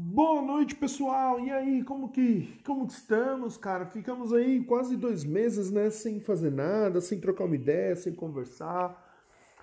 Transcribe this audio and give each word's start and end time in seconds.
Boa 0.00 0.40
noite, 0.40 0.76
pessoal. 0.76 1.40
E 1.40 1.50
aí, 1.50 1.82
como 1.82 2.08
que, 2.08 2.56
como 2.64 2.86
que 2.86 2.92
estamos, 2.92 3.56
cara? 3.56 3.84
Ficamos 3.84 4.32
aí 4.32 4.62
quase 4.62 4.96
dois 4.96 5.24
meses, 5.24 5.72
né, 5.72 5.90
sem 5.90 6.20
fazer 6.20 6.52
nada, 6.52 7.00
sem 7.00 7.18
trocar 7.18 7.44
uma 7.46 7.56
ideia, 7.56 7.96
sem 7.96 8.14
conversar. 8.14 8.96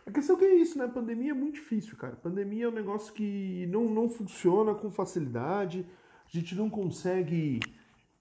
A 0.05 0.11
questão 0.11 0.35
é 0.35 0.39
que 0.39 0.45
é 0.45 0.55
isso, 0.55 0.77
né? 0.77 0.87
Pandemia 0.87 1.31
é 1.31 1.33
muito 1.33 1.55
difícil, 1.55 1.95
cara. 1.95 2.17
Pandemia 2.17 2.65
é 2.65 2.67
um 2.67 2.73
negócio 2.73 3.13
que 3.13 3.65
não, 3.67 3.85
não 3.85 4.09
funciona 4.09 4.75
com 4.75 4.91
facilidade. 4.91 5.85
A 6.27 6.37
gente 6.37 6.53
não 6.53 6.69
consegue 6.69 7.61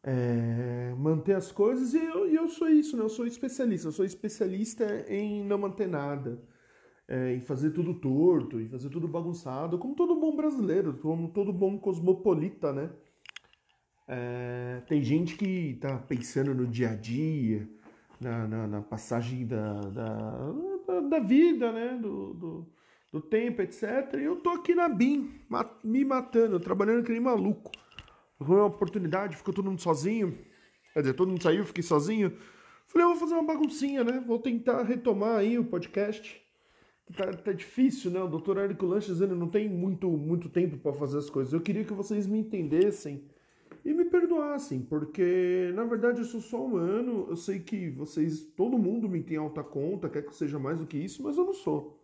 é, 0.01 0.95
manter 0.97 1.35
as 1.35 1.51
coisas 1.51 1.95
e 1.95 1.99
eu, 1.99 2.33
eu 2.33 2.49
sou 2.49 2.69
isso, 2.69 2.97
né? 2.97 3.03
Eu 3.03 3.09
sou 3.09 3.27
especialista. 3.27 3.89
Eu 3.89 3.93
sou 3.93 4.05
especialista 4.05 5.05
em 5.09 5.45
não 5.45 5.59
manter 5.59 5.89
nada 5.89 6.41
é, 7.09 7.35
em 7.35 7.41
fazer 7.41 7.71
tudo 7.71 7.95
torto, 7.95 8.61
em 8.61 8.69
fazer 8.69 8.89
tudo 8.89 9.07
bagunçado, 9.07 9.79
como 9.79 9.95
todo 9.95 10.19
bom 10.19 10.35
brasileiro, 10.35 10.95
como 10.95 11.29
todo 11.29 11.53
bom 11.53 11.79
cosmopolita, 11.79 12.73
né? 12.73 12.91
É, 14.07 14.83
tem 14.87 15.03
gente 15.03 15.37
que 15.37 15.75
tá 15.81 15.99
pensando 15.99 16.55
no 16.55 16.67
dia 16.67 16.91
a 16.91 16.95
dia, 16.95 17.69
na, 18.21 18.47
na, 18.47 18.67
na 18.67 18.83
passagem 18.83 19.47
da, 19.47 19.81
da, 19.81 21.01
da, 21.09 21.19
vida, 21.21 21.73
né? 21.73 21.99
Do, 22.01 22.35
do, 22.35 22.67
do, 23.13 23.21
tempo, 23.21 23.63
etc. 23.63 24.15
E 24.19 24.25
eu 24.25 24.37
tô 24.37 24.51
aqui 24.51 24.75
na 24.75 24.89
BIM, 24.89 25.41
me 25.83 26.05
matando, 26.05 26.61
trabalhando 26.61 27.05
que 27.05 27.13
nem 27.13 27.21
maluco. 27.21 27.71
Foi 28.39 28.57
uma 28.57 28.67
oportunidade, 28.67 29.37
ficou 29.37 29.55
todo 29.55 29.71
mundo 29.71 29.81
sozinho. 29.81 30.39
Quer 30.93 31.01
dizer, 31.01 31.15
todo 31.15 31.29
mundo 31.29 31.43
saiu, 31.43 31.65
fiquei 31.65 31.83
sozinho. 31.83 32.37
Falei, 32.87 33.07
eu 33.07 33.11
vou 33.11 33.19
fazer 33.19 33.35
uma 33.35 33.45
baguncinha, 33.45 34.05
né? 34.05 34.23
Vou 34.27 34.39
tentar 34.39 34.83
retomar 34.83 35.37
aí 35.37 35.59
o 35.59 35.65
podcast 35.65 36.44
tá, 37.13 37.33
tá 37.33 37.53
difícil, 37.53 38.11
né? 38.11 38.21
O 38.21 38.29
doutor 38.29 38.59
Érico 38.59 38.87
Lanches 38.87 39.21
ele 39.21 39.35
não 39.35 39.49
tem 39.49 39.69
muito, 39.69 40.09
muito 40.09 40.49
tempo 40.49 40.77
para 40.77 40.93
fazer 40.93 41.19
as 41.19 41.31
coisas. 41.31 41.53
Eu 41.53 41.61
queria 41.61 41.85
que 41.85 41.93
vocês 41.93 42.27
me 42.27 42.39
entendessem 42.39 43.25
e 43.85 43.93
me 43.93 44.05
perdoassem, 44.05 44.81
porque 44.81 45.71
na 45.75 45.85
verdade 45.85 46.21
eu 46.21 46.25
sou 46.25 46.41
só 46.41 46.65
humano. 46.65 47.27
Eu 47.29 47.37
sei 47.37 47.61
que 47.61 47.91
vocês, 47.91 48.45
todo 48.57 48.79
mundo 48.79 49.09
me 49.09 49.23
tem 49.23 49.37
alta 49.37 49.63
conta, 49.63 50.09
quer 50.09 50.23
que 50.23 50.29
eu 50.29 50.33
seja 50.33 50.59
mais 50.59 50.79
do 50.79 50.87
que 50.87 50.97
isso, 50.97 51.23
mas 51.23 51.37
eu 51.37 51.45
não 51.45 51.55
sou. 51.55 52.01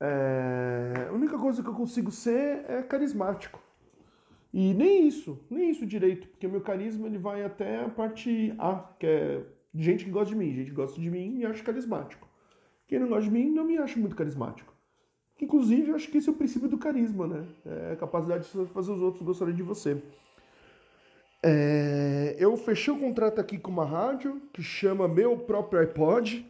É... 0.00 1.08
A 1.08 1.12
única 1.12 1.38
coisa 1.38 1.62
que 1.62 1.68
eu 1.68 1.74
consigo 1.74 2.10
ser 2.10 2.64
é 2.68 2.82
carismático. 2.82 3.60
E 4.52 4.74
nem 4.74 5.08
isso, 5.08 5.38
nem 5.50 5.70
isso 5.70 5.86
direito, 5.86 6.28
porque 6.28 6.46
meu 6.46 6.60
carisma 6.60 7.06
ele 7.06 7.16
vai 7.16 7.42
até 7.42 7.84
a 7.84 7.88
parte 7.88 8.54
A, 8.58 8.80
que 8.98 9.06
é 9.06 9.42
gente 9.74 10.04
que 10.04 10.10
gosta 10.10 10.28
de 10.28 10.36
mim, 10.36 10.52
gente 10.52 10.70
que 10.70 10.76
gosta 10.76 11.00
de 11.00 11.10
mim 11.10 11.38
e 11.38 11.46
acha 11.46 11.62
carismático. 11.64 12.28
Quem 12.88 12.98
não 12.98 13.08
gosta 13.08 13.24
de 13.24 13.30
mim 13.30 13.50
não 13.50 13.64
me 13.64 13.78
acha 13.78 13.98
muito 13.98 14.16
carismático. 14.16 14.72
Inclusive, 15.40 15.90
eu 15.90 15.96
acho 15.96 16.08
que 16.08 16.18
esse 16.18 16.28
é 16.28 16.32
o 16.32 16.36
princípio 16.36 16.68
do 16.68 16.78
carisma, 16.78 17.26
né? 17.26 17.46
É 17.66 17.92
a 17.92 17.96
capacidade 17.96 18.44
de 18.44 18.66
fazer 18.66 18.92
os 18.92 19.02
outros 19.02 19.22
gostarem 19.22 19.54
de 19.54 19.62
você. 19.62 20.00
É... 21.42 22.36
eu 22.38 22.56
fechei 22.56 22.94
o 22.94 22.96
um 22.96 23.00
contrato 23.00 23.40
aqui 23.40 23.58
com 23.58 23.72
uma 23.72 23.84
rádio 23.84 24.40
que 24.52 24.62
chama 24.62 25.08
Meu 25.08 25.36
Próprio 25.36 25.80
iPod 25.80 26.46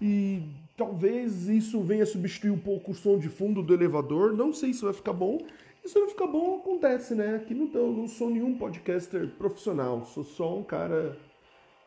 e 0.00 0.42
talvez 0.74 1.46
isso 1.46 1.82
venha 1.82 2.06
substituir 2.06 2.50
um 2.50 2.58
pouco 2.58 2.92
o 2.92 2.94
som 2.94 3.18
de 3.18 3.28
fundo 3.28 3.62
do 3.62 3.74
elevador. 3.74 4.32
Não 4.32 4.52
sei 4.52 4.72
se 4.72 4.82
vai 4.82 4.94
ficar 4.94 5.12
bom. 5.12 5.38
Se 5.84 5.98
não 5.98 6.08
ficar 6.08 6.26
bom, 6.26 6.58
acontece, 6.58 7.14
né? 7.14 7.36
Aqui 7.36 7.54
não, 7.54 7.66
não 7.92 8.08
sou 8.08 8.30
nenhum 8.30 8.56
podcaster 8.56 9.28
profissional, 9.36 10.04
sou 10.04 10.24
só 10.24 10.58
um 10.58 10.62
cara 10.62 11.16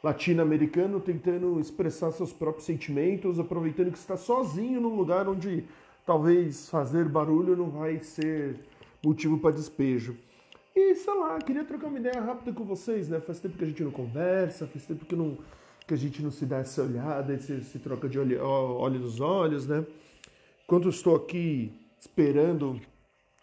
latino-americano 0.04 1.00
tentando 1.00 1.60
expressar 1.62 2.12
seus 2.12 2.34
próprios 2.34 2.66
sentimentos, 2.66 3.40
aproveitando 3.40 3.92
que 3.92 3.98
está 3.98 4.18
sozinho 4.18 4.82
num 4.82 4.96
lugar 4.96 5.30
onde 5.30 5.64
talvez 6.06 6.70
fazer 6.70 7.08
barulho 7.08 7.56
não 7.56 7.70
vai 7.70 8.00
ser 8.00 8.60
motivo 9.04 9.38
para 9.40 9.56
despejo. 9.56 10.18
E 10.76 10.96
sei 10.96 11.14
lá, 11.14 11.40
queria 11.40 11.64
trocar 11.64 11.88
uma 11.88 12.00
ideia 12.00 12.20
rápida 12.20 12.52
com 12.52 12.66
vocês, 12.66 13.08
né? 13.08 13.22
Faz 13.22 13.40
tempo 13.40 13.58
que 13.58 13.64
a 13.64 13.68
gente 13.68 13.84
não 13.84 13.92
conversa, 13.92 14.68
faz 14.68 14.86
tempo 14.86 15.06
que, 15.06 15.16
não, 15.16 15.38
que 15.88 15.94
a 15.94 15.98
gente 15.98 16.22
não 16.22 16.32
se 16.32 16.46
dá 16.46 16.58
essa 16.58 16.82
olhada, 16.82 17.34
esse, 17.34 17.64
se 17.64 17.80
troca 17.80 18.10
de 18.10 18.20
olho, 18.20 18.44
olho 18.44 19.00
nos 19.00 19.22
olhos, 19.22 19.68
né? 19.68 19.86
Enquanto 20.66 20.90
estou 20.90 21.16
aqui 21.16 21.72
esperando 22.00 22.82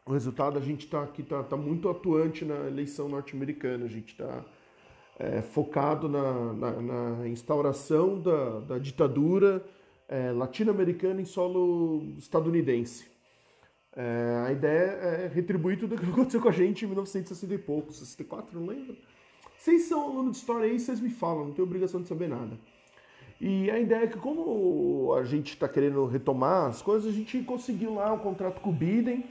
o 0.05 0.13
resultado, 0.13 0.59
a 0.59 0.61
gente 0.61 0.87
está 0.87 1.05
aqui, 1.05 1.23
tá, 1.23 1.43
tá 1.43 1.57
muito 1.57 1.89
atuante 1.89 2.45
na 2.45 2.67
eleição 2.67 3.09
norte-americana, 3.09 3.85
a 3.85 3.89
gente 3.89 4.13
está 4.13 4.45
é, 5.21 5.43
focado 5.43 6.09
na, 6.09 6.53
na, 6.55 6.73
na, 6.81 7.29
instauração 7.29 8.19
da, 8.19 8.61
da 8.61 8.79
ditadura 8.79 9.63
é, 10.09 10.33
latino-americana 10.33 11.21
em 11.21 11.27
solo 11.27 12.15
estadunidense. 12.17 13.07
É, 13.95 14.45
a 14.47 14.53
ideia 14.53 14.91
é 15.27 15.31
retribuir 15.33 15.79
tudo 15.79 15.95
o 15.95 15.99
que 15.99 16.07
aconteceu 16.09 16.41
com 16.41 16.49
a 16.49 16.53
gente 16.53 16.87
em 16.87 16.89
1960 16.89 17.53
e 17.53 17.59
pouco, 17.59 17.93
64, 17.93 18.59
não 18.59 18.67
lembro. 18.67 18.97
Vocês 19.59 19.83
são 19.83 20.03
aluno 20.03 20.31
de 20.31 20.39
história 20.39 20.65
aí, 20.65 20.81
vocês 20.81 21.01
me 21.01 21.11
falam, 21.11 21.49
não 21.49 21.53
tenho 21.53 21.69
obrigação 21.69 22.01
de 22.01 22.09
saber 22.09 22.29
nada. 22.29 22.59
E 23.39 23.71
a 23.71 23.79
ideia 23.79 24.05
é 24.05 24.07
que 24.07 24.19
como 24.19 25.13
a 25.15 25.25
gente 25.25 25.51
está 25.51 25.69
querendo 25.69 26.07
retomar 26.07 26.67
as 26.67 26.81
coisas, 26.81 27.13
a 27.13 27.15
gente 27.15 27.43
conseguiu 27.43 27.95
lá 27.95 28.11
um 28.11 28.19
contrato 28.19 28.61
com 28.63 28.71
o 28.71 28.73
Biden, 28.73 29.25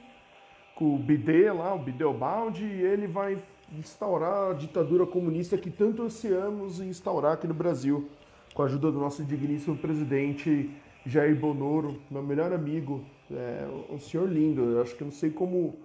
com 0.76 0.96
o 0.96 1.00
BD 1.00 1.52
lá, 1.52 1.74
o 1.74 1.80
Bideobaldi, 1.80 2.64
e 2.64 2.82
ele 2.82 3.08
vai 3.08 3.42
instaurar 3.78 4.52
a 4.52 4.54
ditadura 4.54 5.06
comunista 5.06 5.58
que 5.58 5.70
tanto 5.70 6.04
ansiamos 6.04 6.80
instaurar 6.80 7.34
aqui 7.34 7.48
no 7.48 7.54
Brasil, 7.54 8.10
com 8.54 8.64
a 8.64 8.66
ajuda 8.66 8.92
do 8.92 9.00
nosso 9.00 9.24
digníssimo 9.24 9.78
presidente 9.78 10.70
Jair 11.06 11.36
Bonoro, 11.36 12.02
meu 12.10 12.22
melhor 12.22 12.52
amigo, 12.52 13.04
é 13.32 13.68
um 13.90 14.00
senhor 14.00 14.30
lindo. 14.30 14.62
Eu 14.62 14.82
acho 14.82 14.96
que 14.96 15.04
não 15.04 15.12
sei 15.12 15.30
como 15.30 15.76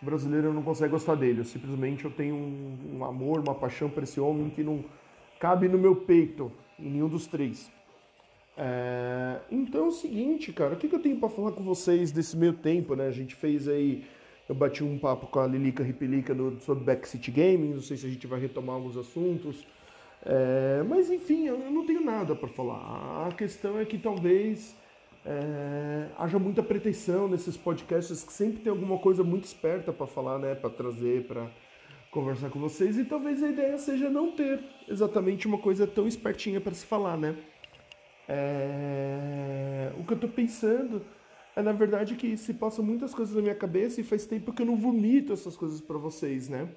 o 0.00 0.04
brasileiro 0.04 0.52
não 0.52 0.62
consegue 0.62 0.92
gostar 0.92 1.14
dele. 1.14 1.40
Eu 1.40 1.44
simplesmente 1.44 2.04
eu 2.04 2.10
tenho 2.10 2.34
um, 2.34 2.98
um 2.98 3.04
amor, 3.04 3.40
uma 3.40 3.54
paixão 3.54 3.88
por 3.88 4.02
esse 4.02 4.20
homem 4.20 4.50
que 4.50 4.62
não 4.62 4.84
cabe 5.38 5.68
no 5.68 5.78
meu 5.78 5.96
peito, 5.96 6.52
em 6.78 6.90
nenhum 6.90 7.08
dos 7.08 7.26
três. 7.26 7.70
É, 8.56 9.40
então 9.50 9.86
é 9.86 9.88
o 9.88 9.92
seguinte, 9.92 10.52
cara, 10.52 10.74
o 10.74 10.76
que, 10.76 10.88
que 10.88 10.94
eu 10.94 11.00
tenho 11.00 11.18
para 11.18 11.28
falar 11.28 11.52
com 11.52 11.62
vocês 11.62 12.12
desse 12.12 12.36
meio 12.36 12.52
tempo, 12.52 12.94
né? 12.94 13.06
A 13.06 13.12
gente 13.12 13.34
fez 13.34 13.66
aí 13.66 14.04
eu 14.50 14.54
bati 14.54 14.82
um 14.82 14.98
papo 14.98 15.28
com 15.28 15.38
a 15.38 15.46
Lilica 15.46 15.80
Ripelica 15.80 16.34
no, 16.34 16.58
sobre 16.58 16.82
Backseat 16.82 17.30
Gaming, 17.30 17.74
não 17.74 17.80
sei 17.80 17.96
se 17.96 18.04
a 18.04 18.10
gente 18.10 18.26
vai 18.26 18.40
retomar 18.40 18.74
alguns 18.74 18.96
assuntos. 18.96 19.64
É, 20.26 20.82
mas 20.88 21.08
enfim, 21.08 21.46
eu 21.46 21.56
não 21.70 21.86
tenho 21.86 22.00
nada 22.00 22.34
para 22.34 22.48
falar. 22.48 23.28
A 23.28 23.32
questão 23.32 23.78
é 23.78 23.84
que 23.84 23.96
talvez 23.96 24.74
é, 25.24 26.08
haja 26.18 26.36
muita 26.36 26.64
pretensão 26.64 27.28
nesses 27.28 27.56
podcasts 27.56 28.24
que 28.24 28.32
sempre 28.32 28.60
tem 28.60 28.72
alguma 28.72 28.98
coisa 28.98 29.22
muito 29.22 29.44
esperta 29.44 29.92
para 29.92 30.08
falar, 30.08 30.40
né, 30.40 30.56
para 30.56 30.68
trazer, 30.68 31.28
para 31.28 31.48
conversar 32.10 32.50
com 32.50 32.58
vocês. 32.58 32.98
E 32.98 33.04
talvez 33.04 33.44
a 33.44 33.48
ideia 33.48 33.78
seja 33.78 34.10
não 34.10 34.32
ter 34.32 34.58
exatamente 34.88 35.46
uma 35.46 35.58
coisa 35.58 35.86
tão 35.86 36.08
espertinha 36.08 36.60
para 36.60 36.74
se 36.74 36.84
falar, 36.84 37.16
né? 37.16 37.36
É, 38.28 39.92
o 39.96 40.02
que 40.02 40.12
eu 40.12 40.16
estou 40.16 40.28
pensando 40.28 41.02
é 41.60 41.62
na 41.62 41.72
verdade 41.72 42.16
que 42.16 42.36
se 42.36 42.54
passam 42.54 42.84
muitas 42.84 43.14
coisas 43.14 43.34
na 43.34 43.42
minha 43.42 43.54
cabeça 43.54 44.00
e 44.00 44.04
faz 44.04 44.26
tempo 44.26 44.52
que 44.52 44.62
eu 44.62 44.66
não 44.66 44.76
vomito 44.76 45.32
essas 45.32 45.56
coisas 45.56 45.80
para 45.80 45.98
vocês, 45.98 46.48
né? 46.48 46.68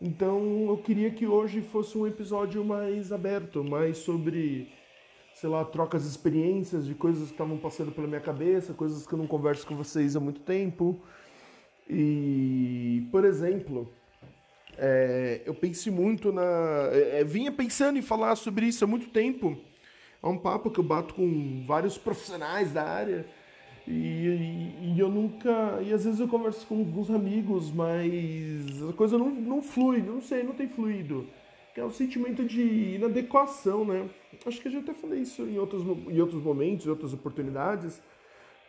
Então 0.00 0.66
eu 0.68 0.78
queria 0.78 1.10
que 1.10 1.26
hoje 1.26 1.60
fosse 1.60 1.98
um 1.98 2.06
episódio 2.06 2.64
mais 2.64 3.12
aberto, 3.12 3.64
mais 3.64 3.98
sobre, 3.98 4.72
sei 5.34 5.50
lá, 5.50 5.64
trocas 5.64 6.04
de 6.04 6.08
experiências, 6.08 6.86
de 6.86 6.94
coisas 6.94 7.26
que 7.26 7.32
estavam 7.32 7.58
passando 7.58 7.90
pela 7.90 8.06
minha 8.06 8.20
cabeça, 8.20 8.72
coisas 8.72 9.06
que 9.06 9.12
eu 9.12 9.18
não 9.18 9.26
converso 9.26 9.66
com 9.66 9.76
vocês 9.76 10.14
há 10.14 10.20
muito 10.20 10.40
tempo. 10.40 11.00
E, 11.90 13.08
por 13.10 13.24
exemplo, 13.24 13.92
é, 14.76 15.42
eu 15.44 15.54
pensei 15.54 15.92
muito 15.92 16.30
na. 16.30 16.88
É, 16.92 17.20
é 17.20 17.24
vinha 17.24 17.50
pensando 17.50 17.98
em 17.98 18.02
falar 18.02 18.36
sobre 18.36 18.66
isso 18.66 18.84
há 18.84 18.86
muito 18.86 19.08
tempo. 19.08 19.58
É 20.22 20.26
um 20.26 20.38
papo 20.38 20.70
que 20.70 20.78
eu 20.78 20.84
bato 20.84 21.14
com 21.14 21.64
vários 21.66 21.98
profissionais 21.98 22.72
da 22.72 22.84
área 22.84 23.26
e, 23.88 23.92
e, 23.92 24.92
e, 24.94 25.00
eu 25.00 25.08
nunca. 25.08 25.80
E 25.82 25.92
às 25.94 26.04
vezes 26.04 26.20
eu 26.20 26.28
converso 26.28 26.66
com 26.66 26.78
alguns 26.78 27.10
amigos, 27.10 27.70
mas 27.70 28.82
a 28.88 28.92
coisa 28.92 29.16
não, 29.16 29.30
não 29.30 29.62
flui, 29.62 30.02
não 30.02 30.20
sei, 30.20 30.42
não 30.42 30.52
tem 30.52 30.68
fluido. 30.68 31.26
Que 31.74 31.80
é 31.80 31.84
o 31.84 31.90
sentimento 31.90 32.44
de 32.44 32.96
inadequação, 32.96 33.84
né? 33.84 34.08
Acho 34.44 34.60
que 34.60 34.68
eu 34.68 34.72
já 34.72 34.80
até 34.80 34.92
falei 34.92 35.20
isso 35.20 35.42
em 35.42 35.58
outros, 35.58 35.82
em 35.82 36.20
outros 36.20 36.42
momentos, 36.42 36.86
em 36.86 36.90
outras 36.90 37.14
oportunidades, 37.14 38.02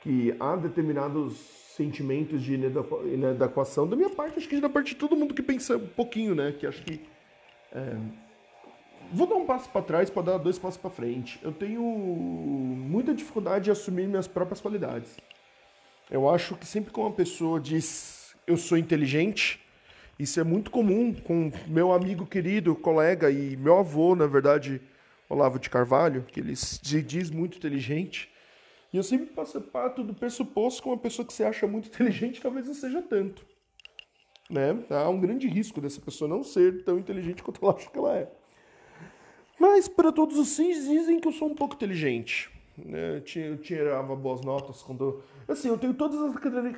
que 0.01 0.33
há 0.39 0.55
determinados 0.55 1.33
sentimentos 1.75 2.41
de 2.41 2.53
inadequação. 2.53 3.87
Da 3.87 3.97
minha 3.97 4.09
parte, 4.09 4.37
acho 4.37 4.47
que 4.47 4.61
da 4.61 4.69
parte 4.69 4.89
de 4.89 4.95
todo 4.95 5.17
mundo 5.17 5.33
que 5.33 5.43
pensa 5.43 5.75
um 5.75 5.87
pouquinho, 5.87 6.33
né? 6.33 6.53
Que 6.57 6.65
acho 6.65 6.81
que. 6.83 7.01
É, 7.73 7.97
Vou 9.11 9.25
dar 9.25 9.35
um 9.35 9.45
passo 9.45 9.67
para 9.69 9.81
trás 9.81 10.09
para 10.09 10.21
dar 10.21 10.37
dois 10.37 10.59
passos 10.59 10.79
para 10.79 10.89
frente. 10.91 11.39
Eu 11.41 11.51
tenho 11.51 11.81
muita 11.81 13.13
dificuldade 13.13 13.65
de 13.65 13.71
assumir 13.71 14.07
minhas 14.07 14.27
próprias 14.27 14.61
qualidades. 14.61 15.17
Eu 16.11 16.29
acho 16.29 16.55
que 16.55 16.65
sempre 16.65 16.93
que 16.93 16.99
uma 16.99 17.11
pessoa 17.11 17.59
diz 17.59 18.35
eu 18.45 18.55
sou 18.57 18.77
inteligente, 18.77 19.59
isso 20.17 20.39
é 20.39 20.43
muito 20.43 20.69
comum 20.69 21.13
com 21.13 21.51
meu 21.67 21.91
amigo 21.91 22.25
querido, 22.25 22.75
colega 22.75 23.31
e 23.31 23.55
meu 23.57 23.77
avô, 23.77 24.15
na 24.15 24.27
verdade, 24.27 24.81
Olavo 25.27 25.59
de 25.59 25.69
Carvalho, 25.69 26.23
que 26.23 26.39
ele 26.39 26.55
se 26.55 27.01
diz 27.01 27.31
muito 27.31 27.57
inteligente. 27.57 28.29
E 28.91 28.97
eu 28.97 29.03
sempre 29.03 29.27
passo 29.27 29.59
pato 29.61 30.03
do 30.03 30.13
pressuposto 30.13 30.83
que 30.83 30.89
uma 30.89 30.97
pessoa 30.97 31.25
que 31.25 31.33
se 31.33 31.43
acha 31.43 31.65
muito 31.65 31.89
inteligente 31.89 32.41
talvez 32.41 32.67
não 32.67 32.73
seja 32.75 33.01
tanto. 33.01 33.45
Né? 34.49 34.83
Há 34.89 35.09
um 35.09 35.19
grande 35.19 35.47
risco 35.47 35.79
dessa 35.81 36.01
pessoa 36.01 36.27
não 36.27 36.43
ser 36.43 36.83
tão 36.83 36.99
inteligente 36.99 37.41
quanto 37.41 37.63
ela 37.63 37.75
acha 37.75 37.89
que 37.89 37.97
ela 37.97 38.15
é. 38.15 38.38
Mas, 39.59 39.87
para 39.87 40.11
todos 40.11 40.37
os 40.37 40.55
fins, 40.55 40.87
dizem 40.87 41.19
que 41.19 41.27
eu 41.27 41.31
sou 41.31 41.49
um 41.49 41.55
pouco 41.55 41.75
inteligente. 41.75 42.49
Né? 42.77 43.21
Eu 43.35 43.57
tirava 43.57 44.15
boas 44.15 44.41
notas 44.41 44.81
quando. 44.81 45.21
Assim, 45.47 45.67
eu 45.67 45.77
tenho 45.77 45.93
todas 45.93 46.17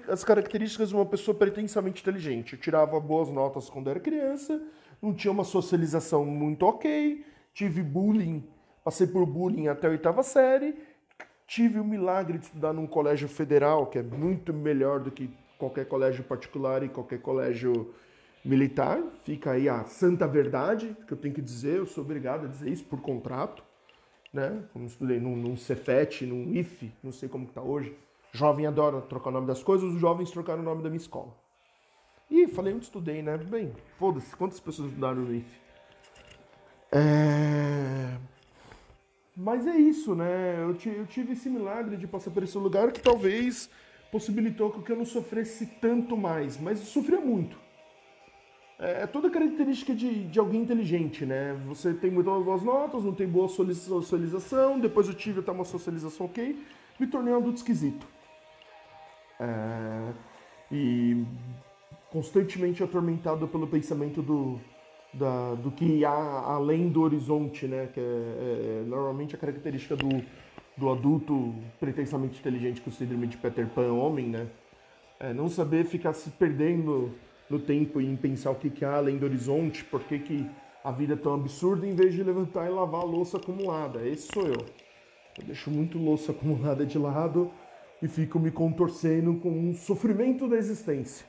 as 0.08 0.24
características 0.24 0.90
de 0.90 0.96
uma 0.96 1.06
pessoa 1.06 1.38
pretensamente 1.38 2.02
inteligente. 2.02 2.54
Eu 2.54 2.60
tirava 2.60 3.00
boas 3.00 3.30
notas 3.30 3.70
quando 3.70 3.90
era 3.90 4.00
criança, 4.00 4.62
não 5.02 5.14
tinha 5.14 5.32
uma 5.32 5.44
socialização 5.44 6.26
muito 6.26 6.66
ok, 6.66 7.24
tive 7.54 7.84
bullying, 7.84 8.44
passei 8.84 9.06
por 9.06 9.26
bullying 9.26 9.68
até 9.68 9.88
a 9.88 9.92
oitava 9.92 10.24
série, 10.24 10.76
tive 11.46 11.80
o 11.80 11.84
milagre 11.84 12.38
de 12.38 12.46
estudar 12.46 12.74
num 12.74 12.88
colégio 12.88 13.28
federal, 13.28 13.88
que 13.88 14.00
é 14.00 14.04
muito 14.04 14.54
melhor 14.54 15.00
do 15.02 15.12
que 15.12 15.30
qualquer 15.58 15.86
colégio 15.86 16.24
particular 16.24 16.82
e 16.82 16.90
qualquer 16.90 17.22
colégio 17.22 17.94
militar. 18.44 19.02
Fica 19.24 19.52
aí 19.52 19.68
a 19.70 19.84
santa 19.86 20.28
verdade, 20.28 20.96
que 21.08 21.14
eu 21.14 21.18
tenho 21.18 21.34
que 21.34 21.42
dizer, 21.42 21.78
eu 21.78 21.86
sou 21.86 22.04
obrigado 22.04 22.46
a 22.46 22.48
dizer 22.48 22.70
isso 22.70 22.84
por 22.84 23.02
contrato 23.02 23.64
né? 24.34 24.64
Como 24.72 24.86
estudei 24.86 25.20
num, 25.20 25.36
num 25.36 25.58
Cefet, 25.58 26.26
num 26.26 26.54
IF, 26.56 26.92
não 27.04 27.12
sei 27.12 27.28
como 27.28 27.46
que 27.46 27.54
tá 27.54 27.62
hoje. 27.62 27.96
Jovem 28.32 28.66
adora 28.66 29.02
trocar 29.02 29.30
o 29.30 29.34
nome 29.34 29.48
das 29.48 29.62
coisas, 29.62 29.94
os 29.94 30.00
jovens 30.00 30.32
trocaram 30.32 30.62
o 30.62 30.66
nome 30.66 30.82
da 30.82 30.90
minha 30.90 31.02
escola. 31.02 31.36
E 32.30 32.48
falei 32.48 32.74
onde 32.74 32.86
estudei, 32.86 33.22
né? 33.22 33.38
Bem, 33.38 33.74
foda-se, 33.98 34.34
quantas 34.36 34.60
pessoas 34.60 34.90
estudaram 34.90 35.22
no 35.22 35.36
IF? 35.36 35.62
É... 36.94 38.18
Mas 39.36 39.68
é 39.68 39.76
isso, 39.76 40.16
né? 40.16 40.56
Eu, 40.62 40.78
eu 40.94 41.06
tive 41.08 41.34
esse 41.34 41.50
milagre 41.50 41.98
de 41.98 42.08
passar 42.08 42.32
por 42.32 42.44
esse 42.44 42.58
lugar 42.58 42.92
que 42.92 43.02
talvez 43.02 43.70
possibilitou 44.12 44.72
que 44.72 44.92
eu 44.92 44.98
não 44.98 45.06
sofresse 45.06 45.66
tanto 45.82 46.16
mais, 46.16 46.58
mas 46.58 46.80
eu 46.80 46.86
sofria 46.86 47.20
muito. 47.20 47.58
É, 48.82 49.04
é 49.04 49.08
toda 49.08 49.30
característica 49.30 49.94
de, 49.94 50.26
de 50.26 50.40
alguém 50.40 50.62
inteligente, 50.62 51.24
né? 51.24 51.54
Você 51.68 51.94
tem 51.94 52.10
muitas 52.10 52.44
boas 52.44 52.64
notas, 52.64 53.04
não 53.04 53.14
tem 53.14 53.28
boa 53.28 53.48
socialização, 53.48 54.80
depois 54.80 55.08
eu 55.08 55.14
tive 55.14 55.40
até 55.40 55.52
uma 55.52 55.64
socialização 55.64 56.26
ok, 56.26 56.58
me 57.00 57.06
tornei 57.06 57.32
um 57.32 57.38
adulto 57.38 57.58
esquisito. 57.58 58.08
É, 59.40 60.12
e 60.72 61.24
constantemente 62.12 62.84
atormentado 62.84 63.48
pelo 63.48 63.68
pensamento 63.68 64.22
do, 64.22 64.60
da, 65.14 65.54
do 65.56 65.72
que 65.72 66.04
há 66.04 66.12
além 66.12 66.90
do 66.90 67.04
horizonte, 67.04 67.68
né? 67.68 67.88
Que 67.94 68.00
é, 68.00 68.04
é, 68.04 68.82
é 68.82 68.84
normalmente 68.88 69.36
a 69.36 69.38
característica 69.38 69.96
do, 69.96 70.10
do 70.76 70.90
adulto 70.90 71.54
pretensamente 71.80 72.40
inteligente 72.40 72.82
com 72.82 72.90
o 72.90 72.94
síndrome 72.94 73.28
de 73.28 73.38
Peter 73.38 73.68
Pan 73.68 73.94
homem, 73.94 74.26
né? 74.28 74.48
É 75.20 75.34
não 75.34 75.48
saber 75.48 75.86
ficar 75.86 76.14
se 76.14 76.32
perdendo 76.32 77.14
no 77.52 77.60
tempo 77.60 78.02
e 78.02 78.06
em 78.06 78.16
pensar 78.16 78.52
o 78.52 78.56
que, 78.56 78.70
que 78.70 78.84
há 78.86 78.96
além 78.96 79.18
do 79.18 79.26
horizonte, 79.26 79.84
por 79.84 80.02
que, 80.04 80.20
que 80.20 80.50
a 80.84 80.92
vida 80.92 81.14
é 81.14 81.18
tão 81.18 81.34
absurda, 81.34 81.86
em 81.86 81.94
vez 81.94 82.14
de 82.14 82.24
levantar 82.24 82.68
e 82.68 82.70
lavar 82.70 83.02
a 83.02 83.06
louça 83.06 83.38
acumulada. 83.38 84.08
Esse 84.08 84.32
sou 84.34 84.48
eu. 84.48 84.66
Eu 85.38 85.46
deixo 85.46 85.70
muito 85.70 85.98
louça 85.98 86.32
acumulada 86.32 86.86
de 86.86 86.98
lado 86.98 87.52
e 88.02 88.08
fico 88.08 88.40
me 88.40 88.52
contorcendo 88.52 89.36
com 89.36 89.50
um 89.50 89.74
sofrimento 89.74 90.48
da 90.48 90.58
existência. 90.58 91.26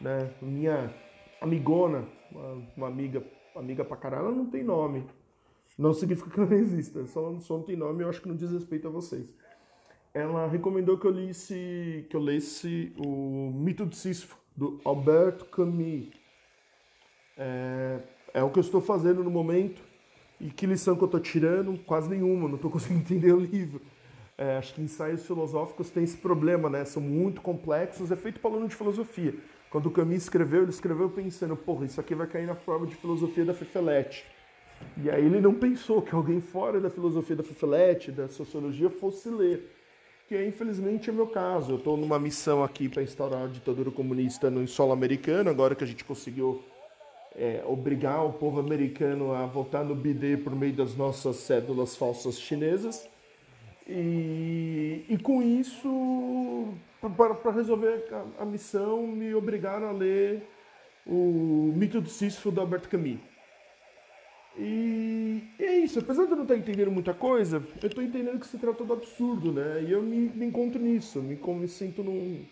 Né? 0.00 0.30
Minha 0.40 0.94
amigona, 1.40 2.06
uma, 2.30 2.62
uma 2.76 2.86
amiga, 2.86 3.24
amiga 3.56 3.84
pra 3.84 3.96
caralho, 3.96 4.26
ela 4.26 4.34
não 4.34 4.46
tem 4.46 4.62
nome. 4.62 5.04
Não 5.76 5.92
significa 5.92 6.30
que 6.30 6.38
ela 6.38 6.48
não 6.48 6.56
exista, 6.56 7.04
só, 7.06 7.36
só 7.40 7.56
não 7.56 7.64
tem 7.64 7.76
nome 7.76 8.04
eu 8.04 8.08
acho 8.08 8.22
que 8.22 8.28
não 8.28 8.36
diz 8.36 8.52
respeito 8.52 8.86
a 8.86 8.90
vocês. 8.90 9.34
Ela 10.12 10.46
recomendou 10.46 10.96
que 10.96 11.06
eu 11.06 11.10
lesse, 11.10 12.06
que 12.08 12.14
eu 12.14 12.20
lesse 12.20 12.92
o 12.96 13.50
Mito 13.52 13.84
de 13.84 13.96
Sísifo, 13.96 14.38
do 14.56 14.80
Alberto 14.84 15.44
Camus. 15.46 16.08
É, 17.36 17.98
é 18.34 18.42
o 18.42 18.50
que 18.50 18.58
eu 18.58 18.62
estou 18.62 18.80
fazendo 18.80 19.24
no 19.24 19.30
momento. 19.30 19.82
E 20.40 20.50
que 20.50 20.66
lição 20.66 20.96
que 20.96 21.02
eu 21.02 21.06
estou 21.06 21.20
tirando? 21.20 21.78
Quase 21.84 22.08
nenhuma, 22.08 22.48
não 22.48 22.56
estou 22.56 22.70
conseguindo 22.72 23.00
entender 23.00 23.32
o 23.32 23.40
livro. 23.40 23.80
É, 24.36 24.56
acho 24.56 24.74
que 24.74 24.82
ensaios 24.82 25.24
filosóficos 25.24 25.90
têm 25.90 26.02
esse 26.02 26.16
problema, 26.16 26.68
né? 26.68 26.84
São 26.84 27.00
muito 27.00 27.40
complexos, 27.40 28.10
é 28.10 28.16
feito 28.16 28.40
para 28.40 28.50
aluno 28.50 28.68
de 28.68 28.74
filosofia. 28.74 29.34
Quando 29.70 29.86
o 29.86 29.90
Camus 29.90 30.22
escreveu, 30.22 30.62
ele 30.62 30.70
escreveu 30.70 31.08
pensando, 31.08 31.56
porra, 31.56 31.84
isso 31.84 32.00
aqui 32.00 32.14
vai 32.14 32.26
cair 32.26 32.46
na 32.46 32.54
prova 32.54 32.86
de 32.86 32.94
filosofia 32.94 33.44
da 33.44 33.54
Fefelete. 33.54 34.24
E 35.02 35.10
aí 35.10 35.24
ele 35.24 35.40
não 35.40 35.54
pensou 35.54 36.02
que 36.02 36.14
alguém 36.14 36.40
fora 36.40 36.80
da 36.80 36.90
filosofia 36.90 37.36
da 37.36 37.42
Fefelete, 37.42 38.12
da 38.12 38.28
sociologia, 38.28 38.90
fosse 38.90 39.28
ler 39.28 39.73
que 40.34 40.44
infelizmente 40.44 41.10
é 41.10 41.12
meu 41.12 41.28
caso. 41.28 41.72
Eu 41.72 41.76
estou 41.76 41.96
numa 41.96 42.18
missão 42.18 42.64
aqui 42.64 42.88
para 42.88 43.02
instaurar 43.02 43.44
a 43.44 43.46
ditadura 43.46 43.90
comunista 43.92 44.50
no 44.50 44.66
solo 44.66 44.92
americano, 44.92 45.48
agora 45.48 45.76
que 45.76 45.84
a 45.84 45.86
gente 45.86 46.04
conseguiu 46.04 46.60
é, 47.36 47.62
obrigar 47.64 48.24
o 48.26 48.32
povo 48.32 48.58
americano 48.58 49.32
a 49.32 49.46
votar 49.46 49.84
no 49.84 49.94
BD 49.94 50.38
por 50.38 50.54
meio 50.54 50.72
das 50.72 50.96
nossas 50.96 51.36
cédulas 51.36 51.94
falsas 51.94 52.38
chinesas. 52.38 53.08
E, 53.86 55.04
e 55.08 55.18
com 55.18 55.40
isso, 55.40 56.74
para 57.16 57.52
resolver 57.52 58.04
a, 58.10 58.42
a, 58.42 58.44
missão, 58.44 59.06
me 59.06 59.34
obrigaram 59.34 59.88
a 59.88 59.92
ler 59.92 60.42
o 61.06 61.72
Mito 61.76 62.00
do 62.00 62.08
Sísifo 62.08 62.50
do 62.50 62.60
Albert 62.60 62.88
Camus. 62.88 63.18
E 64.56 65.42
é 65.58 65.78
isso, 65.78 65.98
apesar 65.98 66.26
de 66.26 66.30
eu 66.30 66.36
não 66.36 66.44
estar 66.44 66.56
entendendo 66.56 66.90
muita 66.90 67.12
coisa, 67.12 67.62
eu 67.82 67.88
estou 67.88 68.02
entendendo 68.02 68.38
que 68.38 68.46
se 68.46 68.56
trata 68.56 68.84
do 68.84 68.92
absurdo, 68.92 69.52
né? 69.52 69.82
E 69.82 69.90
eu 69.90 70.00
me, 70.02 70.28
me 70.28 70.46
encontro 70.46 70.80
nisso, 70.80 71.20
me, 71.20 71.36
me 71.36 71.68
sinto 71.68 72.04
num, 72.04 72.44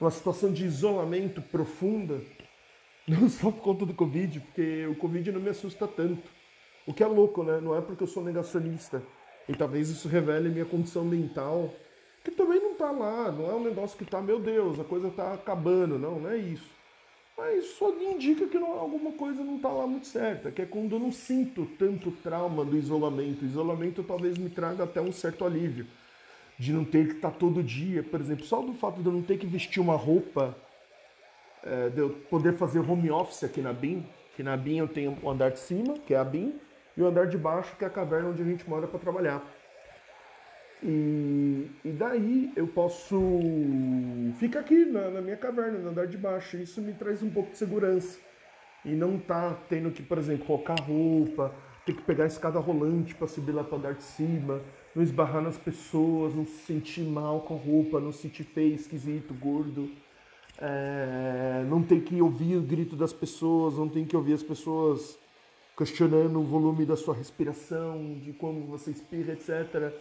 numa 0.00 0.10
situação 0.10 0.52
de 0.52 0.64
isolamento 0.64 1.40
profunda, 1.40 2.20
não 3.06 3.28
só 3.28 3.50
por 3.52 3.62
conta 3.62 3.86
do 3.86 3.94
Covid, 3.94 4.40
porque 4.40 4.86
o 4.86 4.96
Covid 4.96 5.30
não 5.30 5.40
me 5.40 5.50
assusta 5.50 5.86
tanto. 5.86 6.28
O 6.86 6.92
que 6.92 7.02
é 7.02 7.06
louco, 7.06 7.44
né? 7.44 7.60
Não 7.60 7.76
é 7.76 7.80
porque 7.80 8.02
eu 8.02 8.08
sou 8.08 8.22
negacionista. 8.22 9.02
E 9.48 9.54
talvez 9.54 9.90
isso 9.90 10.08
revele 10.08 10.48
minha 10.48 10.64
condição 10.64 11.04
mental, 11.04 11.72
que 12.24 12.30
também 12.30 12.60
não 12.60 12.72
está 12.72 12.90
lá, 12.90 13.30
não 13.30 13.50
é 13.50 13.54
um 13.54 13.62
negócio 13.62 13.96
que 13.96 14.04
está, 14.04 14.20
meu 14.20 14.40
Deus, 14.40 14.80
a 14.80 14.84
coisa 14.84 15.08
está 15.08 15.34
acabando, 15.34 15.98
não, 15.98 16.18
não 16.18 16.30
é 16.30 16.38
isso. 16.38 16.73
Mas 17.36 17.66
só 17.70 17.90
indica 17.90 18.46
que 18.46 18.58
não, 18.58 18.78
alguma 18.78 19.12
coisa 19.12 19.42
não 19.42 19.56
está 19.56 19.68
lá 19.68 19.86
muito 19.86 20.06
certa, 20.06 20.52
que 20.52 20.62
é 20.62 20.66
quando 20.66 20.94
eu 20.94 21.00
não 21.00 21.10
sinto 21.10 21.66
tanto 21.78 22.12
trauma 22.12 22.64
do 22.64 22.76
isolamento. 22.76 23.42
O 23.42 23.46
isolamento 23.46 24.04
talvez 24.04 24.38
me 24.38 24.48
traga 24.48 24.84
até 24.84 25.00
um 25.00 25.12
certo 25.12 25.44
alívio. 25.44 25.86
De 26.56 26.72
não 26.72 26.84
ter 26.84 27.08
que 27.08 27.14
estar 27.14 27.32
tá 27.32 27.36
todo 27.36 27.62
dia, 27.62 28.04
por 28.04 28.20
exemplo, 28.20 28.44
só 28.44 28.62
do 28.62 28.74
fato 28.74 29.00
de 29.02 29.06
eu 29.06 29.12
não 29.12 29.22
ter 29.22 29.38
que 29.38 29.46
vestir 29.46 29.80
uma 29.80 29.96
roupa, 29.96 30.56
é, 31.64 31.88
de 31.88 31.98
eu 31.98 32.10
poder 32.30 32.56
fazer 32.56 32.78
home 32.78 33.10
office 33.10 33.42
aqui 33.42 33.60
na 33.60 33.72
BIM, 33.72 34.06
que 34.36 34.42
na 34.42 34.56
BIM 34.56 34.78
eu 34.78 34.86
tenho 34.86 35.18
o 35.20 35.28
andar 35.28 35.50
de 35.50 35.58
cima, 35.58 35.94
que 36.06 36.14
é 36.14 36.16
a 36.16 36.24
BIM, 36.24 36.54
e 36.96 37.02
o 37.02 37.06
andar 37.06 37.26
de 37.26 37.36
baixo, 37.36 37.74
que 37.76 37.84
é 37.84 37.88
a 37.88 37.90
caverna 37.90 38.28
onde 38.28 38.42
a 38.42 38.44
gente 38.44 38.68
mora 38.70 38.86
para 38.86 39.00
trabalhar. 39.00 39.42
E, 40.86 41.70
e 41.82 41.92
daí 41.92 42.52
eu 42.54 42.66
posso 42.66 43.18
ficar 44.38 44.60
aqui 44.60 44.84
na, 44.84 45.08
na, 45.08 45.22
minha 45.22 45.36
caverna, 45.36 45.78
no 45.78 45.88
andar 45.88 46.06
de 46.06 46.18
baixo. 46.18 46.58
Isso 46.58 46.82
me 46.82 46.92
traz 46.92 47.22
um 47.22 47.30
pouco 47.30 47.52
de 47.52 47.56
segurança. 47.56 48.18
E 48.84 48.90
não 48.90 49.18
tá 49.18 49.56
tendo 49.66 49.90
que, 49.90 50.02
por 50.02 50.18
exemplo, 50.18 50.44
colocar 50.44 50.78
roupa, 50.78 51.54
ter 51.86 51.94
que 51.94 52.02
pegar 52.02 52.24
a 52.24 52.26
escada 52.26 52.58
rolante 52.58 53.14
para 53.14 53.26
subir 53.26 53.52
lá 53.52 53.64
para 53.64 53.78
andar 53.78 53.94
de 53.94 54.02
cima, 54.02 54.60
não 54.94 55.02
esbarrar 55.02 55.40
nas 55.40 55.56
pessoas, 55.56 56.34
não 56.34 56.44
se 56.44 56.66
sentir 56.66 57.04
mal 57.04 57.40
com 57.40 57.54
a 57.54 57.58
roupa, 57.58 57.98
não 57.98 58.12
se 58.12 58.18
sentir 58.18 58.44
feio, 58.44 58.74
esquisito, 58.74 59.32
gordo. 59.32 59.90
É, 60.58 61.64
não 61.66 61.82
ter 61.82 62.02
que 62.02 62.20
ouvir 62.20 62.56
o 62.56 62.62
grito 62.62 62.94
das 62.94 63.12
pessoas, 63.12 63.78
não 63.78 63.88
ter 63.88 64.04
que 64.04 64.14
ouvir 64.14 64.34
as 64.34 64.42
pessoas 64.42 65.18
questionando 65.78 66.38
o 66.38 66.44
volume 66.44 66.84
da 66.84 66.94
sua 66.94 67.14
respiração, 67.14 68.18
de 68.22 68.34
como 68.34 68.66
você 68.66 68.90
espirra, 68.90 69.32
etc 69.32 69.92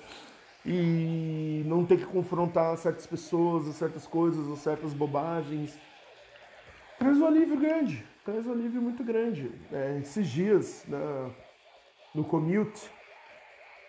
e 0.66 1.64
não 1.66 1.86
ter 1.86 1.98
que 1.98 2.06
confrontar 2.06 2.78
certas 2.78 3.06
pessoas, 3.06 3.68
ou 3.68 3.74
certas 3.74 4.08
coisas, 4.08 4.48
ou 4.48 4.56
certas 4.56 4.94
bobagens. 4.94 5.78
Traz 6.98 7.18
um 7.20 7.26
alívio 7.26 7.60
grande, 7.60 8.06
traz 8.24 8.48
um 8.48 8.52
alívio 8.54 8.82
muito 8.82 9.04
grande. 9.04 9.52
É, 9.72 10.00
esses 10.00 10.28
dias, 10.28 10.86
na, 10.88 11.30
no 12.16 12.24
commute, 12.24 12.90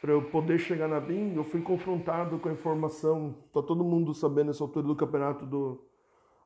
para 0.00 0.12
eu 0.12 0.23
poder 0.23 0.59
chegar 0.59 0.88
na 0.88 1.00
BIM, 1.00 1.35
eu 1.35 1.45
fui 1.45 1.62
confrontado 1.62 2.38
com 2.38 2.49
a 2.49 2.52
informação, 2.52 3.35
tá 3.52 3.62
todo 3.62 3.85
mundo 3.85 4.12
sabendo 4.12 4.50
essa 4.50 4.62
altura 4.62 4.87
do 4.87 4.97
campeonato 4.97 5.47
do, 5.47 5.81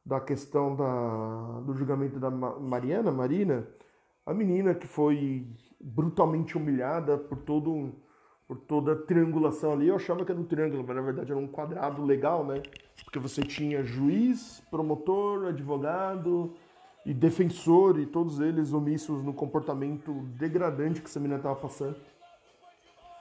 da 0.04 0.20
questão 0.20 0.76
da, 0.76 1.60
do 1.60 1.74
julgamento 1.74 2.20
da 2.20 2.30
Mariana, 2.30 3.10
Marina, 3.10 3.66
a 4.24 4.34
menina 4.34 4.74
que 4.74 4.86
foi 4.86 5.46
brutalmente 5.80 6.56
humilhada 6.56 7.16
por 7.16 7.38
todo 7.38 7.72
um 7.72 7.92
por 8.48 8.56
toda 8.56 8.92
a 8.92 8.96
triangulação 8.96 9.74
ali. 9.74 9.88
Eu 9.88 9.96
achava 9.96 10.24
que 10.24 10.32
era 10.32 10.40
um 10.40 10.44
triângulo, 10.44 10.82
mas 10.84 10.96
na 10.96 11.02
verdade 11.02 11.30
era 11.30 11.38
um 11.38 11.46
quadrado 11.46 12.02
legal, 12.02 12.44
né? 12.46 12.62
Porque 13.04 13.18
você 13.18 13.42
tinha 13.42 13.84
juiz, 13.84 14.62
promotor, 14.70 15.48
advogado 15.48 16.54
e 17.04 17.12
defensor, 17.12 18.00
e 18.00 18.06
todos 18.06 18.40
eles 18.40 18.72
omissos 18.72 19.22
no 19.22 19.34
comportamento 19.34 20.12
degradante 20.38 21.02
que 21.02 21.06
essa 21.06 21.20
menina 21.20 21.36
estava 21.36 21.56
passando. 21.56 21.96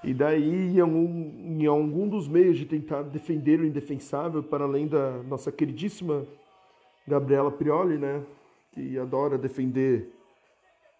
E 0.03 0.13
daí, 0.13 0.77
em 0.77 0.79
algum, 0.79 1.59
em 1.59 1.65
algum 1.65 2.07
dos 2.07 2.27
meios 2.27 2.57
de 2.57 2.65
tentar 2.65 3.03
defender 3.03 3.59
o 3.59 3.65
indefensável, 3.65 4.41
para 4.41 4.63
além 4.63 4.87
da 4.87 5.21
nossa 5.23 5.51
queridíssima 5.51 6.25
Gabriela 7.05 7.51
Prioli, 7.51 7.97
né? 7.97 8.23
Que 8.71 8.97
adora 8.97 9.37
defender 9.37 10.09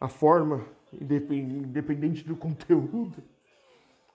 a 0.02 0.10
forma, 0.10 0.66
independente 0.92 2.26
do 2.26 2.36
conteúdo. 2.38 3.24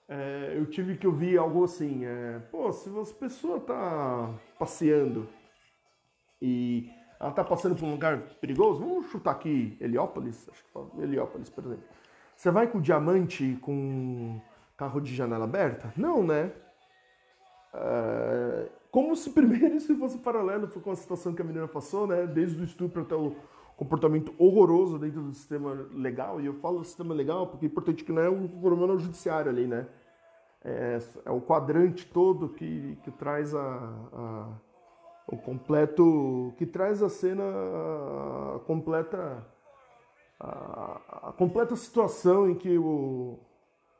É, 0.07 0.53
eu 0.55 0.65
tive 0.65 0.97
que 0.97 1.07
ouvir 1.07 1.37
algo 1.37 1.63
assim, 1.63 2.05
é, 2.05 2.39
pô, 2.51 2.71
se 2.71 2.89
a 2.89 3.15
pessoa 3.15 3.59
tá 3.59 4.33
passeando 4.59 5.27
e 6.41 6.89
ela 7.19 7.31
tá 7.31 7.43
passando 7.43 7.75
por 7.75 7.85
um 7.85 7.91
lugar 7.91 8.19
perigoso, 8.41 8.81
vamos 8.81 9.09
chutar 9.09 9.31
aqui 9.31 9.77
Heliópolis, 9.79 10.49
acho 10.49 10.63
que 10.63 11.01
Heliópolis, 11.01 11.49
por 11.49 11.63
exemplo. 11.63 11.85
Você 12.35 12.51
vai 12.51 12.67
com 12.67 12.81
diamante 12.81 13.57
com 13.61 14.41
carro 14.75 14.99
de 14.99 15.15
janela 15.15 15.45
aberta? 15.45 15.93
Não, 15.95 16.21
né? 16.21 16.51
É, 17.73 18.69
como 18.91 19.15
se 19.15 19.29
primeiro 19.33 19.75
isso 19.75 19.97
fosse 19.97 20.17
paralelo 20.17 20.67
com 20.67 20.91
a 20.91 20.95
situação 20.95 21.33
que 21.33 21.41
a 21.41 21.45
menina 21.45 21.67
passou, 21.67 22.05
né? 22.05 22.27
Desde 22.27 22.59
o 22.61 22.65
estupro 22.65 23.03
até 23.03 23.15
o 23.15 23.35
comportamento 23.83 24.33
horroroso 24.37 24.97
dentro 24.97 25.21
do 25.21 25.33
sistema 25.33 25.73
legal. 25.93 26.39
E 26.39 26.45
eu 26.45 26.53
falo 26.55 26.83
sistema 26.83 27.13
legal 27.13 27.47
porque 27.47 27.65
é 27.65 27.69
importante 27.69 28.03
que 28.03 28.11
não 28.11 28.21
é 28.21 28.29
o 28.29 28.47
problema 28.47 28.97
judiciário 28.97 29.51
ali, 29.51 29.67
né? 29.67 29.87
É, 30.63 30.97
é 31.25 31.31
o 31.31 31.41
quadrante 31.41 32.05
todo 32.05 32.49
que, 32.49 32.97
que 33.03 33.11
traz 33.11 33.53
a, 33.53 33.93
a, 34.13 34.47
o 35.27 35.37
completo, 35.37 36.53
que 36.57 36.65
traz 36.65 37.03
a 37.03 37.09
cena 37.09 37.43
a 38.55 38.59
completa 38.59 39.45
a, 40.39 41.29
a 41.29 41.33
completa 41.33 41.75
situação 41.75 42.49
em 42.49 42.55
que 42.55 42.77
o 42.77 43.37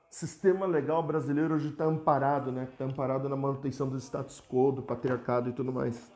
sistema 0.09 0.65
legal 0.65 1.03
brasileiro 1.03 1.55
hoje 1.55 1.69
está 1.69 1.85
amparado, 1.85 2.51
né? 2.51 2.67
Está 2.71 2.85
amparado 2.85 3.27
na 3.27 3.35
manutenção 3.35 3.89
do 3.89 3.97
status 3.97 4.41
quo, 4.41 4.71
do 4.71 4.81
patriarcado 4.81 5.49
e 5.49 5.53
tudo 5.53 5.71
mais. 5.71 6.11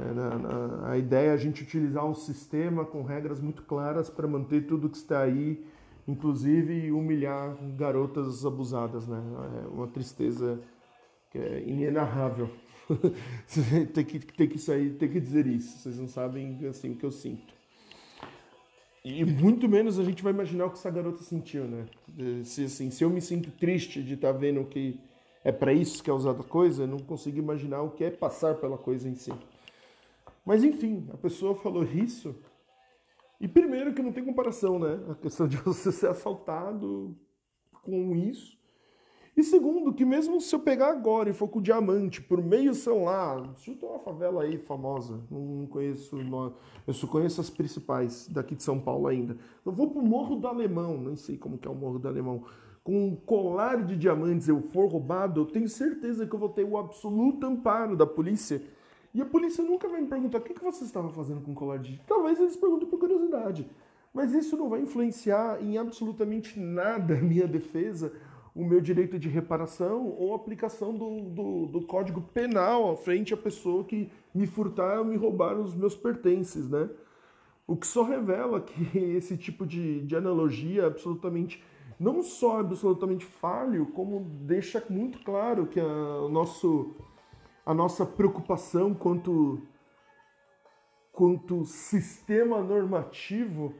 É, 0.00 0.12
na, 0.12 0.38
na, 0.38 0.90
a 0.90 0.98
ideia 0.98 1.30
é 1.30 1.32
a 1.32 1.36
gente 1.36 1.62
utilizar 1.62 2.04
um 2.04 2.14
sistema 2.14 2.84
com 2.84 3.02
regras 3.02 3.40
muito 3.40 3.62
claras 3.62 4.10
para 4.10 4.26
manter 4.26 4.66
tudo 4.66 4.88
que 4.88 4.96
está 4.96 5.22
aí, 5.22 5.64
inclusive 6.06 6.90
humilhar 6.90 7.56
garotas 7.76 8.44
abusadas, 8.44 9.06
né? 9.06 9.22
É 9.62 9.68
uma 9.68 9.86
tristeza 9.86 10.60
que 11.30 11.38
é 11.38 11.62
inenarrável. 11.66 12.50
tem 13.94 14.04
que 14.04 14.18
tem 14.20 14.48
que 14.48 14.58
sair, 14.58 14.90
tem 14.94 15.08
que 15.08 15.20
dizer 15.20 15.46
isso. 15.46 15.78
Vocês 15.78 15.98
não 15.98 16.08
sabem 16.08 16.58
assim 16.68 16.92
o 16.92 16.96
que 16.96 17.04
eu 17.04 17.12
sinto. 17.12 17.54
E 19.04 19.22
muito 19.24 19.68
menos 19.68 19.98
a 19.98 20.02
gente 20.02 20.22
vai 20.22 20.32
imaginar 20.32 20.64
o 20.66 20.70
que 20.70 20.78
essa 20.78 20.90
garota 20.90 21.22
sentiu, 21.22 21.64
né? 21.64 21.86
Se, 22.42 22.64
assim, 22.64 22.90
se 22.90 23.04
eu 23.04 23.10
me 23.10 23.20
sinto 23.20 23.50
triste 23.50 24.02
de 24.02 24.14
estar 24.14 24.32
tá 24.32 24.38
vendo 24.38 24.64
que 24.64 24.98
é 25.44 25.52
para 25.52 25.74
isso 25.74 26.02
que 26.02 26.08
é 26.08 26.12
usada 26.12 26.40
a 26.40 26.44
coisa, 26.44 26.84
eu 26.84 26.86
não 26.86 26.98
consigo 26.98 27.38
imaginar 27.38 27.82
o 27.82 27.90
que 27.90 28.02
é 28.02 28.10
passar 28.10 28.54
pela 28.54 28.78
coisa 28.78 29.06
em 29.06 29.14
si. 29.14 29.30
Mas 30.44 30.62
enfim, 30.62 31.08
a 31.12 31.16
pessoa 31.16 31.54
falou 31.54 31.84
isso. 31.84 32.34
E 33.40 33.48
primeiro 33.48 33.94
que 33.94 34.02
não 34.02 34.12
tem 34.12 34.24
comparação, 34.24 34.78
né? 34.78 35.00
A 35.10 35.14
questão 35.14 35.46
de 35.46 35.56
você 35.62 35.90
ser 35.90 36.08
assaltado 36.08 37.16
com 37.82 38.16
isso 38.16 38.58
e 39.36 39.42
segundo, 39.42 39.92
que 39.92 40.04
mesmo 40.04 40.40
se 40.40 40.54
eu 40.54 40.60
pegar 40.60 40.90
agora 40.90 41.28
e 41.28 41.32
for 41.32 41.48
com 41.48 41.60
diamante 41.60 42.22
por 42.22 42.40
meio 42.40 42.72
celular, 42.72 43.42
chuta 43.56 43.84
uma 43.84 43.98
favela 43.98 44.44
aí 44.44 44.58
famosa, 44.58 45.20
não 45.28 45.66
conheço, 45.66 46.16
eu 46.86 46.94
só 46.94 47.06
conheço 47.08 47.40
as 47.40 47.50
principais 47.50 48.28
daqui 48.28 48.54
de 48.54 48.62
São 48.62 48.78
Paulo 48.78 49.08
ainda. 49.08 49.36
Eu 49.66 49.72
vou 49.72 49.90
pro 49.90 50.00
Morro 50.00 50.36
do 50.36 50.46
Alemão, 50.46 50.96
não 50.96 51.16
sei 51.16 51.36
como 51.36 51.58
que 51.58 51.66
é 51.66 51.70
o 51.70 51.74
Morro 51.74 51.98
do 51.98 52.06
Alemão, 52.06 52.44
com 52.84 53.08
um 53.08 53.16
colar 53.16 53.84
de 53.84 53.96
diamantes 53.96 54.46
eu 54.46 54.62
for 54.72 54.86
roubado, 54.86 55.40
eu 55.40 55.46
tenho 55.46 55.68
certeza 55.68 56.28
que 56.28 56.34
eu 56.34 56.38
vou 56.38 56.50
ter 56.50 56.64
o 56.64 56.78
absoluto 56.78 57.44
amparo 57.44 57.96
da 57.96 58.06
polícia. 58.06 58.62
E 59.14 59.22
a 59.22 59.26
polícia 59.26 59.62
nunca 59.62 59.88
vai 59.88 60.00
me 60.00 60.08
perguntar 60.08 60.38
o 60.38 60.40
que, 60.42 60.54
que 60.54 60.64
você 60.64 60.84
estava 60.84 61.08
fazendo 61.08 61.40
com 61.40 61.52
o 61.52 61.54
colar 61.54 61.78
de... 61.78 62.00
Talvez 62.06 62.38
eles 62.38 62.56
perguntem 62.56 62.88
por 62.88 62.98
curiosidade. 62.98 63.70
Mas 64.12 64.32
isso 64.32 64.56
não 64.56 64.68
vai 64.68 64.80
influenciar 64.80 65.62
em 65.62 65.78
absolutamente 65.78 66.58
nada 66.58 67.14
a 67.14 67.20
minha 67.20 67.46
defesa 67.46 68.12
o 68.54 68.64
meu 68.64 68.80
direito 68.80 69.18
de 69.18 69.28
reparação 69.28 70.14
ou 70.16 70.32
aplicação 70.32 70.94
do, 70.96 71.22
do, 71.22 71.66
do, 71.66 71.86
Código 71.86 72.20
Penal 72.20 72.96
frente 72.96 73.34
à 73.34 73.36
pessoa 73.36 73.82
que 73.82 74.08
me 74.32 74.46
furtar 74.46 75.04
me 75.04 75.16
roubar 75.16 75.58
os 75.58 75.74
meus 75.74 75.96
pertences, 75.96 76.70
né? 76.70 76.88
O 77.66 77.76
que 77.76 77.86
só 77.86 78.04
revela 78.04 78.60
que 78.60 78.96
esse 79.16 79.36
tipo 79.36 79.66
de, 79.66 80.02
de 80.02 80.14
analogia 80.14 80.82
é 80.82 80.86
absolutamente, 80.86 81.64
não 81.98 82.22
só 82.22 82.60
absolutamente 82.60 83.24
falho, 83.24 83.86
como 83.86 84.20
deixa 84.42 84.84
muito 84.88 85.18
claro 85.24 85.66
que 85.66 85.80
a, 85.80 85.86
o 85.86 86.28
nosso, 86.28 86.94
a 87.64 87.72
nossa 87.72 88.04
preocupação 88.04 88.94
quanto, 88.94 89.62
quanto 91.12 91.64
sistema 91.64 92.60
normativo 92.60 93.74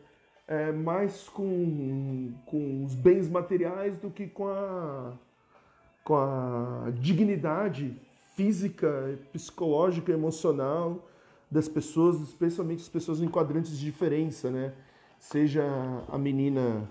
é, 0.47 0.73
mais 0.73 1.29
com, 1.29 2.35
com 2.47 2.85
os 2.85 2.95
bens 2.95 3.29
materiais 3.29 3.99
do 3.99 4.11
que 4.11 4.27
com 4.27 4.49
a, 4.49 5.13
com 6.03 6.17
a 6.17 6.91
dignidade 7.01 8.01
física, 8.35 9.19
psicológica, 9.33 10.13
emocional 10.13 11.09
das 11.51 11.69
pessoas, 11.69 12.21
especialmente 12.21 12.83
as 12.83 12.89
pessoas 12.89 13.21
em 13.21 13.29
quadrantes 13.29 13.79
de 13.79 13.85
diferença, 13.85 14.51
né? 14.51 14.75
Seja 15.19 15.65
a 16.09 16.19
menina 16.19 16.91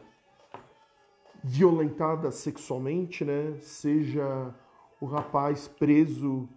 violentada 1.43 2.31
sexualmente, 2.31 3.25
né? 3.25 3.57
Seja 3.59 4.53
o 5.01 5.05
rapaz 5.05 5.67
preso 5.67 6.47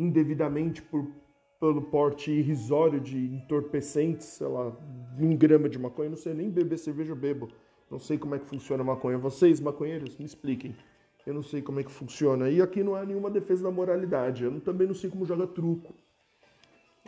indevidamente 0.00 0.82
por 0.82 1.06
pelo 1.60 1.82
porte 1.82 2.30
irrisório 2.30 2.98
de 2.98 3.18
entorpecentes, 3.18 4.26
sei 4.26 4.46
lá, 4.46 4.74
um 5.18 5.36
grama 5.36 5.68
de 5.68 5.78
maconha, 5.78 6.08
não 6.08 6.16
sei 6.16 6.32
nem 6.32 6.48
beber 6.48 6.78
cerveja 6.78 7.12
eu 7.12 7.16
bebo. 7.16 7.48
Não 7.90 7.98
sei 7.98 8.16
como 8.16 8.34
é 8.34 8.38
que 8.38 8.46
funciona 8.46 8.82
a 8.82 8.86
maconha. 8.86 9.18
Vocês, 9.18 9.60
maconheiros, 9.60 10.16
me 10.16 10.24
expliquem. 10.24 10.74
Eu 11.26 11.34
não 11.34 11.42
sei 11.42 11.60
como 11.60 11.78
é 11.80 11.84
que 11.84 11.90
funciona. 11.90 12.48
E 12.48 12.62
aqui 12.62 12.82
não 12.82 12.94
há 12.94 13.04
nenhuma 13.04 13.30
defesa 13.30 13.64
da 13.64 13.70
moralidade. 13.70 14.44
Eu 14.44 14.58
também 14.60 14.86
não 14.86 14.94
sei 14.94 15.10
como 15.10 15.26
joga 15.26 15.46
truco. 15.46 15.92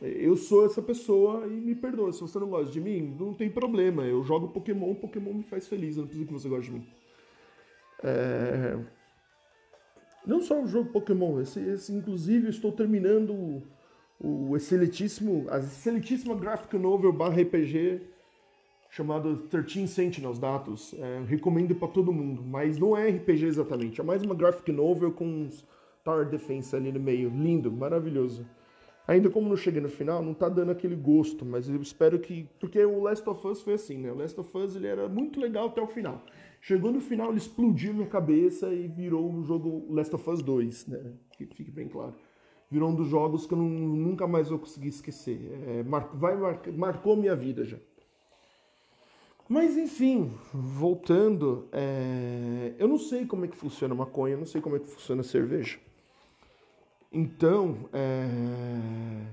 Eu 0.03 0.37
sou 0.37 0.67
essa 0.67 0.83
pessoa 0.83 1.47
e 1.47 1.53
me 1.53 1.75
perdoa. 1.75 2.13
Se 2.13 2.21
você 2.21 2.39
não 2.39 2.51
gosta 2.51 2.71
de 2.71 2.81
mim, 2.81 3.17
não 3.19 3.33
tem 3.33 3.49
problema. 3.49 4.05
Eu 4.05 4.23
jogo 4.25 4.49
Pokémon, 4.49 4.95
Pokémon 4.95 5.33
me 5.33 5.45
faz 5.45 5.67
feliz. 5.67 5.97
Eu 5.97 6.03
não 6.03 6.09
preciso 6.09 6.27
que 6.27 6.33
você 6.33 6.49
goste 6.49 6.71
de 6.71 6.79
mim. 6.79 6.87
É... 8.03 8.79
Não 10.27 10.41
só 10.41 10.63
o 10.63 10.67
jogo 10.67 10.91
Pokémon, 10.91 11.41
esse, 11.41 11.61
esse 11.61 11.93
inclusive 11.93 12.49
estou 12.49 12.71
terminando 12.71 13.63
o 14.21 14.57
excelentíssimo, 14.57 15.47
a 15.51 15.59
excelentíssima 15.59 16.35
graphic 16.35 16.79
novel 16.79 17.13
barra 17.13 17.43
RPG 17.43 18.03
chamado 18.89 19.37
13 19.49 19.89
Sentinels 19.89 20.39
Datos. 20.39 20.95
É, 20.95 21.25
recomendo 21.27 21.75
para 21.75 21.89
todo 21.89 22.13
mundo, 22.13 22.43
mas 22.43 22.79
não 22.79 22.97
é 22.97 23.09
RPG 23.09 23.47
exatamente, 23.47 24.01
é 24.01 24.05
mais 24.05 24.23
uma 24.23 24.35
graphic 24.35 24.71
novel 24.71 25.13
com 25.13 25.27
uns 25.27 25.67
Tower 26.05 26.29
Defense 26.29 26.75
ali 26.75 26.93
no 26.93 27.01
meio. 27.01 27.29
Lindo, 27.31 27.71
maravilhoso. 27.71 28.47
Ainda 29.07 29.29
como 29.29 29.49
não 29.49 29.57
cheguei 29.57 29.81
no 29.81 29.89
final, 29.89 30.23
não 30.23 30.35
tá 30.35 30.49
dando 30.49 30.71
aquele 30.71 30.95
gosto, 30.95 31.45
mas 31.45 31.69
eu 31.69 31.81
espero 31.81 32.19
que. 32.19 32.49
Porque 32.61 32.85
o 32.85 33.03
Last 33.03 33.29
of 33.29 33.47
Us 33.47 33.61
foi 33.61 33.75
assim, 33.75 33.99
né? 33.99 34.13
O 34.13 34.15
Last 34.15 34.39
of 34.39 34.57
Us 34.57 34.77
ele 34.77 34.87
era 34.87 35.09
muito 35.09 35.41
legal 35.41 35.67
até 35.67 35.81
o 35.81 35.87
final. 35.87 36.25
Chegou 36.63 36.91
no 36.91 37.01
final, 37.01 37.29
ele 37.29 37.39
explodiu 37.39 37.93
minha 37.93 38.07
cabeça 38.07 38.73
e 38.73 38.89
virou 38.89 39.31
o 39.31 39.45
jogo 39.45 39.93
Last 39.93 40.15
of 40.15 40.31
Us 40.31 40.43
2, 40.43 40.87
né? 40.87 41.13
Que 41.37 41.45
fique 41.45 41.71
bem 41.71 41.89
claro 41.89 42.15
virou 42.73 42.89
um 42.89 42.95
dos 42.95 43.09
jogos 43.09 43.47
que 43.47 43.53
eu 43.53 43.59
não, 43.59 43.69
nunca 43.69 44.27
mais 44.27 44.49
vou 44.49 44.59
conseguir 44.59 44.89
esquecer. 44.89 45.39
É, 45.69 45.83
mar, 45.83 46.09
vai, 46.15 46.35
mar, 46.35 46.59
marcou 46.73 47.15
minha 47.15 47.37
vida 47.37 47.67
já. 47.67 47.77
Mas 49.47 49.77
enfim, 49.77 50.33
voltando, 50.55 51.69
é, 51.71 52.73
eu 52.79 52.89
não 52.89 52.97
sei 52.97 53.27
como 53.27 53.45
é 53.45 53.49
que 53.49 53.57
funciona 53.57 53.95
maconha, 53.95 54.35
eu 54.35 54.39
não 54.39 54.47
sei 54.47 54.63
como 54.63 54.77
é 54.77 54.79
que 54.79 54.87
funciona 54.87 55.23
cerveja. 55.23 55.79
Então, 57.13 57.77
é, 57.93 59.27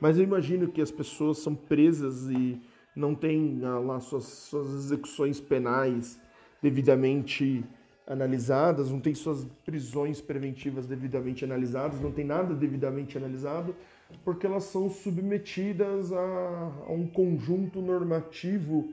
mas 0.00 0.16
eu 0.16 0.24
imagino 0.24 0.68
que 0.68 0.80
as 0.80 0.90
pessoas 0.90 1.38
são 1.38 1.54
presas 1.54 2.30
e 2.30 2.58
não 2.96 3.14
têm 3.14 3.60
ah, 3.64 3.78
lá 3.78 4.00
suas, 4.00 4.24
suas 4.24 4.72
execuções 4.72 5.38
penais 5.38 6.18
devidamente 6.62 7.64
analisadas, 8.06 8.90
não 8.90 9.00
tem 9.00 9.14
suas 9.14 9.44
prisões 9.64 10.20
preventivas 10.20 10.86
devidamente 10.86 11.44
analisadas, 11.44 12.00
não 12.00 12.10
tem 12.10 12.24
nada 12.24 12.54
devidamente 12.54 13.18
analisado, 13.18 13.76
porque 14.24 14.46
elas 14.46 14.64
são 14.64 14.88
submetidas 14.88 16.10
a, 16.12 16.72
a 16.88 16.92
um 16.92 17.06
conjunto 17.06 17.82
normativo 17.82 18.90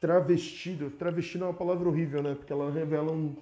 travestido. 0.00 0.90
Travestido 0.90 1.44
é 1.44 1.48
uma 1.48 1.54
palavra 1.54 1.88
horrível, 1.88 2.22
né? 2.22 2.34
Porque 2.34 2.52
ela 2.52 2.70
revela 2.70 3.10
um, 3.10 3.34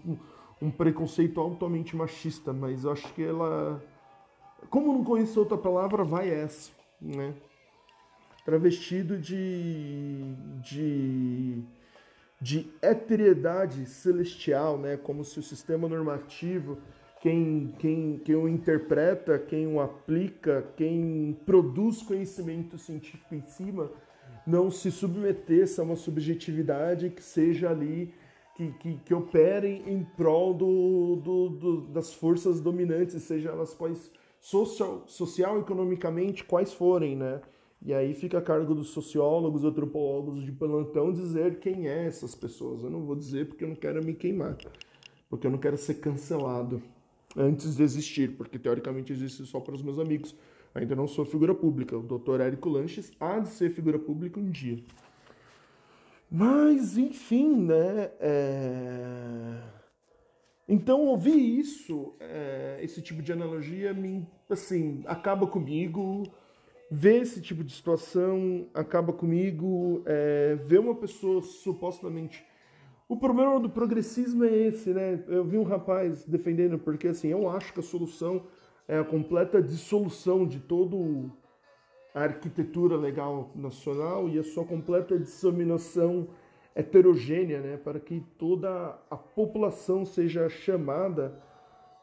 um, 0.60 0.70
preconceito 0.70 1.38
altamente 1.40 1.94
machista, 1.94 2.52
mas 2.52 2.84
eu 2.84 2.92
acho 2.92 3.12
que 3.12 3.22
ela. 3.22 3.82
Como 4.70 4.92
não 4.92 5.04
conheço 5.04 5.38
outra 5.38 5.58
palavra, 5.58 6.02
vai 6.02 6.30
essa, 6.30 6.72
né? 7.00 7.34
Travestido 8.44 9.18
de. 9.18 10.34
de 10.62 11.62
de 12.40 12.70
eteriedade 12.82 13.86
celestial, 13.86 14.78
né? 14.78 14.96
como 14.96 15.24
se 15.24 15.38
o 15.38 15.42
sistema 15.42 15.88
normativo, 15.88 16.78
quem, 17.20 17.74
quem, 17.78 18.20
quem 18.24 18.34
o 18.34 18.48
interpreta, 18.48 19.38
quem 19.38 19.66
o 19.66 19.80
aplica, 19.80 20.66
quem 20.76 21.36
produz 21.46 22.02
conhecimento 22.02 22.78
científico 22.78 23.34
em 23.34 23.42
cima, 23.42 23.90
não 24.46 24.70
se 24.70 24.92
submetesse 24.92 25.80
a 25.80 25.82
uma 25.82 25.96
subjetividade 25.96 27.10
que 27.10 27.22
seja 27.22 27.70
ali, 27.70 28.14
que, 28.54 28.70
que, 28.74 28.94
que 29.04 29.14
opere 29.14 29.82
em 29.86 30.04
prol 30.04 30.54
do, 30.54 31.16
do, 31.16 31.48
do, 31.48 31.80
das 31.88 32.14
forças 32.14 32.60
dominantes, 32.60 33.22
seja 33.22 33.50
elas 33.50 33.74
quais 33.74 34.10
social, 34.40 35.02
social, 35.06 35.58
economicamente, 35.58 36.44
quais 36.44 36.72
forem, 36.72 37.16
né? 37.16 37.40
E 37.86 37.94
aí 37.94 38.14
fica 38.14 38.38
a 38.38 38.42
cargo 38.42 38.74
dos 38.74 38.88
sociólogos, 38.88 39.62
antropólogos 39.62 40.44
de 40.44 40.50
plantão 40.50 41.12
dizer 41.12 41.60
quem 41.60 41.86
é 41.86 42.04
essas 42.04 42.34
pessoas. 42.34 42.82
Eu 42.82 42.90
não 42.90 43.06
vou 43.06 43.14
dizer 43.14 43.46
porque 43.46 43.62
eu 43.62 43.68
não 43.68 43.76
quero 43.76 44.04
me 44.04 44.12
queimar, 44.12 44.58
porque 45.30 45.46
eu 45.46 45.52
não 45.52 45.58
quero 45.58 45.76
ser 45.76 45.94
cancelado 45.94 46.82
antes 47.36 47.76
de 47.76 47.84
existir, 47.84 48.36
porque 48.36 48.58
teoricamente 48.58 49.12
existe 49.12 49.46
só 49.46 49.60
para 49.60 49.76
os 49.76 49.82
meus 49.82 50.00
amigos. 50.00 50.34
Ainda 50.74 50.96
não 50.96 51.06
sou 51.06 51.24
figura 51.24 51.54
pública. 51.54 51.96
O 51.96 52.02
doutor 52.02 52.40
Érico 52.40 52.68
Lanches 52.68 53.12
há 53.20 53.38
de 53.38 53.50
ser 53.50 53.70
figura 53.70 54.00
pública 54.00 54.40
um 54.40 54.50
dia. 54.50 54.82
Mas, 56.28 56.98
enfim, 56.98 57.54
né? 57.54 58.10
É... 58.18 59.62
Então, 60.68 61.02
ouvir 61.02 61.38
isso, 61.38 62.16
é... 62.18 62.80
esse 62.82 63.00
tipo 63.00 63.22
de 63.22 63.32
analogia, 63.32 63.94
me, 63.94 64.26
assim, 64.50 65.04
acaba 65.06 65.46
comigo. 65.46 66.24
Ver 66.90 67.22
esse 67.22 67.40
tipo 67.40 67.64
de 67.64 67.72
situação 67.72 68.68
acaba 68.74 69.12
comigo. 69.12 70.02
É... 70.06 70.56
Ver 70.66 70.80
uma 70.80 70.94
pessoa 70.94 71.42
supostamente 71.42 72.44
o 73.08 73.16
problema 73.16 73.60
do 73.60 73.70
progressismo 73.70 74.44
é 74.44 74.52
esse, 74.52 74.90
né? 74.92 75.22
Eu 75.28 75.44
vi 75.44 75.56
um 75.56 75.62
rapaz 75.62 76.24
defendendo, 76.24 76.76
porque 76.76 77.06
assim, 77.06 77.28
eu 77.28 77.48
acho 77.48 77.72
que 77.72 77.78
a 77.78 77.82
solução 77.82 78.42
é 78.88 78.98
a 78.98 79.04
completa 79.04 79.62
dissolução 79.62 80.44
de 80.44 80.58
toda 80.58 80.96
a 82.12 82.22
arquitetura 82.22 82.96
legal 82.96 83.52
nacional 83.54 84.28
e 84.28 84.40
a 84.40 84.42
sua 84.42 84.64
completa 84.64 85.16
disseminação 85.16 86.26
heterogênea, 86.74 87.60
né? 87.60 87.76
Para 87.76 88.00
que 88.00 88.24
toda 88.36 88.98
a 89.08 89.16
população 89.16 90.04
seja 90.04 90.48
chamada, 90.48 91.40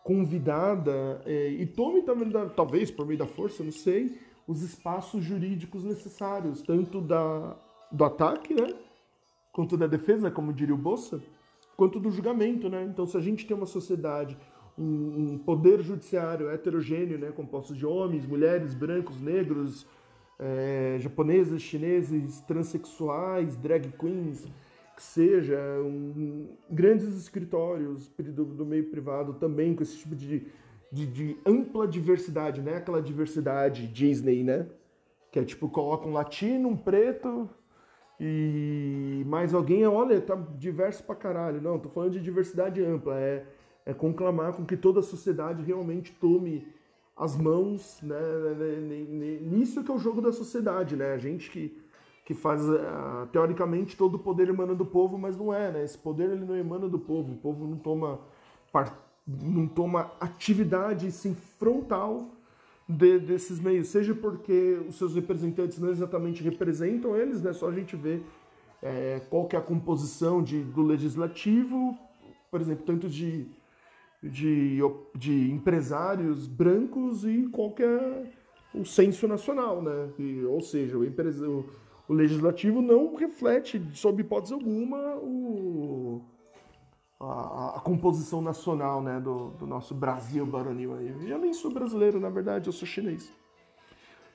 convidada 0.06 1.22
é, 1.26 1.50
e 1.50 1.66
tome 1.66 2.04
também, 2.04 2.32
talvez 2.56 2.90
por 2.90 3.06
meio 3.06 3.20
da 3.20 3.28
força, 3.28 3.62
não 3.62 3.74
sei, 3.74 4.18
os 4.48 4.62
espaços 4.62 5.24
jurídicos 5.24 5.84
necessários, 5.84 6.62
tanto 6.62 7.00
da, 7.02 7.56
do 7.92 8.04
ataque, 8.04 8.54
né? 8.54 8.74
quanto 9.52 9.78
da 9.78 9.88
defesa, 9.88 10.32
como 10.32 10.52
diria 10.52 10.74
o 10.74 10.78
Bolsa, 10.78 11.22
quanto 11.78 12.00
do 12.00 12.12
julgamento, 12.12 12.68
né? 12.68 12.84
Então, 12.84 13.06
se 13.06 13.16
a 13.16 13.22
gente 13.22 13.46
tem 13.46 13.56
uma 13.56 13.68
sociedade, 13.68 14.38
um, 14.78 15.34
um 15.34 15.38
poder 15.38 15.82
judiciário 15.82 16.50
heterogêneo, 16.50 17.20
né, 17.20 17.32
composto 17.32 17.76
de 17.76 17.86
homens, 17.86 18.26
mulheres, 18.26 18.74
brancos, 18.74 19.22
negros, 19.22 19.86
é, 20.40 20.98
japoneses, 21.00 21.62
chineses, 21.62 22.42
transexuais, 22.42 23.56
drag 23.56 23.92
queens, 23.92 24.46
que 24.96 25.04
seja, 25.04 25.58
um, 25.82 26.50
grandes 26.70 27.16
escritórios 27.16 28.08
do, 28.18 28.46
do, 28.46 28.66
meio 28.66 28.90
privado 28.90 29.34
também 29.34 29.76
com 29.76 29.84
esse 29.84 29.98
tipo 29.98 30.16
de, 30.16 30.48
de, 30.94 31.08
de 31.08 31.38
ampla 31.44 31.88
diversidade, 31.88 32.62
né? 32.62 32.78
Aquela 32.78 33.02
diversidade 33.02 33.88
Disney, 33.88 34.44
né? 34.44 34.68
Que 35.32 35.40
é 35.40 35.44
tipo, 35.44 35.68
coloca 35.68 36.08
um 36.08 36.14
latino, 36.14 36.70
um 36.70 36.78
preto, 36.78 37.50
e 38.20 39.24
mais 39.26 39.54
alguém, 39.54 39.86
olha, 39.88 40.22
tá 40.22 40.36
diverso 40.58 41.04
pra 41.04 41.16
caralho. 41.16 41.60
Não, 41.60 41.80
tô 41.80 41.90
falando 41.90 42.12
de 42.12 42.22
diversidade 42.22 42.84
ampla. 42.84 43.20
É, 43.20 43.46
é 43.88 43.94
conclamar 43.94 44.54
com 44.54 44.64
que 44.64 44.78
toda 44.78 45.00
a 45.00 45.04
sociedade 45.04 45.64
realmente 45.64 46.14
tome 46.14 46.68
as 47.18 47.36
mãos 47.36 48.02
né, 48.02 48.18
nisso 49.42 49.84
que 49.84 49.92
é 49.92 49.94
o 49.94 50.00
jogo 50.00 50.22
da 50.22 50.32
sociedade, 50.32 50.96
né? 50.96 51.14
A 51.14 51.18
gente 51.18 51.50
que, 51.50 51.84
que 52.24 52.34
faz, 52.34 52.62
uh, 52.64 53.28
teoricamente, 53.32 53.98
todo 53.98 54.16
o 54.16 54.20
poder 54.20 54.48
emana 54.48 54.74
do 54.74 54.86
povo, 54.86 55.18
mas 55.18 55.36
não 55.36 55.54
é, 55.54 55.72
né? 55.72 55.84
Esse 55.84 55.98
poder 55.98 56.30
ele 56.30 56.46
não 56.46 56.56
emana 56.56 56.88
do 56.88 57.00
povo. 57.00 57.34
O 57.34 57.38
povo 57.38 57.68
não 57.68 57.78
toma, 57.78 58.20
não 59.26 59.68
toma 59.68 60.12
atividade, 60.20 61.12
sim, 61.12 61.36
frontal 61.58 62.30
de, 62.88 63.20
desses 63.20 63.60
meios, 63.60 63.88
seja 63.88 64.14
porque 64.14 64.80
os 64.88 64.98
seus 64.98 65.16
representantes 65.16 65.80
não 65.80 65.90
exatamente 65.90 66.44
representam 66.44 67.16
eles, 67.16 67.42
né? 67.42 67.54
Só 67.54 67.70
a 67.70 67.74
gente 67.74 67.96
vê 67.96 68.20
é, 68.82 69.22
qual 69.30 69.48
que 69.48 69.56
é 69.56 69.60
a 69.60 69.62
composição 69.62 70.44
de, 70.44 70.62
do 70.62 70.84
legislativo, 70.84 71.98
por 72.52 72.60
exemplo, 72.60 72.84
tanto 72.86 73.08
de, 73.08 73.46
de, 74.22 74.80
de 75.16 75.52
empresários 75.52 76.48
brancos 76.48 77.24
e 77.24 77.48
qual 77.52 77.72
que 77.72 77.84
é 77.84 78.24
o 78.74 78.86
censo 78.86 79.28
nacional, 79.28 79.82
né? 79.82 80.10
E, 80.20 80.44
ou 80.44 80.60
seja, 80.60 80.98
o, 80.98 81.06
empresa, 81.06 81.48
o, 81.48 81.66
o 82.10 82.14
legislativo 82.14 82.82
não 82.82 83.16
reflete, 83.16 83.82
sob 83.94 84.22
hipótese 84.22 84.54
alguma, 84.54 85.16
o 85.16 86.22
a, 87.30 87.78
a, 87.78 87.80
composição 87.80 88.42
nacional 88.42 89.02
né, 89.02 89.20
do, 89.20 89.50
do 89.52 89.68
nosso 89.68 89.94
Brasil 89.94 90.46
baronil. 90.46 91.00
Eu 91.02 91.38
nem 91.38 91.54
sou 91.54 91.72
brasileiro, 91.72 92.20
na 92.20 92.30
verdade, 92.30 92.68
eu 92.68 92.74
sou 92.74 92.88
chinês. 92.88 93.32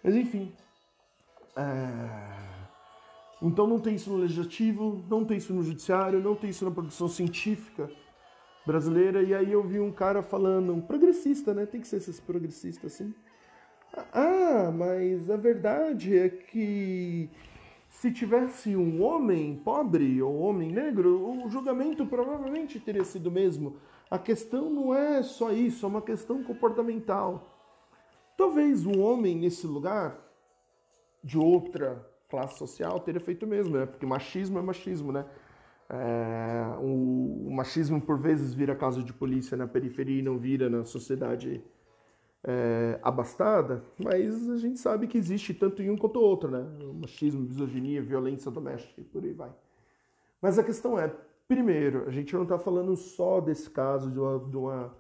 Mas 0.03 0.15
enfim. 0.15 0.53
É... 1.57 2.49
Então 3.41 3.67
não 3.67 3.79
tem 3.79 3.95
isso 3.95 4.11
no 4.11 4.17
legislativo, 4.17 5.05
não 5.09 5.25
tem 5.25 5.37
isso 5.37 5.53
no 5.53 5.63
judiciário, 5.63 6.21
não 6.21 6.35
tem 6.35 6.51
isso 6.51 6.65
na 6.65 6.71
produção 6.71 7.09
científica 7.09 7.91
brasileira. 8.67 9.23
E 9.23 9.35
aí 9.35 9.53
eu 9.53 9.63
vi 9.63 9.79
um 9.79 9.93
cara 9.93 10.23
falando, 10.23 10.73
um 10.73 10.81
progressista, 10.81 11.55
né? 11.55 11.65
Tem 11.65 11.81
que 11.81 11.89
ser 11.89 11.97
esses 11.97 12.19
progressistas 12.19 12.93
assim. 12.95 13.15
Ah, 14.13 14.71
mas 14.75 15.31
a 15.31 15.37
verdade 15.37 16.17
é 16.17 16.29
que 16.29 17.31
se 17.99 18.13
tivesse 18.13 18.77
um 18.77 19.03
homem 19.03 19.57
pobre 19.57 20.23
ou 20.23 20.39
homem 20.39 20.71
negro, 20.71 21.45
o 21.45 21.51
julgamento 21.51 22.07
provavelmente 22.07 22.79
teria 22.79 23.03
sido 23.03 23.27
o 23.27 23.33
mesmo. 23.33 23.77
A 24.09 24.17
questão 24.17 24.71
não 24.71 24.95
é 24.95 25.21
só 25.21 25.51
isso, 25.51 25.85
é 25.85 25.89
uma 25.89 26.01
questão 26.01 26.45
comportamental. 26.45 27.59
Talvez 28.37 28.87
um 28.87 29.01
homem 29.01 29.37
nesse 29.37 29.67
lugar, 29.67 30.17
de 31.25 31.37
outra 31.37 32.09
classe 32.29 32.57
social, 32.57 33.01
teria 33.01 33.21
feito 33.21 33.45
o 33.45 33.49
mesmo, 33.49 33.77
né? 33.77 33.85
Porque 33.85 34.07
machismo 34.07 34.61
é 34.61 34.63
machismo, 34.63 35.11
né? 35.11 35.27
É, 35.91 36.77
o, 36.81 37.49
o 37.49 37.51
machismo 37.51 38.01
por 38.01 38.17
vezes 38.17 38.55
vira 38.55 38.77
caso 38.77 39.03
de 39.03 39.13
polícia 39.13 39.57
na 39.57 39.67
periferia 39.67 40.21
e 40.21 40.23
não 40.23 40.39
vira 40.39 40.71
na 40.71 40.85
sociedade 40.85 41.65
é, 42.45 42.99
abastada, 43.03 43.83
mas 43.99 44.49
a 44.51 44.57
gente 44.59 44.79
sabe 44.79 45.07
que 45.07 45.19
existe 45.19 45.53
tanto 45.53 45.83
em 45.83 45.91
um 45.91 45.97
quanto 45.97 46.21
outro, 46.21 46.51
né? 46.51 46.65
Machismo, 46.95 47.43
misoginia, 47.43 48.03
violência 48.03 48.51
doméstica 48.51 49.01
e 49.01 49.05
por 49.05 49.25
aí 49.25 49.33
vai. 49.33 49.51
Mas 50.41 50.59
a 50.59 50.65
questão 50.65 50.99
é, 50.99 51.13
primeiro, 51.47 52.07
a 52.07 52.11
gente 52.11 52.33
não 52.35 52.45
está 52.45 52.59
falando 52.59 52.95
só 52.97 53.41
desse 53.41 53.69
caso 53.69 54.11
de 54.11 54.19
uma, 54.19 54.39
de 54.39 54.57
uma 54.57 54.95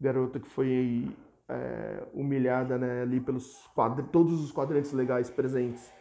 garota 0.00 0.38
que 0.38 0.48
foi 0.48 1.10
é, 1.48 2.02
humilhada 2.12 2.78
né, 2.78 3.02
ali 3.02 3.20
pelos 3.20 3.66
quadr 3.74 4.02
todos 4.04 4.40
os 4.42 4.52
quadrantes 4.52 4.92
legais 4.92 5.30
presentes. 5.30 5.92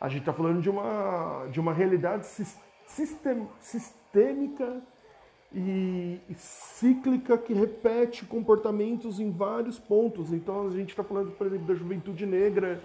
A 0.00 0.08
gente 0.08 0.20
está 0.20 0.32
falando 0.32 0.60
de 0.60 0.68
uma, 0.68 1.46
de 1.50 1.58
uma 1.58 1.72
realidade 1.72 2.26
sistem 2.86 3.48
sistêmica 3.58 4.82
e, 5.58 6.20
cíclica 6.36 7.38
que 7.38 7.54
repete 7.54 8.26
comportamentos 8.26 9.18
em 9.18 9.30
vários 9.30 9.78
pontos. 9.78 10.30
Então 10.30 10.66
a 10.66 10.70
gente 10.70 10.90
está 10.90 11.02
falando, 11.02 11.30
por 11.32 11.46
exemplo, 11.46 11.66
da 11.66 11.74
juventude 11.74 12.26
negra, 12.26 12.78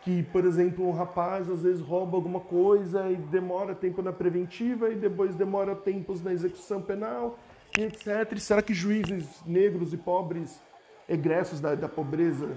que, 0.00 0.22
por 0.22 0.46
exemplo, 0.46 0.88
um 0.88 0.92
rapaz 0.92 1.50
às 1.50 1.62
vezes 1.62 1.82
rouba 1.82 2.16
alguma 2.16 2.40
coisa 2.40 3.10
e 3.10 3.16
demora 3.16 3.74
tempo 3.74 4.00
na 4.00 4.12
preventiva 4.12 4.88
e 4.88 4.94
depois 4.94 5.34
demora 5.34 5.74
tempos 5.74 6.22
na 6.22 6.32
execução 6.32 6.80
penal 6.80 7.38
e 7.78 7.82
etc. 7.82 8.32
E 8.34 8.40
será 8.40 8.62
que 8.62 8.72
juízes 8.72 9.26
negros 9.44 9.92
e 9.92 9.98
pobres, 9.98 10.58
egressos 11.06 11.60
da, 11.60 11.74
da 11.74 11.90
pobreza, 11.90 12.56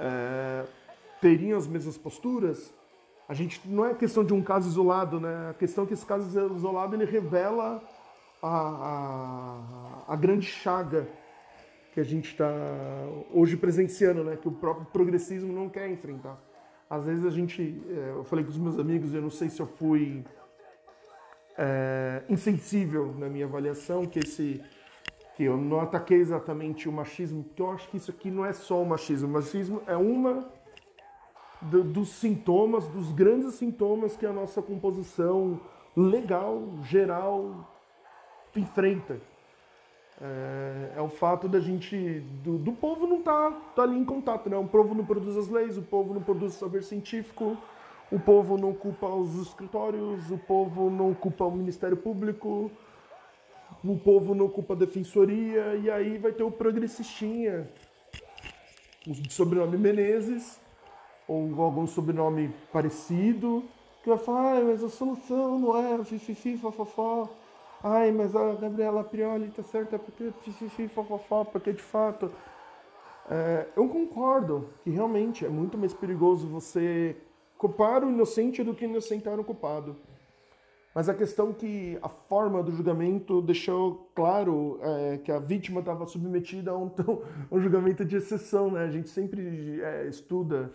é, 0.00 0.64
teriam 1.20 1.56
as 1.56 1.68
mesmas 1.68 1.96
posturas? 1.96 2.74
A 3.28 3.34
gente 3.34 3.60
não 3.64 3.86
é 3.86 3.94
questão 3.94 4.24
de 4.24 4.34
um 4.34 4.42
caso 4.42 4.68
isolado, 4.68 5.20
né? 5.20 5.50
A 5.50 5.54
questão 5.54 5.84
é 5.84 5.86
que 5.86 5.94
esse 5.94 6.04
caso 6.04 6.26
isolado 6.56 6.96
ele 6.96 7.04
revela 7.04 7.80
a, 8.42 10.04
a, 10.08 10.12
a 10.12 10.16
grande 10.16 10.46
chaga 10.46 11.08
que 11.94 12.00
a 12.00 12.04
gente 12.04 12.30
está 12.30 12.50
hoje 13.30 13.56
presenciando, 13.56 14.24
né? 14.24 14.36
Que 14.36 14.48
o 14.48 14.52
próprio 14.52 14.86
progressismo 14.86 15.52
não 15.52 15.68
quer 15.68 15.88
enfrentar. 15.88 16.38
Às 16.90 17.04
vezes 17.04 17.24
a 17.24 17.30
gente, 17.30 17.82
é, 17.88 18.10
eu 18.16 18.24
falei 18.24 18.44
com 18.44 18.50
os 18.50 18.58
meus 18.58 18.78
amigos, 18.78 19.14
eu 19.14 19.22
não 19.22 19.30
sei 19.30 19.48
se 19.48 19.60
eu 19.60 19.66
fui 19.66 20.24
é, 21.56 22.22
insensível 22.28 23.14
na 23.16 23.28
minha 23.28 23.46
avaliação, 23.46 24.04
que 24.06 24.18
esse 24.18 24.62
que 25.34 25.44
eu 25.44 25.56
não 25.56 25.80
ataquei 25.80 26.18
exatamente 26.18 26.88
o 26.88 26.92
machismo, 26.92 27.42
porque 27.42 27.62
eu 27.62 27.70
acho 27.70 27.88
que 27.88 27.96
isso 27.96 28.10
aqui 28.10 28.30
não 28.30 28.44
é 28.44 28.52
só 28.52 28.82
o 28.82 28.86
machismo. 28.86 29.28
O 29.28 29.32
machismo 29.32 29.82
é 29.86 29.96
uma 29.96 30.46
do, 31.62 31.82
dos 31.82 32.10
sintomas, 32.10 32.86
dos 32.88 33.12
grandes 33.12 33.54
sintomas 33.54 34.14
que 34.14 34.26
a 34.26 34.32
nossa 34.32 34.60
composição 34.60 35.58
legal, 35.96 36.62
geral, 36.82 37.71
enfrenta. 38.56 39.20
É, 40.20 40.92
é 40.98 41.00
o 41.00 41.08
fato 41.08 41.48
da 41.48 41.58
gente, 41.58 42.20
do, 42.44 42.58
do 42.58 42.72
povo 42.72 43.06
não 43.06 43.18
estar 43.18 43.50
tá, 43.50 43.60
tá 43.76 43.82
ali 43.82 43.98
em 43.98 44.04
contato, 44.04 44.48
né? 44.48 44.56
O 44.56 44.66
povo 44.66 44.94
não 44.94 45.04
produz 45.04 45.36
as 45.36 45.48
leis, 45.48 45.76
o 45.76 45.82
povo 45.82 46.14
não 46.14 46.22
produz 46.22 46.54
o 46.54 46.58
saber 46.58 46.82
científico, 46.82 47.56
o 48.10 48.20
povo 48.20 48.56
não 48.56 48.70
ocupa 48.70 49.08
os 49.08 49.34
escritórios, 49.34 50.30
o 50.30 50.38
povo 50.38 50.90
não 50.90 51.10
ocupa 51.10 51.44
o 51.44 51.50
Ministério 51.50 51.96
Público, 51.96 52.70
o 53.82 53.98
povo 53.98 54.34
não 54.34 54.46
ocupa 54.46 54.74
a 54.74 54.76
defensoria, 54.76 55.74
e 55.76 55.90
aí 55.90 56.18
vai 56.18 56.30
ter 56.30 56.42
o 56.44 56.50
progressistinha, 56.50 57.68
o 59.06 59.14
sobrenome 59.30 59.76
Menezes, 59.76 60.60
ou 61.26 61.60
algum 61.62 61.86
sobrenome 61.86 62.54
parecido, 62.72 63.64
que 64.02 64.08
vai 64.08 64.18
falar, 64.18 64.58
ah, 64.58 64.64
mas 64.64 64.84
a 64.84 64.88
solução 64.88 65.58
não 65.58 65.76
é 65.76 66.04
fififi, 66.04 66.56
fofofó. 66.56 67.28
Ai, 67.82 68.12
mas 68.12 68.36
a 68.36 68.54
Gabriela 68.54 69.02
Prioli 69.02 69.50
tá 69.50 69.62
certa 69.62 69.98
porque 69.98 70.32
fofofó, 70.88 71.44
porque 71.44 71.72
de 71.72 71.82
fato... 71.82 72.30
É, 73.30 73.66
eu 73.76 73.88
concordo 73.88 74.68
que 74.82 74.90
realmente 74.90 75.44
é 75.44 75.48
muito 75.48 75.78
mais 75.78 75.94
perigoso 75.94 76.46
você 76.48 77.16
culpar 77.56 78.04
o 78.04 78.10
inocente 78.10 78.62
do 78.62 78.74
que 78.74 78.84
inocentar 78.84 79.38
o 79.38 79.44
culpado. 79.44 79.96
Mas 80.94 81.08
a 81.08 81.14
questão 81.14 81.52
que 81.52 81.98
a 82.02 82.08
forma 82.08 82.62
do 82.62 82.70
julgamento 82.70 83.40
deixou 83.40 84.10
claro 84.14 84.78
é, 84.82 85.18
que 85.18 85.32
a 85.32 85.38
vítima 85.38 85.80
estava 85.80 86.04
submetida 86.06 86.72
a 86.72 86.76
um, 86.76 86.90
um, 87.50 87.60
julgamento 87.60 88.04
de 88.04 88.16
exceção, 88.16 88.70
né? 88.70 88.84
A 88.84 88.90
gente 88.90 89.08
sempre 89.08 89.80
é, 89.80 90.06
estuda, 90.06 90.70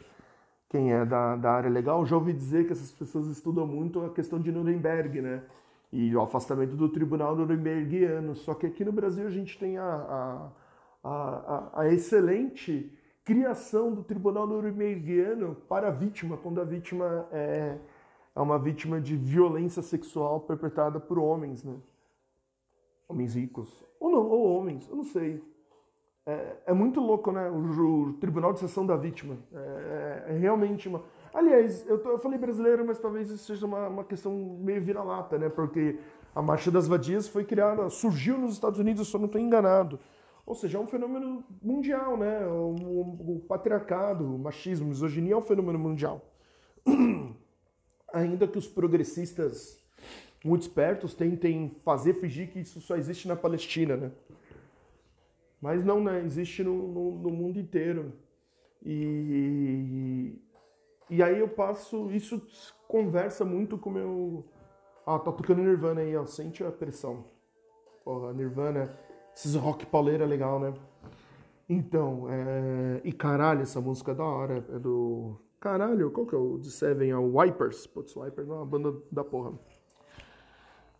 quem 0.69 0.91
é 0.91 1.05
da, 1.05 1.35
da 1.35 1.51
área 1.51 1.69
legal, 1.69 2.05
já 2.05 2.15
ouvi 2.15 2.33
dizer 2.33 2.65
que 2.65 2.71
essas 2.71 2.91
pessoas 2.91 3.27
estudam 3.27 3.67
muito 3.67 4.03
a 4.03 4.09
questão 4.09 4.39
de 4.39 4.51
Nuremberg, 4.51 5.21
né? 5.21 5.43
E 5.91 6.15
o 6.15 6.21
afastamento 6.21 6.75
do 6.75 6.89
tribunal 6.89 7.35
nurembergiano. 7.35 8.35
Só 8.35 8.53
que 8.53 8.65
aqui 8.65 8.83
no 8.83 8.91
Brasil 8.91 9.25
a 9.25 9.29
gente 9.29 9.57
tem 9.57 9.77
a, 9.77 9.83
a, 9.83 11.09
a, 11.09 11.81
a 11.81 11.87
excelente 11.87 12.91
criação 13.23 13.93
do 13.93 14.03
tribunal 14.03 14.47
nurembergiano 14.47 15.55
para 15.67 15.89
a 15.89 15.91
vítima, 15.91 16.37
quando 16.37 16.61
a 16.61 16.63
vítima 16.63 17.27
é 17.31 17.77
é 18.37 18.39
uma 18.39 18.59
vítima 18.59 19.01
de 19.01 19.15
violência 19.15 19.81
sexual 19.81 20.39
perpetrada 20.41 20.99
por 20.99 21.17
homens, 21.17 21.63
né? 21.63 21.75
Homens 23.09 23.33
ricos. 23.33 23.83
Ou 23.99 24.11
não, 24.11 24.29
ou 24.29 24.55
homens, 24.55 24.87
eu 24.87 24.95
não 24.95 25.03
sei. 25.03 25.43
É, 26.23 26.57
é 26.67 26.73
muito 26.73 26.99
louco, 26.99 27.31
né? 27.31 27.49
O, 27.49 28.09
o, 28.09 28.13
Tribunal 28.13 28.53
de 28.53 28.59
Sessão 28.59 28.85
da 28.85 28.95
Vítima. 28.95 29.39
É, 29.51 30.25
é 30.27 30.37
realmente 30.37 30.87
uma. 30.87 31.01
Aliás, 31.33 31.85
eu, 31.87 31.99
tô, 31.99 32.11
eu, 32.11 32.19
falei 32.19 32.37
brasileiro, 32.37 32.85
mas 32.85 32.99
talvez 32.99 33.29
isso 33.29 33.45
seja 33.45 33.65
uma, 33.65 33.87
uma 33.87 34.03
questão 34.03 34.33
meio 34.59 34.81
vira-lata, 34.81 35.37
né? 35.37 35.49
Porque 35.49 35.99
a 36.33 36.41
Marcha 36.41 36.71
das 36.71 36.87
Vadias 36.87 37.27
foi 37.27 37.43
criada, 37.43 37.89
surgiu 37.89 38.37
nos 38.37 38.53
Estados 38.53 38.79
Unidos, 38.79 38.99
eu 38.99 39.05
só 39.05 39.17
não 39.17 39.25
estou 39.25 39.39
enganado. 39.39 39.99
Ou 40.45 40.55
seja, 40.55 40.77
é 40.77 40.81
um 40.81 40.87
fenômeno 40.87 41.43
mundial, 41.61 42.17
né? 42.17 42.45
O, 42.47 42.75
o, 42.75 43.35
o 43.35 43.39
patriarcado, 43.47 44.23
o 44.23 44.39
machismo, 44.39 44.87
misoginia 44.87 45.33
é 45.33 45.37
um 45.37 45.41
fenômeno 45.41 45.77
mundial. 45.77 46.21
ainda 48.13 48.47
que 48.47 48.57
os 48.57 48.67
progressistas 48.67 49.79
muito 50.43 50.61
espertos 50.61 51.13
tentem 51.13 51.75
fazer 51.83 52.13
fingir 52.13 52.49
que 52.49 52.59
isso 52.59 52.79
só 52.79 52.95
existe 52.95 53.27
na 53.27 53.35
Palestina, 53.35 53.97
né? 53.97 54.11
Mas 55.61 55.83
não, 55.83 56.01
né? 56.03 56.23
Existe 56.23 56.63
no, 56.63 56.87
no, 56.87 57.11
no 57.17 57.29
mundo 57.31 57.59
inteiro. 57.59 58.13
E, 58.85 60.39
e 61.09 61.23
aí 61.23 61.39
eu 61.39 61.47
passo, 61.49 62.11
isso 62.11 62.41
conversa 62.87 63.45
muito 63.45 63.77
com 63.77 63.89
o 63.89 63.93
meu... 63.93 64.45
Ah, 65.05 65.19
tá 65.19 65.31
tocando 65.31 65.61
Nirvana 65.61 66.01
aí, 66.01 66.15
ó, 66.17 66.25
sente 66.25 66.63
a 66.63 66.71
pressão. 66.71 67.25
Porra, 68.03 68.33
Nirvana, 68.33 68.97
esses 69.35 69.55
rock 69.55 69.85
pauleira 69.85 70.25
legal, 70.25 70.59
né? 70.59 70.73
Então, 71.69 72.27
é... 72.29 73.01
e 73.03 73.11
caralho, 73.13 73.61
essa 73.61 73.79
música 73.79 74.11
é 74.11 74.15
da 74.15 74.23
hora, 74.23 74.65
é 74.69 74.79
do 74.79 75.39
Caralho, 75.59 76.11
qual 76.11 76.25
que 76.27 76.35
é 76.35 76.37
o 76.37 76.57
de 76.57 76.69
Seven? 76.69 77.09
É 77.09 77.17
o 77.17 77.37
Wipers. 77.37 77.87
Putz, 77.87 78.15
Wipers 78.15 78.47
é 78.47 78.53
uma 78.53 78.65
banda 78.65 78.93
da 79.11 79.23
porra. 79.23 79.53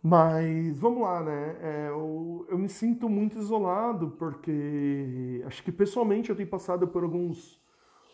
Mas 0.02 0.78
vamos 0.78 1.02
lá, 1.02 1.22
né? 1.22 1.56
É, 1.60 1.88
eu, 1.88 2.46
eu, 2.48 2.58
me 2.58 2.68
sinto 2.68 3.08
muito 3.08 3.38
isolado 3.38 4.10
porque 4.18 5.42
acho 5.46 5.62
que 5.62 5.72
pessoalmente 5.72 6.30
eu 6.30 6.36
tenho 6.36 6.48
passado 6.48 6.86
por 6.86 7.02
alguns 7.02 7.60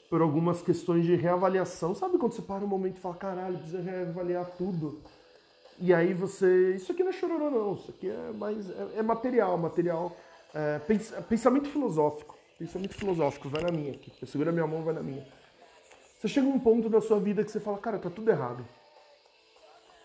por 0.08 0.22
algumas 0.22 0.62
questões 0.62 1.04
de 1.04 1.14
reavaliação. 1.14 1.94
Sabe 1.94 2.18
quando 2.18 2.32
você 2.32 2.42
para 2.42 2.64
um 2.64 2.68
momento 2.68 2.98
e 2.98 3.00
fala, 3.00 3.14
caralho, 3.14 3.58
precisa 3.58 3.80
reavaliar 3.80 4.46
tudo? 4.56 5.00
E 5.78 5.92
aí 5.92 6.14
você. 6.14 6.74
Isso 6.76 6.92
aqui 6.92 7.02
não 7.02 7.10
é 7.10 7.12
chororô, 7.12 7.50
não. 7.50 7.74
Isso 7.74 7.90
aqui 7.90 8.08
é 8.08 8.32
mais. 8.32 8.70
É, 8.70 8.98
é 8.98 9.02
material, 9.02 9.58
material. 9.58 10.16
É, 10.54 10.80
pensamento 11.28 11.68
filosófico. 11.68 12.36
Pensamento 12.58 12.94
filosófico, 12.94 13.48
vai 13.48 13.62
na 13.62 13.72
minha 13.72 13.92
aqui. 13.92 14.12
Segura 14.26 14.52
minha 14.52 14.66
mão, 14.66 14.82
vai 14.82 14.94
na 14.94 15.02
minha. 15.02 15.26
Você 16.18 16.28
chega 16.28 16.46
um 16.46 16.58
ponto 16.58 16.88
da 16.88 17.00
sua 17.00 17.18
vida 17.18 17.44
que 17.44 17.50
você 17.50 17.58
fala, 17.58 17.76
cara, 17.78 17.98
tá 17.98 18.08
tudo 18.08 18.30
errado. 18.30 18.64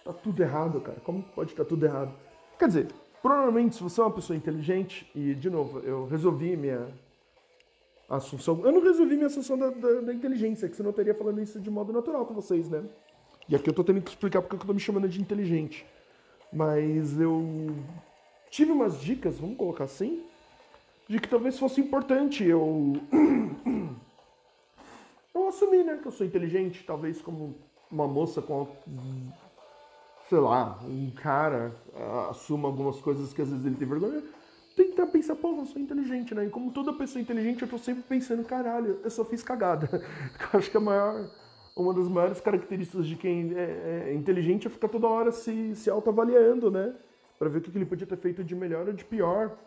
Tá 0.04 0.12
tudo 0.12 0.42
errado, 0.42 0.82
cara. 0.82 1.00
Como 1.02 1.22
pode 1.22 1.52
estar 1.52 1.64
tá 1.64 1.70
tudo 1.70 1.86
errado? 1.86 2.12
Quer 2.58 2.68
dizer, 2.68 2.88
provavelmente 3.22 3.76
se 3.76 3.84
você 3.84 4.02
é 4.02 4.04
uma 4.04 4.12
pessoa 4.12 4.36
inteligente, 4.36 5.10
e 5.14 5.36
de 5.36 5.50
novo, 5.50 5.80
eu 5.80 6.08
resolvi 6.08 6.58
minha 6.58 6.88
assunção. 8.10 8.62
Eu 8.64 8.72
não 8.72 8.82
resolvi 8.82 9.16
minha 9.16 9.28
assunção 9.28 9.58
da, 9.58 9.70
da, 9.70 10.02
da 10.02 10.14
inteligência, 10.14 10.68
que 10.68 10.76
você 10.76 10.84
não 10.84 10.90
estaria 10.90 11.14
falando 11.14 11.42
isso 11.42 11.60
de 11.60 11.70
modo 11.70 11.94
natural 11.94 12.26
com 12.26 12.34
vocês, 12.34 12.70
né? 12.70 12.84
E 13.48 13.56
aqui 13.56 13.70
eu 13.70 13.74
tô 13.74 13.84
tendo 13.84 14.02
que 14.02 14.10
explicar 14.10 14.42
porque 14.42 14.56
eu 14.56 14.60
tô 14.60 14.74
me 14.74 14.80
chamando 14.80 15.08
de 15.08 15.22
inteligente. 15.22 15.86
Mas 16.52 17.20
eu 17.20 17.76
tive 18.50 18.72
umas 18.72 19.00
dicas, 19.00 19.40
vamos 19.40 19.58
colocar 19.58 19.84
assim, 19.84 20.24
de 21.08 21.20
que 21.20 21.28
talvez 21.28 21.58
fosse 21.58 21.80
importante 21.80 22.44
eu 22.44 22.94
eu 25.34 25.48
assumi, 25.48 25.84
né, 25.84 26.00
que 26.02 26.08
eu 26.08 26.12
sou 26.12 26.26
inteligente, 26.26 26.84
talvez 26.86 27.22
como 27.22 27.56
uma 27.92 28.08
moça 28.08 28.42
com, 28.42 28.68
sei 30.28 30.40
lá, 30.40 30.80
um 30.84 31.10
cara 31.12 31.76
uh, 31.94 32.30
assuma 32.30 32.68
algumas 32.68 33.00
coisas 33.00 33.34
que 33.34 33.42
às 33.42 33.50
vezes 33.50 33.66
ele 33.66 33.76
tem 33.76 33.88
vergonha. 33.88 34.24
Tentar 34.80 35.08
pensar, 35.08 35.36
pô, 35.36 35.54
eu 35.58 35.66
sou 35.66 35.82
inteligente, 35.82 36.34
né? 36.34 36.46
E 36.46 36.50
como 36.50 36.72
toda 36.72 36.94
pessoa 36.94 37.22
inteligente, 37.22 37.62
eu 37.62 37.68
tô 37.68 37.78
sempre 37.78 38.02
pensando, 38.02 38.46
caralho, 38.46 38.98
eu 39.04 39.10
só 39.10 39.26
fiz 39.26 39.44
cagada. 39.44 39.90
Eu 40.54 40.58
acho 40.58 40.72
que 40.72 40.78
a 40.78 40.80
maior, 40.80 41.30
uma 41.76 41.94
das 41.94 42.08
maiores 42.08 42.40
características 42.40 43.06
de 43.06 43.18
quem 43.18 43.54
é, 43.58 44.06
é 44.08 44.14
inteligente 44.14 44.68
é 44.68 44.70
ficar 44.70 44.88
toda 44.88 45.06
hora 45.06 45.34
se, 45.34 45.76
se 45.76 45.90
autoavaliando, 45.90 46.72
né? 46.72 46.96
Pra 47.38 47.50
ver 47.50 47.58
o 47.58 47.62
que 47.62 47.78
ele 47.78 47.86
podia 47.86 48.08
ter 48.08 48.16
feito 48.16 48.42
de 48.42 48.56
melhor 48.56 48.88
ou 48.88 48.94
de 48.94 49.04
pior. 49.04 49.58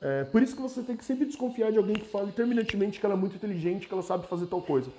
É, 0.00 0.24
por 0.24 0.42
isso 0.42 0.56
que 0.56 0.62
você 0.62 0.82
tem 0.82 0.96
que 0.96 1.04
sempre 1.04 1.24
desconfiar 1.24 1.70
de 1.70 1.78
alguém 1.78 1.94
que 1.94 2.08
fale 2.08 2.32
terminantemente 2.32 2.98
que 2.98 3.06
ela 3.06 3.14
é 3.14 3.18
muito 3.18 3.36
inteligente, 3.36 3.86
que 3.86 3.94
ela 3.94 4.02
sabe 4.02 4.26
fazer 4.26 4.46
tal 4.46 4.60
coisa. 4.60 4.90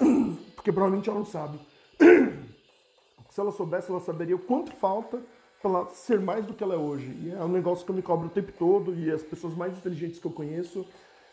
Porque 0.56 0.72
provavelmente 0.72 1.10
ela 1.10 1.18
não 1.18 1.26
sabe. 1.26 1.60
Se 3.28 3.38
ela 3.38 3.52
soubesse, 3.52 3.90
ela 3.90 4.00
saberia 4.00 4.36
o 4.36 4.38
quanto 4.38 4.72
falta 4.72 5.20
para 5.64 5.78
ela 5.78 5.88
ser 5.88 6.20
mais 6.20 6.44
do 6.44 6.52
que 6.52 6.62
ela 6.62 6.74
é 6.74 6.76
hoje. 6.76 7.10
E 7.22 7.30
é 7.30 7.42
um 7.42 7.48
negócio 7.48 7.86
que 7.86 7.90
eu 7.90 7.94
me 7.94 8.02
cobro 8.02 8.26
o 8.26 8.30
tempo 8.30 8.52
todo 8.52 8.94
e 8.94 9.10
as 9.10 9.22
pessoas 9.22 9.54
mais 9.54 9.72
inteligentes 9.72 10.20
que 10.20 10.26
eu 10.26 10.30
conheço, 10.30 10.86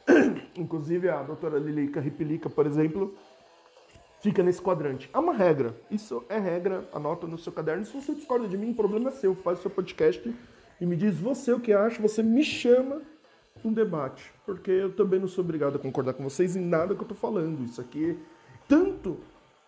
inclusive 0.55 1.09
a 1.09 1.21
doutora 1.21 1.59
Lilica 1.59 1.99
Ripilica, 1.99 2.49
por 2.49 2.65
exemplo, 2.65 3.13
fica 4.21 4.41
nesse 4.41 4.61
quadrante. 4.61 5.09
Há 5.11 5.19
uma 5.19 5.33
regra. 5.33 5.75
Isso 5.91 6.23
é 6.29 6.37
regra, 6.39 6.87
anota 6.93 7.27
no 7.27 7.37
seu 7.37 7.51
caderno. 7.51 7.83
Se 7.83 7.93
você 7.93 8.15
discorda 8.15 8.47
de 8.47 8.57
mim, 8.57 8.71
o 8.71 8.75
problema 8.75 9.09
é 9.09 9.11
seu. 9.11 9.35
Faz 9.35 9.59
o 9.59 9.63
seu 9.63 9.71
podcast 9.71 10.33
e 10.79 10.85
me 10.85 10.95
diz 10.95 11.19
você 11.19 11.51
o 11.51 11.59
que 11.59 11.73
acha, 11.73 12.01
você 12.01 12.23
me 12.23 12.43
chama 12.43 13.01
um 13.65 13.73
debate, 13.73 14.33
porque 14.45 14.71
eu 14.71 14.95
também 14.95 15.19
não 15.19 15.27
sou 15.27 15.43
obrigado 15.43 15.75
a 15.75 15.79
concordar 15.79 16.13
com 16.13 16.23
vocês 16.23 16.55
em 16.55 16.61
nada 16.61 16.95
que 16.95 17.03
eu 17.03 17.07
tô 17.07 17.15
falando. 17.15 17.65
Isso 17.65 17.81
aqui 17.81 18.17
tanto 18.65 19.19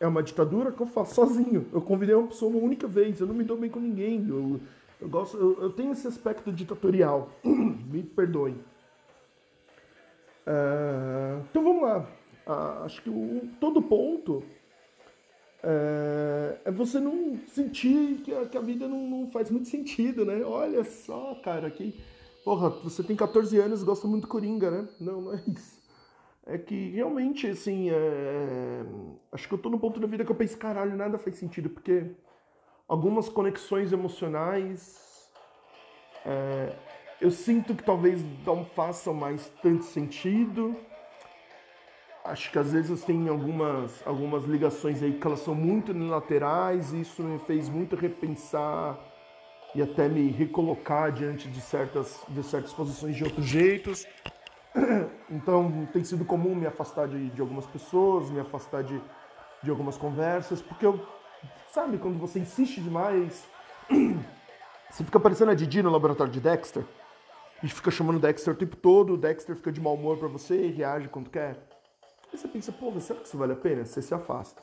é 0.03 0.07
uma 0.07 0.21
ditadura 0.21 0.69
que 0.69 0.81
eu 0.81 0.85
faço 0.85 1.15
sozinho. 1.15 1.65
Eu 1.71 1.81
convidei 1.81 2.13
uma 2.13 2.27
pessoa 2.27 2.51
uma 2.51 2.61
única 2.61 2.87
vez, 2.87 3.21
eu 3.21 3.27
não 3.27 3.33
me 3.33 3.43
dou 3.45 3.55
bem 3.55 3.69
com 3.69 3.79
ninguém. 3.79 4.27
Eu, 4.27 4.59
eu 4.99 5.07
gosto, 5.07 5.37
eu, 5.37 5.61
eu 5.61 5.69
tenho 5.71 5.93
esse 5.93 6.05
aspecto 6.05 6.51
ditatorial. 6.51 7.29
me 7.43 8.03
perdoem. 8.03 8.55
Uh, 10.45 11.41
então 11.49 11.63
vamos 11.63 11.83
lá. 11.83 11.99
Uh, 12.45 12.83
acho 12.83 13.01
que 13.01 13.09
o, 13.09 13.49
todo 13.61 13.81
ponto 13.81 14.43
é, 15.63 16.57
é 16.65 16.71
você 16.71 16.99
não 16.99 17.39
sentir 17.47 18.17
que 18.25 18.35
a, 18.35 18.45
que 18.45 18.57
a 18.57 18.61
vida 18.61 18.85
não, 18.85 19.07
não, 19.07 19.31
faz 19.31 19.49
muito 19.49 19.69
sentido, 19.69 20.25
né? 20.25 20.43
Olha 20.43 20.83
só, 20.83 21.35
cara, 21.35 21.71
que. 21.71 21.97
Porra, 22.43 22.69
você 22.69 23.01
tem 23.01 23.15
14 23.15 23.57
anos 23.57 23.81
e 23.81 23.85
gosta 23.85 24.05
muito 24.05 24.23
do 24.23 24.27
Coringa, 24.27 24.69
né? 24.69 24.85
Não, 24.99 25.21
não 25.21 25.33
é 25.33 25.41
isso. 25.47 25.81
É 26.45 26.57
que 26.57 26.89
realmente, 26.89 27.47
assim, 27.47 27.89
é... 27.89 28.85
acho 29.31 29.47
que 29.47 29.53
eu 29.53 29.57
tô 29.57 29.69
no 29.69 29.79
ponto 29.79 29.99
da 29.99 30.07
vida 30.07 30.25
que 30.25 30.31
eu 30.31 30.35
penso, 30.35 30.57
caralho, 30.57 30.95
nada 30.95 31.17
faz 31.17 31.37
sentido, 31.37 31.69
porque 31.69 32.11
algumas 32.87 33.29
conexões 33.29 33.93
emocionais 33.93 35.31
é... 36.25 36.75
eu 37.21 37.31
sinto 37.31 37.73
que 37.73 37.83
talvez 37.83 38.21
não 38.45 38.65
façam 38.65 39.13
mais 39.13 39.49
tanto 39.61 39.85
sentido 39.85 40.75
acho 42.23 42.51
que 42.51 42.57
às 42.57 42.71
vezes 42.71 43.03
tem 43.03 43.27
algumas, 43.27 44.01
algumas 44.05 44.45
ligações 44.45 45.03
aí 45.03 45.13
que 45.13 45.27
elas 45.27 45.39
são 45.39 45.53
muito 45.53 45.91
unilaterais 45.91 46.93
e 46.93 47.01
isso 47.01 47.21
me 47.21 47.37
fez 47.39 47.67
muito 47.69 47.95
repensar 47.95 48.97
e 49.75 49.81
até 49.81 50.07
me 50.07 50.29
recolocar 50.29 51.11
diante 51.11 51.47
de 51.49 51.59
certas, 51.59 52.21
de 52.29 52.43
certas 52.43 52.71
posições 52.73 53.15
de 53.15 53.23
outros 53.23 53.45
jeitos. 53.45 54.05
Então 55.29 55.87
tem 55.91 56.03
sido 56.03 56.25
comum 56.25 56.53
me 56.53 56.67
afastar 56.67 57.07
de, 57.07 57.29
de 57.29 57.41
algumas 57.41 57.65
pessoas, 57.65 58.29
me 58.29 58.39
afastar 58.39 58.83
de, 58.83 59.01
de 59.63 59.69
algumas 59.69 59.97
conversas, 59.97 60.61
porque 60.61 60.85
eu, 60.85 60.99
sabe, 61.71 61.97
quando 61.97 62.19
você 62.19 62.39
insiste 62.39 62.79
demais, 62.81 63.43
você 64.91 65.03
fica 65.03 65.19
parecendo 65.19 65.51
a 65.51 65.55
Didi 65.55 65.81
no 65.81 65.89
laboratório 65.89 66.31
de 66.31 66.39
Dexter, 66.39 66.83
e 67.63 67.67
fica 67.67 67.89
chamando 67.89 68.19
Dexter 68.19 68.53
o 68.53 68.57
tempo 68.57 68.75
todo, 68.75 69.13
o 69.13 69.17
Dexter 69.17 69.55
fica 69.55 69.71
de 69.71 69.79
mau 69.79 69.95
humor 69.95 70.17
pra 70.17 70.27
você 70.27 70.67
e 70.67 70.71
reage 70.71 71.07
quando 71.07 71.29
quer. 71.29 71.57
Aí 72.31 72.37
você 72.37 72.47
pensa, 72.47 72.71
pô, 72.73 72.91
será 72.99 73.19
que 73.19 73.27
isso 73.27 73.37
vale 73.37 73.53
a 73.53 73.55
pena? 73.55 73.85
Você 73.85 74.01
se 74.01 74.13
afasta. 74.13 74.61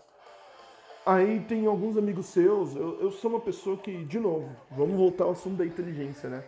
Aí 1.06 1.40
tem 1.40 1.66
alguns 1.66 1.96
amigos 1.96 2.26
seus, 2.26 2.76
eu, 2.76 3.00
eu 3.00 3.10
sou 3.10 3.30
uma 3.30 3.40
pessoa 3.40 3.78
que, 3.78 4.04
de 4.04 4.20
novo, 4.20 4.54
vamos 4.70 4.96
voltar 4.96 5.24
ao 5.24 5.30
assunto 5.30 5.56
da 5.56 5.64
inteligência, 5.64 6.28
né? 6.28 6.44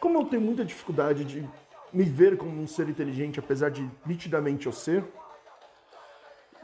Como 0.00 0.18
eu 0.18 0.24
tenho 0.24 0.40
muita 0.40 0.64
dificuldade 0.64 1.22
de 1.24 1.46
me 1.92 2.04
ver 2.04 2.36
como 2.36 2.60
um 2.60 2.66
ser 2.66 2.88
inteligente, 2.88 3.38
apesar 3.38 3.70
de 3.70 3.88
nitidamente 4.04 4.66
eu 4.66 4.72
ser, 4.72 5.04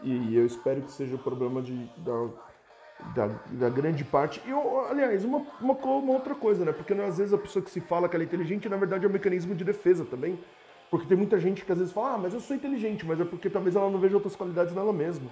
e 0.02 0.36
eu 0.36 0.44
espero 0.44 0.82
que 0.82 0.90
seja 0.90 1.14
o 1.14 1.18
problema 1.18 1.62
de, 1.62 1.88
da, 1.98 2.28
da, 3.14 3.26
da, 3.52 3.70
grande 3.70 4.04
parte. 4.04 4.42
E, 4.46 4.52
aliás, 4.90 5.24
uma, 5.24 5.46
uma, 5.60 5.74
uma, 5.74 6.12
outra 6.12 6.34
coisa, 6.34 6.64
né? 6.64 6.72
Porque 6.72 6.92
às 6.92 7.18
vezes 7.18 7.32
a 7.32 7.38
pessoa 7.38 7.64
que 7.64 7.70
se 7.70 7.80
fala 7.80 8.08
que 8.08 8.16
ela 8.16 8.24
é 8.24 8.26
inteligente, 8.26 8.68
na 8.68 8.76
verdade 8.76 9.04
é 9.04 9.08
um 9.08 9.12
mecanismo 9.12 9.54
de 9.54 9.64
defesa 9.64 10.04
também. 10.04 10.38
Porque 10.90 11.06
tem 11.06 11.16
muita 11.16 11.38
gente 11.38 11.64
que 11.64 11.72
às 11.72 11.78
vezes 11.78 11.92
fala, 11.92 12.14
ah, 12.14 12.18
mas 12.18 12.34
eu 12.34 12.40
sou 12.40 12.54
inteligente, 12.54 13.06
mas 13.06 13.20
é 13.20 13.24
porque 13.24 13.48
talvez 13.48 13.76
ela 13.76 13.88
não 13.88 13.98
veja 13.98 14.16
outras 14.16 14.36
qualidades 14.36 14.74
nela 14.74 14.92
mesma. 14.92 15.30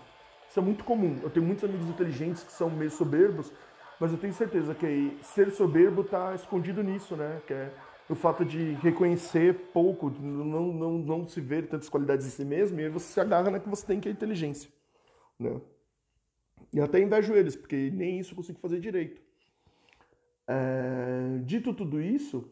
Isso 0.49 0.59
é 0.59 0.63
muito 0.63 0.85
comum. 0.85 1.19
Eu 1.23 1.31
tenho 1.31 1.45
muitos 1.45 1.65
amigos 1.65 1.87
inteligentes 1.87 2.43
que 2.43 2.53
são 2.53 2.71
meio 2.71 2.91
soberbos, 2.91 3.53
mas 3.99 4.13
eu 4.13 4.19
tenho 4.19 4.33
certeza 4.33 4.75
que 4.75 5.19
ser 5.23 5.51
soberbo 5.51 6.03
está 6.03 6.35
escondido 6.35 6.83
nisso, 6.83 7.15
né? 7.15 7.41
Que 7.47 7.53
é 7.53 7.73
o 8.11 8.15
fato 8.17 8.45
de 8.45 8.73
reconhecer 8.75 9.55
pouco, 9.73 10.11
não, 10.11 10.73
não, 10.73 10.99
não 10.99 11.29
se 11.29 11.41
ver 11.41 11.69
tantas 11.69 11.89
qualidades 11.89 12.27
em 12.27 12.31
si 12.31 12.45
mesmo, 12.45 12.81
e 12.81 12.85
aí 12.85 12.91
você 12.91 13.13
se 13.13 13.21
agarra 13.21 13.51
na 13.51 13.61
que 13.61 13.69
você 13.69 13.87
tem, 13.87 14.01
que 14.01 14.09
é 14.09 14.13
inteligência. 14.13 14.69
Né? 15.39 15.61
E 16.73 16.81
até 16.81 17.01
invejo 17.01 17.35
eles, 17.35 17.55
porque 17.55 17.91
nem 17.95 18.19
isso 18.19 18.33
eu 18.33 18.37
consigo 18.37 18.59
fazer 18.59 18.81
direito. 18.81 19.23
É, 20.49 21.39
dito 21.45 21.73
tudo 21.73 22.03
isso, 22.03 22.51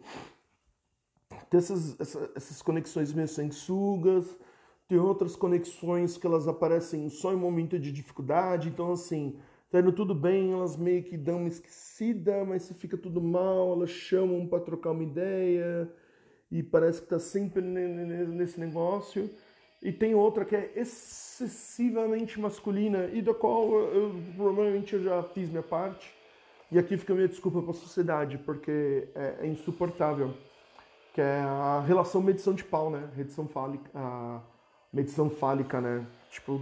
tem 1.51 1.59
essas, 1.59 1.99
essas, 1.99 2.31
essas 2.37 2.63
conexões 2.63 3.13
meio 3.13 3.27
sanguessugas, 3.27 4.39
tem 4.87 4.99
outras 4.99 5.35
conexões 5.35 6.17
que 6.17 6.27
elas 6.27 6.47
aparecem 6.47 7.09
só 7.09 7.33
em 7.33 7.37
momento 7.37 7.77
de 7.81 7.91
dificuldade, 7.91 8.69
então 8.69 8.93
assim, 8.93 9.37
tá 9.71 9.81
indo 9.81 9.93
tudo 9.93 10.15
bem, 10.15 10.53
elas 10.53 10.77
meio 10.77 11.03
que 11.03 11.17
dão 11.17 11.39
uma 11.39 11.49
esquecida, 11.49 12.45
mas 12.45 12.63
se 12.63 12.75
fica 12.75 12.97
tudo 12.97 13.21
mal, 13.21 13.73
elas 13.73 13.91
chamam 13.91 14.47
para 14.47 14.61
trocar 14.61 14.91
uma 14.91 15.03
ideia 15.03 15.91
e 16.51 16.63
parece 16.63 17.03
que 17.03 17.09
tá 17.09 17.19
sempre 17.19 17.61
nesse 17.61 18.59
negócio. 18.59 19.31
E 19.83 19.93
tem 19.93 20.15
outra 20.15 20.45
que 20.45 20.57
é 20.57 20.73
excessivamente 20.75 22.41
masculina 22.41 23.07
e 23.13 23.23
da 23.23 23.33
qual 23.33 23.73
eu, 23.73 24.15
provavelmente 24.37 24.95
eu 24.95 25.03
já 25.03 25.23
fiz 25.23 25.49
minha 25.49 25.63
parte. 25.63 26.13
E 26.71 26.79
aqui 26.79 26.97
fica 26.97 27.15
minha 27.15 27.29
desculpa 27.29 27.63
para 27.63 27.71
a 27.71 27.75
sociedade, 27.75 28.39
porque 28.39 29.09
é, 29.15 29.37
é, 29.41 29.47
insuportável. 29.47 30.35
Que 31.15 31.21
é 31.21 31.41
a 31.41 31.81
relação 31.87 32.21
medição 32.21 32.53
de 32.55 32.65
pau, 32.65 32.91
né? 32.91 33.09
Medição 33.17 33.47
fálica, 33.49 33.91
a 33.95 34.41
medição 34.93 35.31
fálica, 35.31 35.81
né? 35.81 36.07
Tipo, 36.31 36.61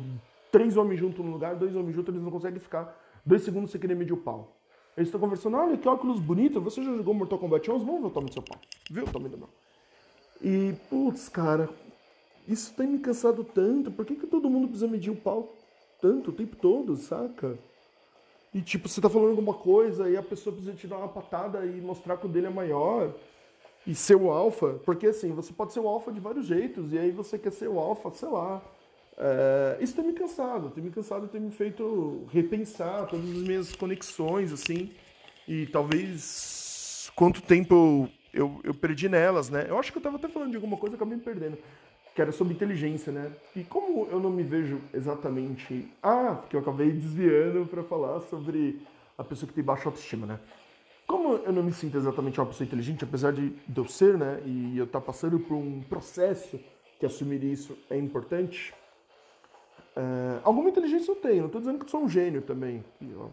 três 0.51 0.77
homens 0.77 0.99
juntos 0.99 1.25
no 1.25 1.31
lugar, 1.31 1.55
dois 1.55 1.75
homens 1.75 1.95
juntos, 1.95 2.15
eles 2.15 2.25
não 2.25 2.31
conseguem 2.31 2.61
ficar 2.61 2.97
dois 3.25 3.43
segundos 3.43 3.71
sem 3.71 3.81
querer 3.81 3.95
medir 3.95 4.13
o 4.13 4.17
pau. 4.17 4.57
Eles 4.97 5.09
estão 5.09 5.21
conversando, 5.21 5.57
olha 5.57 5.77
que 5.77 5.87
óculos 5.87 6.19
bonito, 6.19 6.61
você 6.61 6.83
já 6.83 6.91
jogou 6.95 7.13
Mortal 7.13 7.39
Kombat 7.39 7.71
11? 7.71 7.85
Vamos 7.85 8.01
ver 8.01 8.07
o 8.07 8.11
tamanho 8.11 8.29
do 8.29 8.33
seu 8.33 8.43
pau. 8.43 8.59
Viu 8.91 9.05
o 9.05 9.07
tamanho 9.07 9.31
do 9.31 9.39
meu? 9.39 9.49
E, 10.41 10.75
putz, 10.89 11.29
cara, 11.29 11.69
isso 12.49 12.73
tem 12.75 12.87
me 12.87 12.99
cansado 12.99 13.45
tanto. 13.45 13.91
Por 13.91 14.07
que, 14.07 14.15
que 14.15 14.27
todo 14.27 14.49
mundo 14.49 14.69
precisa 14.69 14.89
medir 14.91 15.11
o 15.11 15.17
pau 15.17 15.53
tanto, 16.01 16.31
o 16.31 16.33
tempo 16.33 16.57
todo, 16.57 16.97
saca? 16.97 17.59
E, 18.55 18.63
tipo, 18.63 18.89
você 18.89 19.01
tá 19.01 19.11
falando 19.11 19.31
alguma 19.31 19.53
coisa 19.53 20.09
e 20.09 20.17
a 20.17 20.23
pessoa 20.23 20.55
precisa 20.55 20.75
te 20.75 20.87
dar 20.87 20.97
uma 20.97 21.09
patada 21.09 21.67
e 21.67 21.79
mostrar 21.81 22.17
que 22.17 22.25
o 22.25 22.29
dele 22.29 22.47
é 22.47 22.51
maior 22.51 23.13
e 23.87 23.95
ser 23.95 24.17
o 24.17 24.31
alfa. 24.31 24.81
Porque, 24.85 25.09
assim, 25.09 25.33
você 25.33 25.53
pode 25.53 25.75
ser 25.75 25.81
o 25.81 25.89
alfa 25.89 26.11
de 26.11 26.21
vários 26.21 26.47
jeitos 26.47 26.93
e 26.95 26.99
aí 26.99 27.11
você 27.11 27.39
quer 27.39 27.53
ser 27.53 27.69
o 27.69 27.79
alfa, 27.79 28.11
sei 28.13 28.29
lá 28.29 28.63
é, 29.19 29.79
isso 29.81 29.95
tem 29.95 30.05
me 30.05 30.13
cansado, 30.13 30.71
tem 30.71 30.85
me 30.85 30.91
cansado, 30.91 31.27
tem 31.29 31.41
me 31.41 31.51
feito 31.51 32.27
repensar 32.31 33.07
todas 33.07 33.29
as 33.31 33.43
minhas 33.43 33.75
conexões, 33.75 34.53
assim, 34.53 34.93
e 35.49 35.67
talvez 35.67 37.11
quanto 37.15 37.41
tempo 37.41 38.09
eu, 38.33 38.61
eu, 38.63 38.75
perdi 38.75 39.09
nelas, 39.09 39.49
né? 39.49 39.67
Eu 39.69 39.79
acho 39.79 39.91
que 39.91 39.97
eu 39.97 40.01
estava 40.01 40.17
até 40.17 40.29
falando 40.29 40.51
de 40.51 40.57
alguma 40.57 40.77
coisa, 40.77 40.97
acabei 40.97 41.17
me 41.17 41.23
perdendo, 41.23 41.57
que 42.15 42.21
era 42.21 42.31
sobre 42.31 42.53
inteligência, 42.53 43.11
né? 43.11 43.33
E 43.55 43.65
como 43.65 44.07
eu 44.11 44.21
não 44.21 44.31
me 44.31 44.43
vejo 44.43 44.81
exatamente. 44.93 45.89
Ah, 46.03 46.43
que 46.49 46.55
eu 46.55 46.61
acabei 46.61 46.91
desviando 46.91 47.65
para 47.67 47.83
falar 47.83 48.21
sobre 48.21 48.83
a 49.17 49.25
pessoa 49.25 49.49
que 49.49 49.55
tem 49.55 49.65
baixa 49.65 49.89
autoestima, 49.89 50.27
né? 50.27 50.39
Como 51.07 51.37
eu 51.37 51.53
não 51.53 51.63
me 51.63 51.73
sinto 51.73 51.97
exatamente 51.97 52.39
uma 52.39 52.47
pessoa 52.47 52.67
inteligente, 52.67 53.05
apesar 53.05 53.33
de 53.33 53.55
eu 53.75 53.89
ser, 53.89 54.19
né? 54.19 54.43
E 54.45 54.77
eu 54.77 54.85
estar 54.85 55.01
tá 55.01 55.07
passando 55.07 55.39
por 55.39 55.55
um 55.55 55.81
processo 55.83 56.61
que 56.99 57.07
assumir 57.07 57.43
isso 57.45 57.79
é 57.89 57.97
importante 57.97 58.75
é, 59.97 60.41
alguma 60.45 60.69
inteligência 60.69 61.11
eu 61.11 61.17
tenho, 61.17 61.39
não 61.39 61.47
estou 61.47 61.61
dizendo 61.61 61.83
que 61.83 61.91
sou 61.91 62.03
um 62.03 62.09
gênio 62.09 62.43
também. 62.43 62.85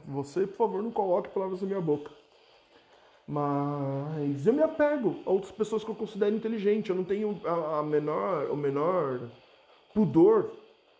Você, 0.06 0.48
por 0.48 0.56
favor, 0.56 0.82
não 0.82 0.92
coloque 0.92 1.30
palavras 1.30 1.62
na 1.62 1.68
minha 1.68 1.82
boca. 1.82 2.10
Mas 3.28 4.48
eu 4.48 4.54
me 4.54 4.64
apego 4.64 5.22
a 5.26 5.32
outras 5.32 5.52
pessoas 5.52 5.84
que 5.84 5.92
eu 5.92 5.96
considero 5.96 6.34
inteligente. 6.34 6.90
Eu 6.90 6.96
não 6.96 7.04
tenho 7.04 7.42
a, 7.46 7.80
a 7.80 7.84
menor, 7.84 8.50
o 8.50 8.56
menor 8.56 9.30
pudor 9.94 10.52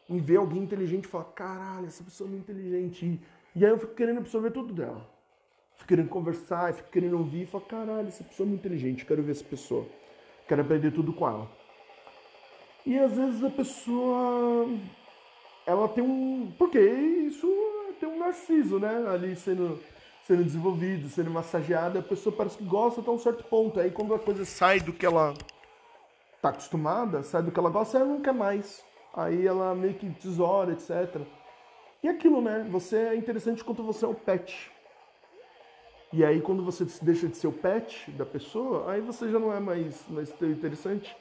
em 0.10 0.20
ver 0.20 0.38
alguém 0.38 0.62
inteligente 0.62 1.06
e 1.06 1.08
falar: 1.08 1.26
caralho, 1.26 1.88
essa 1.88 2.04
pessoa 2.04 2.28
é 2.28 2.32
muito 2.32 2.52
inteligente. 2.52 3.22
E, 3.56 3.66
aí 3.66 3.72
eu 3.72 3.80
fico 3.80 3.94
querendo 3.94 4.18
absorver 4.18 4.52
tudo 4.52 4.74
dela. 4.74 5.10
Fico 5.76 5.88
querendo 5.88 6.10
conversar, 6.10 6.74
fico 6.74 6.90
querendo 6.90 7.18
ouvir 7.18 7.44
e 7.44 7.46
falo: 7.46 7.64
caralho, 7.66 8.08
essa 8.08 8.24
pessoa 8.24 8.48
é 8.48 8.50
muito 8.50 8.62
inteligente, 8.62 9.06
quero 9.06 9.24
ver 9.24 9.32
essa 9.32 9.46
pessoa. 9.46 9.86
Quero 10.48 10.62
aprender 10.62 10.92
tudo 10.92 11.14
com 11.14 11.28
ela. 11.28 11.50
E 12.86 12.98
às 13.00 13.16
vezes 13.16 13.44
a 13.44 13.50
pessoa 13.50 14.68
ela 15.66 15.88
tem 15.88 16.04
um. 16.04 16.52
Porque 16.58 16.80
isso 16.80 17.48
tem 18.00 18.10
um 18.10 18.20
narciso, 18.20 18.80
né? 18.80 19.06
Ali 19.08 19.36
sendo, 19.36 19.80
sendo 20.28 20.44
desenvolvido, 20.44 21.10
sendo 21.10 21.32
massageado, 21.32 22.00
a 22.00 22.02
pessoa 22.02 22.36
parece 22.36 22.58
que 22.58 22.64
gosta 22.64 23.02
até 23.02 23.10
um 23.10 23.18
certo 23.18 23.44
ponto. 23.46 23.80
Aí 23.80 23.92
quando 23.92 24.14
a 24.14 24.20
coisa 24.20 24.46
sai 24.46 24.80
do 24.80 24.94
que 24.94 25.06
ela 25.06 25.34
tá 26.42 26.50
acostumada, 26.50 27.24
sai 27.24 27.42
do 27.42 27.52
que 27.52 27.60
ela 27.60 27.70
gosta, 27.70 27.98
ela 27.98 28.08
não 28.08 28.22
quer 28.22 28.34
mais. 28.34 28.84
Aí 29.14 29.46
ela 29.46 29.74
meio 29.74 29.94
que 29.94 30.10
tesoura, 30.10 30.74
etc. 30.74 31.22
E 32.02 32.10
aquilo, 32.10 32.42
né? 32.42 32.68
Você 32.70 32.98
é 32.98 33.16
interessante 33.16 33.64
quando 33.64 33.84
você 33.84 34.04
é 34.04 34.08
o 34.08 34.16
pet. 34.16 34.72
E 36.12 36.24
aí 36.24 36.42
quando 36.42 36.64
você 36.64 36.86
deixa 37.02 37.28
de 37.28 37.38
ser 37.38 37.48
o 37.48 37.52
pet 37.52 38.12
da 38.12 38.26
pessoa, 38.26 38.92
aí 38.92 39.02
você 39.02 39.32
já 39.32 39.40
não 39.40 39.54
é 39.54 39.60
mais, 39.60 40.08
mais 40.10 40.30
interessante. 40.42 41.16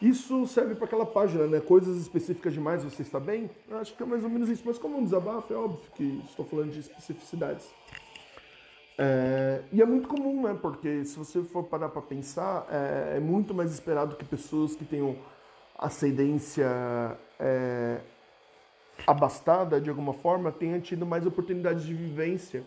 Isso 0.00 0.46
serve 0.46 0.74
para 0.74 0.86
aquela 0.86 1.04
página, 1.04 1.46
né? 1.46 1.60
Coisas 1.60 1.98
específicas 1.98 2.54
demais, 2.54 2.82
você 2.82 3.02
está 3.02 3.20
bem? 3.20 3.50
Eu 3.68 3.78
acho 3.78 3.94
que 3.94 4.02
é 4.02 4.06
mais 4.06 4.24
ou 4.24 4.30
menos 4.30 4.48
isso. 4.48 4.62
Mas 4.64 4.78
como 4.78 4.98
um 4.98 5.04
desabafo, 5.04 5.52
é 5.52 5.56
óbvio 5.56 5.80
que 5.94 6.22
estou 6.24 6.44
falando 6.46 6.70
de 6.70 6.80
especificidades. 6.80 7.68
É, 8.96 9.62
e 9.72 9.82
é 9.82 9.84
muito 9.84 10.08
comum, 10.08 10.42
né? 10.42 10.58
Porque 10.60 11.04
se 11.04 11.18
você 11.18 11.42
for 11.42 11.64
parar 11.64 11.90
para 11.90 12.00
pensar, 12.00 12.66
é, 12.70 13.16
é, 13.16 13.20
muito 13.20 13.52
mais 13.52 13.72
esperado 13.72 14.16
que 14.16 14.24
pessoas 14.24 14.74
que 14.74 14.86
tenham 14.86 15.16
ascendência 15.78 16.66
é, 17.38 18.00
abastada, 19.06 19.78
de 19.80 19.90
alguma 19.90 20.14
forma, 20.14 20.50
tenham 20.50 20.80
tido 20.80 21.04
mais 21.04 21.26
oportunidades 21.26 21.84
de 21.84 21.92
vivência. 21.92 22.62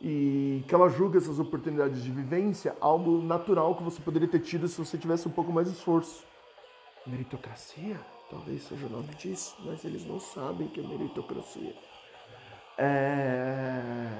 E 0.00 0.64
que 0.68 0.74
ela 0.74 0.88
julga 0.88 1.18
essas 1.18 1.40
oportunidades 1.40 2.02
de 2.04 2.10
vivência 2.10 2.76
algo 2.80 3.20
natural 3.20 3.74
que 3.74 3.82
você 3.82 4.00
poderia 4.00 4.28
ter 4.28 4.38
tido 4.38 4.68
se 4.68 4.78
você 4.78 4.96
tivesse 4.96 5.26
um 5.26 5.32
pouco 5.32 5.52
mais 5.52 5.68
de 5.68 5.74
esforço. 5.74 6.24
Meritocracia? 7.08 7.98
Talvez 8.30 8.62
seja 8.64 8.86
o 8.86 8.90
nome 8.90 9.14
disso, 9.14 9.56
mas 9.64 9.82
eles 9.84 10.04
não 10.04 10.20
sabem 10.20 10.68
que 10.68 10.80
é 10.80 10.82
meritocracia. 10.82 11.74
É... 12.76 14.10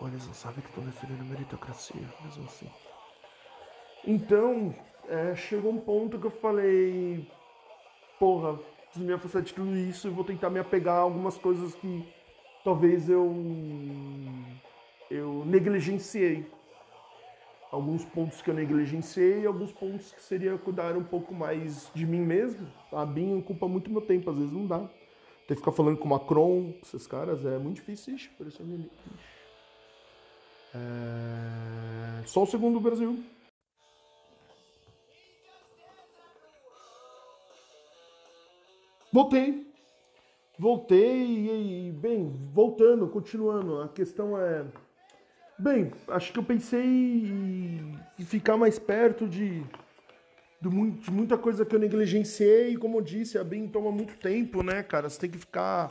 Olha, 0.00 0.12
eles 0.12 0.26
não 0.26 0.34
sabem 0.34 0.60
que 0.60 0.68
estão 0.68 0.84
referindo 0.84 1.24
meritocracia, 1.24 2.02
mesmo 2.22 2.44
assim. 2.44 2.70
Então, 4.06 4.74
é, 5.08 5.34
chegou 5.34 5.72
um 5.72 5.80
ponto 5.80 6.18
que 6.18 6.26
eu 6.26 6.30
falei: 6.30 7.26
porra, 8.18 8.58
preciso 8.84 9.04
me 9.06 9.12
afastar 9.14 9.40
de 9.40 9.54
tudo 9.54 9.74
isso 9.74 10.06
e 10.06 10.10
vou 10.10 10.24
tentar 10.24 10.50
me 10.50 10.60
apegar 10.60 10.96
a 10.96 11.00
algumas 11.00 11.38
coisas 11.38 11.74
que 11.74 12.06
talvez 12.62 13.08
eu, 13.08 13.34
eu 15.10 15.44
negligenciei 15.46 16.46
alguns 17.70 18.04
pontos 18.04 18.40
que 18.40 18.50
eu 18.50 18.54
negligenciei 18.54 19.46
alguns 19.46 19.72
pontos 19.72 20.12
que 20.12 20.22
seria 20.22 20.56
cuidar 20.58 20.96
um 20.96 21.04
pouco 21.04 21.34
mais 21.34 21.90
de 21.94 22.06
mim 22.06 22.20
mesmo. 22.20 22.66
A 22.92 23.04
BIM 23.04 23.38
ocupa 23.38 23.68
muito 23.68 23.90
meu 23.90 24.00
tempo, 24.00 24.30
às 24.30 24.36
vezes 24.36 24.52
não 24.52 24.66
dá. 24.66 24.80
Ter 25.46 25.54
que 25.54 25.60
ficar 25.60 25.72
falando 25.72 25.96
com 25.96 26.04
o 26.04 26.10
Macron, 26.10 26.72
com 26.72 26.80
esses 26.82 27.06
caras, 27.06 27.44
é 27.44 27.58
muito 27.58 27.76
difícil. 27.76 28.14
Ixi, 28.14 28.30
pareceu 28.36 28.66
minha... 28.66 28.88
É. 30.74 32.26
Só 32.26 32.42
o 32.42 32.46
segundo 32.46 32.74
do 32.74 32.80
Brasil. 32.80 33.18
Voltei. 39.10 39.66
Voltei 40.58 41.88
e, 41.88 41.92
bem, 41.92 42.30
voltando, 42.52 43.08
continuando. 43.08 43.80
A 43.80 43.88
questão 43.88 44.38
é. 44.38 44.66
Bem, 45.58 45.90
acho 46.06 46.32
que 46.32 46.38
eu 46.38 46.44
pensei 46.44 46.84
em 46.84 48.24
ficar 48.24 48.56
mais 48.56 48.78
perto 48.78 49.26
de, 49.26 49.64
de, 50.60 50.68
muita 51.10 51.36
coisa 51.36 51.66
que 51.66 51.74
eu 51.74 51.80
negligenciei. 51.80 52.76
Como 52.76 52.98
eu 52.98 53.02
disse, 53.02 53.36
a 53.36 53.42
BIM 53.42 53.66
toma 53.66 53.90
muito 53.90 54.16
tempo, 54.18 54.62
né, 54.62 54.84
cara? 54.84 55.10
Você 55.10 55.18
tem 55.18 55.30
que 55.30 55.38
ficar, 55.38 55.90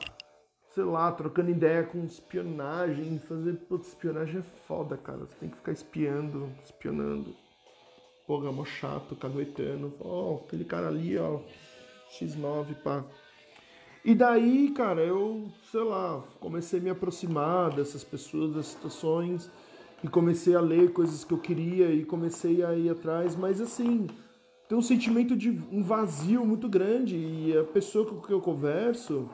sei 0.74 0.86
lá, 0.86 1.12
trocando 1.12 1.52
ideia 1.52 1.84
com 1.84 2.06
espionagem. 2.06 3.20
Fazer. 3.20 3.56
Putz, 3.68 3.90
espionagem 3.90 4.40
é 4.40 4.44
foda, 4.66 4.96
cara. 4.96 5.20
Você 5.20 5.36
tem 5.36 5.50
que 5.50 5.58
ficar 5.58 5.74
espiando, 5.74 6.50
espionando. 6.64 7.36
Porra, 8.26 8.48
é 8.48 8.52
mó 8.54 8.64
chato, 8.64 9.18
caguetando. 9.18 9.94
Ó, 10.00 10.32
oh, 10.32 10.46
aquele 10.46 10.64
cara 10.64 10.88
ali, 10.88 11.18
ó. 11.18 11.42
X9, 12.18 12.74
pá. 12.84 13.04
E 14.08 14.16
daí, 14.16 14.72
cara, 14.72 15.02
eu, 15.02 15.50
sei 15.70 15.84
lá, 15.84 16.24
comecei 16.40 16.80
a 16.80 16.82
me 16.82 16.90
aproximar 16.90 17.76
dessas 17.76 18.06
pessoas, 18.06 18.56
das 18.56 18.68
situações, 18.68 19.52
e 20.02 20.08
comecei 20.08 20.56
a 20.56 20.62
ler 20.62 20.94
coisas 20.94 21.26
que 21.26 21.34
eu 21.34 21.38
queria 21.38 21.92
e 21.92 22.06
comecei 22.06 22.64
a 22.64 22.74
ir 22.74 22.90
atrás, 22.90 23.36
mas 23.36 23.60
assim, 23.60 24.08
tem 24.70 24.78
um 24.78 24.82
sentimento 24.82 25.36
de 25.36 25.50
um 25.70 25.84
vazio 25.84 26.46
muito 26.46 26.70
grande. 26.70 27.18
E 27.18 27.58
a 27.58 27.66
pessoa 27.66 28.06
com 28.06 28.22
quem 28.22 28.34
eu 28.34 28.40
converso, 28.40 29.30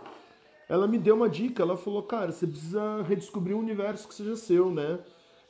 ela 0.67 0.87
me 0.87 0.97
deu 0.97 1.17
uma 1.17 1.29
dica, 1.29 1.61
ela 1.61 1.77
falou, 1.77 2.01
cara, 2.01 2.31
você 2.31 2.47
precisa 2.47 3.03
redescobrir 3.03 3.55
um 3.55 3.59
universo 3.59 4.07
que 4.07 4.15
seja 4.15 4.35
seu, 4.35 4.71
né? 4.71 4.97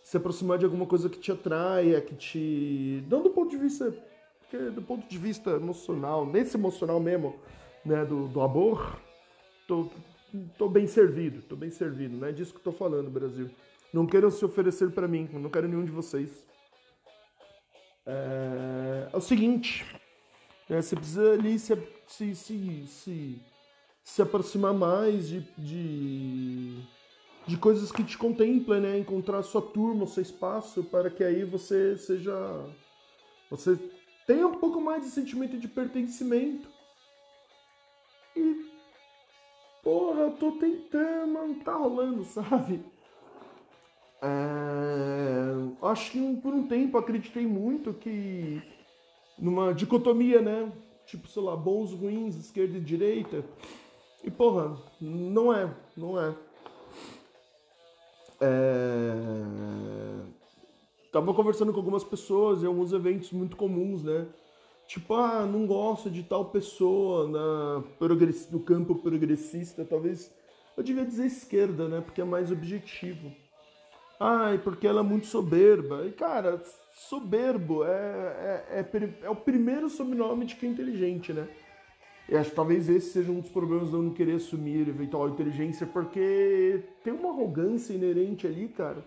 Se 0.03 0.17
aproximar 0.17 0.57
de 0.57 0.65
alguma 0.65 0.85
coisa 0.85 1.09
que 1.09 1.17
te 1.17 1.31
atraia, 1.31 2.01
que 2.01 2.13
te. 2.13 3.05
Não 3.09 3.23
do 3.23 3.29
ponto 3.29 3.51
de 3.51 3.57
vista. 3.57 3.95
Porque 4.41 4.57
do 4.69 4.81
ponto 4.81 5.07
de 5.07 5.17
vista 5.17 5.51
emocional, 5.51 6.25
nesse 6.25 6.57
emocional 6.57 6.99
mesmo, 6.99 7.37
né, 7.85 8.03
do, 8.03 8.27
do 8.27 8.41
amor, 8.41 8.99
tô, 9.67 9.89
tô 10.57 10.69
bem 10.69 10.87
servido, 10.87 11.41
tô 11.41 11.55
bem 11.55 11.71
servido, 11.71 12.17
não 12.17 12.27
é 12.27 12.31
disso 12.31 12.53
que 12.53 12.59
eu 12.59 12.63
tô 12.63 12.71
falando, 12.71 13.09
Brasil. 13.09 13.49
Não 13.93 14.07
queiram 14.07 14.31
se 14.31 14.43
oferecer 14.43 14.91
para 14.91 15.07
mim, 15.07 15.29
não 15.33 15.49
quero 15.49 15.67
nenhum 15.67 15.85
de 15.85 15.91
vocês. 15.91 16.45
É, 18.05 19.09
é 19.13 19.17
o 19.17 19.21
seguinte, 19.21 19.85
é, 20.69 20.81
você 20.81 20.95
precisa 20.95 21.33
ali 21.33 21.59
se, 21.59 21.77
se, 22.07 22.35
se, 22.35 22.87
se, 22.87 23.41
se 24.03 24.21
aproximar 24.21 24.73
mais 24.73 25.27
de, 25.27 25.41
de, 25.57 26.81
de 27.45 27.57
coisas 27.57 27.91
que 27.91 28.03
te 28.03 28.17
contemplem, 28.17 28.81
né? 28.81 28.97
Encontrar 28.97 29.43
sua 29.43 29.61
turma, 29.61 30.07
seu 30.07 30.23
espaço, 30.23 30.83
para 30.83 31.09
que 31.09 31.23
aí 31.23 31.43
você 31.43 31.97
seja. 31.97 32.33
Você 33.49 33.77
tenha 34.25 34.47
um 34.47 34.55
pouco 34.55 34.81
mais 34.81 35.03
de 35.03 35.11
sentimento 35.11 35.57
de 35.57 35.67
pertencimento. 35.67 36.67
E 38.35 38.72
porra, 39.83 40.21
eu 40.21 40.31
tô 40.31 40.53
tentando, 40.53 41.33
mas 41.33 41.49
não 41.49 41.59
tá 41.59 41.75
rolando, 41.75 42.23
sabe? 42.25 42.83
É... 44.21 45.85
Acho 45.85 46.11
que 46.11 46.35
por 46.37 46.53
um 46.53 46.65
tempo 46.65 46.97
acreditei 46.97 47.45
muito 47.45 47.93
que 47.93 48.61
numa 49.37 49.73
dicotomia, 49.73 50.41
né? 50.41 50.71
Tipo, 51.05 51.27
sei 51.27 51.43
lá, 51.43 51.55
bons, 51.55 51.91
ruins, 51.91 52.35
esquerda 52.37 52.77
e 52.77 52.81
direita. 52.81 53.43
E 54.23 54.31
porra, 54.31 54.77
não 55.01 55.53
é, 55.53 55.69
não 55.97 56.19
é. 56.19 56.33
é... 58.39 59.43
Tava 61.11 61.33
conversando 61.33 61.73
com 61.73 61.79
algumas 61.79 62.03
pessoas 62.03 62.63
em 62.63 62.65
alguns 62.65 62.93
eventos 62.93 63.31
muito 63.31 63.57
comuns, 63.57 64.01
né? 64.01 64.25
Tipo, 64.87 65.15
ah, 65.15 65.45
não 65.45 65.65
gosto 65.65 66.09
de 66.09 66.23
tal 66.23 66.45
pessoa 66.45 67.27
na 67.27 67.83
no 68.51 68.59
campo 68.59 68.95
progressista, 68.95 69.85
talvez 69.85 70.31
eu 70.75 70.83
devia 70.83 71.05
dizer 71.05 71.25
esquerda, 71.25 71.87
né? 71.87 72.01
Porque 72.01 72.21
é 72.21 72.25
mais 72.25 72.51
objetivo. 72.51 73.31
Ai, 74.19 74.57
porque 74.57 74.87
ela 74.87 75.01
é 75.01 75.03
muito 75.03 75.25
soberba. 75.27 76.05
E, 76.05 76.11
cara, 76.11 76.61
soberbo 76.93 77.83
é, 77.83 78.65
é, 78.69 78.79
é, 78.79 79.25
é 79.25 79.29
o 79.29 79.35
primeiro 79.35 79.89
sobrenome 79.89 80.45
de 80.45 80.55
quem 80.55 80.69
é 80.69 80.73
inteligente, 80.73 81.33
né? 81.33 81.47
E 82.29 82.35
acho 82.35 82.51
que 82.51 82.55
talvez 82.55 82.87
esse 82.89 83.11
seja 83.11 83.31
um 83.31 83.41
dos 83.41 83.49
problemas 83.49 83.89
de 83.89 83.95
eu 83.95 84.01
não 84.01 84.13
querer 84.13 84.35
assumir 84.35 84.87
eventual 84.87 85.29
inteligência, 85.29 85.85
porque 85.85 86.83
tem 87.03 87.13
uma 87.13 87.29
arrogância 87.29 87.93
inerente 87.93 88.47
ali, 88.47 88.69
cara. 88.69 89.03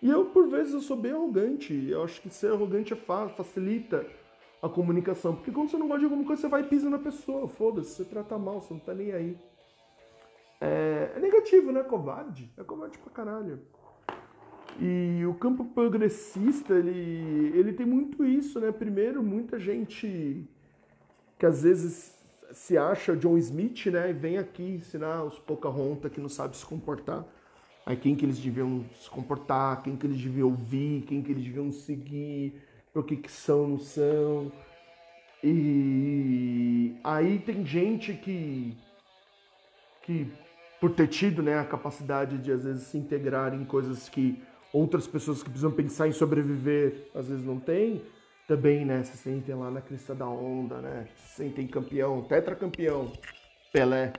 E 0.00 0.08
eu, 0.08 0.26
por 0.26 0.48
vezes, 0.48 0.72
eu 0.72 0.80
sou 0.80 0.96
bem 0.96 1.12
arrogante. 1.12 1.88
Eu 1.88 2.04
acho 2.04 2.20
que 2.20 2.30
ser 2.30 2.52
arrogante 2.52 2.92
é 2.92 2.96
facilita 2.96 4.06
a 4.64 4.68
comunicação. 4.68 5.34
Porque 5.36 5.52
quando 5.52 5.70
você 5.70 5.76
não 5.76 5.86
gosta 5.86 6.00
de 6.00 6.04
alguma 6.06 6.24
coisa, 6.24 6.42
você 6.42 6.48
vai 6.48 6.62
e 6.62 6.64
pisa 6.64 6.88
na 6.88 6.98
pessoa. 6.98 7.46
Foda-se, 7.46 7.90
você 7.90 8.04
trata 8.04 8.38
mal, 8.38 8.60
você 8.62 8.72
não 8.72 8.80
tá 8.80 8.94
nem 8.94 9.12
aí. 9.12 9.38
É, 10.60 11.12
é 11.16 11.20
negativo, 11.20 11.70
né? 11.70 11.82
Covarde. 11.82 12.50
É 12.56 12.64
covarde 12.64 12.96
pra 12.98 13.12
caralho. 13.12 13.60
E 14.80 15.22
o 15.26 15.34
campo 15.34 15.66
progressista, 15.66 16.74
ele, 16.74 17.52
ele 17.54 17.74
tem 17.74 17.84
muito 17.86 18.24
isso, 18.24 18.58
né? 18.58 18.72
Primeiro, 18.72 19.22
muita 19.22 19.58
gente 19.58 20.48
que 21.38 21.46
às 21.46 21.62
vezes 21.62 22.14
se 22.52 22.78
acha 22.78 23.14
John 23.14 23.36
Smith, 23.36 23.86
né? 23.86 24.10
E 24.10 24.12
vem 24.14 24.38
aqui 24.38 24.62
ensinar 24.62 25.24
os 25.24 25.38
Pocahontas 25.38 26.10
que 26.10 26.20
não 26.20 26.28
sabem 26.28 26.54
se 26.54 26.64
comportar. 26.64 27.24
Aí 27.84 27.96
quem 27.96 28.16
que 28.16 28.24
eles 28.24 28.38
deviam 28.38 28.82
se 28.98 29.10
comportar, 29.10 29.82
quem 29.82 29.94
que 29.94 30.06
eles 30.06 30.16
deviam 30.16 30.48
ouvir, 30.48 31.02
quem 31.02 31.22
que 31.22 31.30
eles 31.30 31.44
deviam 31.44 31.70
seguir, 31.70 32.62
por 32.94 33.04
que 33.04 33.16
que 33.16 33.30
são, 33.30 33.66
não 33.66 33.78
são. 33.78 34.52
E 35.42 36.96
aí 37.02 37.40
tem 37.40 37.66
gente 37.66 38.14
que, 38.14 38.74
que 40.02 40.32
por 40.80 40.92
ter 40.92 41.08
tido 41.08 41.42
né, 41.42 41.58
a 41.58 41.64
capacidade 41.64 42.38
de 42.38 42.52
às 42.52 42.64
vezes 42.64 42.84
se 42.84 42.96
integrar 42.96 43.52
em 43.52 43.64
coisas 43.64 44.08
que 44.08 44.40
outras 44.72 45.06
pessoas 45.06 45.42
que 45.42 45.50
precisam 45.50 45.72
pensar 45.72 46.08
em 46.08 46.12
sobreviver 46.12 47.10
às 47.14 47.28
vezes 47.28 47.44
não 47.44 47.58
têm, 47.58 48.00
também 48.46 48.84
né, 48.86 49.02
se 49.02 49.16
sentem 49.18 49.54
lá 49.54 49.70
na 49.70 49.80
crista 49.80 50.14
da 50.14 50.28
onda, 50.28 50.80
né? 50.80 51.08
Se 51.16 51.36
sentem 51.36 51.66
campeão, 51.66 52.22
tetracampeão, 52.22 53.12
Pelé. 53.72 54.12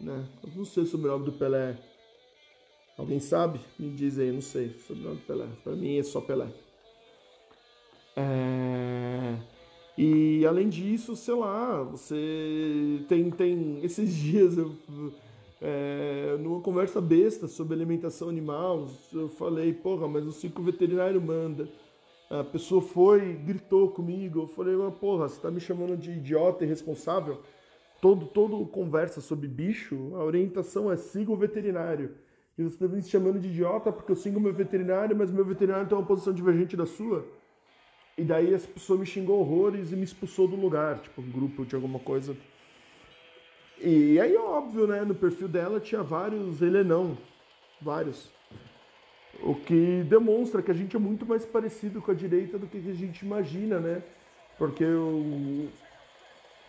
Né? 0.00 0.28
Eu 0.44 0.52
não 0.54 0.64
sei 0.64 0.84
sobre 0.84 1.08
o 1.08 1.10
nome 1.10 1.24
do 1.24 1.32
Pelé. 1.32 1.76
Alguém 2.96 3.18
sabe? 3.18 3.60
Me 3.78 3.90
diz 3.90 4.18
aí, 4.18 4.30
não 4.30 4.40
sei 4.40 4.74
sobre 4.86 5.02
o 5.02 5.06
nome 5.06 5.20
do 5.20 5.26
Pelé. 5.26 5.46
Para 5.64 5.74
mim 5.74 5.98
é 5.98 6.02
só 6.02 6.20
Pelé. 6.20 6.48
É... 8.18 9.36
E 9.96 10.44
além 10.46 10.68
disso, 10.68 11.16
sei 11.16 11.34
lá, 11.34 11.82
você 11.82 13.04
tem, 13.08 13.30
tem 13.30 13.78
esses 13.84 14.14
dias 14.14 14.56
eu, 14.56 14.76
é, 15.60 16.36
numa 16.40 16.60
conversa 16.60 17.00
besta 17.00 17.48
sobre 17.48 17.74
alimentação 17.74 18.28
animal, 18.28 18.88
eu 19.12 19.28
falei, 19.28 19.72
porra, 19.72 20.06
mas 20.08 20.26
o 20.26 20.32
ciclo 20.32 20.64
veterinário 20.64 21.20
manda. 21.20 21.68
A 22.30 22.44
pessoa 22.44 22.82
foi, 22.82 23.34
gritou 23.34 23.90
comigo, 23.90 24.40
eu 24.42 24.46
falei, 24.46 24.76
mas 24.76 24.94
porra, 24.94 25.28
você 25.28 25.40
tá 25.40 25.50
me 25.50 25.60
chamando 25.60 25.96
de 25.96 26.10
idiota 26.10 26.62
e 26.62 26.66
irresponsável? 26.66 27.40
Todo, 28.00 28.26
todo 28.26 28.66
conversa 28.66 29.20
sobre 29.20 29.48
bicho, 29.48 30.14
a 30.14 30.22
orientação 30.22 30.92
é 30.92 30.96
siga 30.96 31.32
o 31.32 31.36
veterinário. 31.36 32.14
E 32.56 32.62
você 32.62 32.74
está 32.74 32.88
me 32.88 33.02
chamando 33.02 33.40
de 33.40 33.48
idiota 33.48 33.90
porque 33.90 34.12
eu 34.12 34.16
sigo 34.16 34.38
meu 34.38 34.52
veterinário, 34.52 35.16
mas 35.16 35.30
meu 35.30 35.44
veterinário 35.44 35.88
tem 35.88 35.96
uma 35.96 36.06
posição 36.06 36.32
divergente 36.32 36.76
da 36.76 36.86
sua. 36.86 37.24
E 38.18 38.24
daí 38.24 38.52
essa 38.52 38.66
pessoa 38.66 38.98
me 38.98 39.06
xingou 39.06 39.38
horrores 39.38 39.92
e 39.92 39.96
me 39.96 40.02
expulsou 40.02 40.48
do 40.48 40.56
lugar, 40.56 40.98
tipo, 40.98 41.22
grupo 41.22 41.64
de 41.64 41.76
alguma 41.76 42.00
coisa. 42.00 42.36
E 43.80 44.18
aí, 44.18 44.36
óbvio, 44.36 44.88
né, 44.88 45.02
no 45.02 45.14
perfil 45.14 45.46
dela 45.46 45.78
tinha 45.78 46.02
vários 46.02 46.60
ele 46.60 46.82
não, 46.82 47.16
vários. 47.80 48.28
O 49.40 49.54
que 49.54 50.02
demonstra 50.08 50.60
que 50.60 50.70
a 50.72 50.74
gente 50.74 50.96
é 50.96 50.98
muito 50.98 51.24
mais 51.24 51.46
parecido 51.46 52.02
com 52.02 52.10
a 52.10 52.14
direita 52.14 52.58
do 52.58 52.66
que 52.66 52.78
a 52.78 52.92
gente 52.92 53.24
imagina, 53.24 53.78
né? 53.78 54.02
Porque 54.58 54.84
o... 54.84 55.68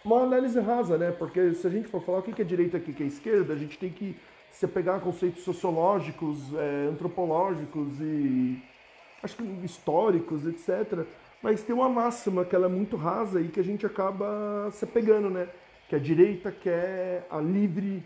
uma 0.06 0.22
análise 0.22 0.60
rasa, 0.60 1.00
né? 1.00 1.12
Porque 1.12 1.56
se 1.56 1.66
a 1.66 1.70
gente 1.72 1.88
for 1.88 2.04
falar 2.04 2.20
o 2.20 2.22
que 2.22 2.40
é 2.40 2.46
direita 2.46 2.78
e 2.78 2.80
o 2.80 2.94
que 2.94 3.02
é 3.02 3.08
esquerda, 3.08 3.54
a 3.54 3.58
gente 3.58 3.76
tem 3.80 3.90
que 3.90 4.16
se 4.52 4.66
apegar 4.66 4.98
a 4.98 5.00
conceitos 5.00 5.44
sociológicos, 5.44 6.38
é, 6.54 6.90
antropológicos 6.92 8.00
e 8.00 8.62
acho 9.24 9.36
que 9.36 9.44
históricos, 9.66 10.46
etc. 10.46 11.08
Mas 11.42 11.64
tem 11.64 11.74
uma 11.74 11.88
máxima 11.88 12.44
que 12.44 12.56
ela 12.56 12.66
é 12.66 12.70
muito 12.70 12.98
rasa 12.98 13.40
e 13.40 13.48
que 13.48 13.60
a 13.60 13.64
gente 13.64 13.86
acaba 13.86 14.70
se 14.72 14.86
pegando, 14.86 15.30
né? 15.30 15.48
Que 15.88 15.96
a 15.96 16.00
direita 16.00 16.52
quer 16.52 17.26
a 17.30 17.40
livre 17.40 18.04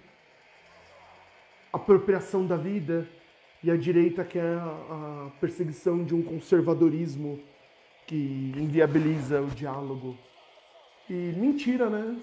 apropriação 1.71 2.45
da 2.45 2.55
vida 2.55 3.07
e 3.63 3.71
a 3.71 3.75
direita 3.75 4.23
quer 4.23 4.57
a, 4.57 5.31
perseguição 5.41 6.03
de 6.03 6.13
um 6.13 6.21
conservadorismo 6.21 7.39
que 8.05 8.53
inviabiliza 8.55 9.41
o 9.41 9.47
diálogo. 9.47 10.15
E 11.09 11.33
mentira, 11.35 11.89
né? 11.89 12.21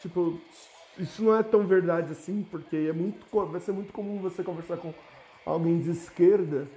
Tipo, 0.00 0.40
isso 0.96 1.24
não 1.24 1.36
é 1.36 1.42
tão 1.42 1.66
verdade 1.66 2.12
assim, 2.12 2.46
porque 2.48 2.76
é 2.76 2.92
muito, 2.92 3.26
vai 3.46 3.60
ser 3.60 3.72
muito 3.72 3.92
comum 3.92 4.20
você 4.20 4.44
conversar 4.44 4.76
com 4.76 4.94
alguém 5.44 5.80
de 5.80 5.90
esquerda 5.90 6.68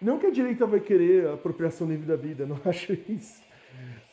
Não 0.00 0.18
que 0.18 0.26
a 0.26 0.30
direita 0.30 0.66
vai 0.66 0.80
querer 0.80 1.26
a 1.26 1.34
apropriação 1.34 1.86
livre 1.86 2.06
da 2.06 2.16
vida, 2.16 2.46
não 2.46 2.58
acho 2.64 2.92
isso. 3.08 3.42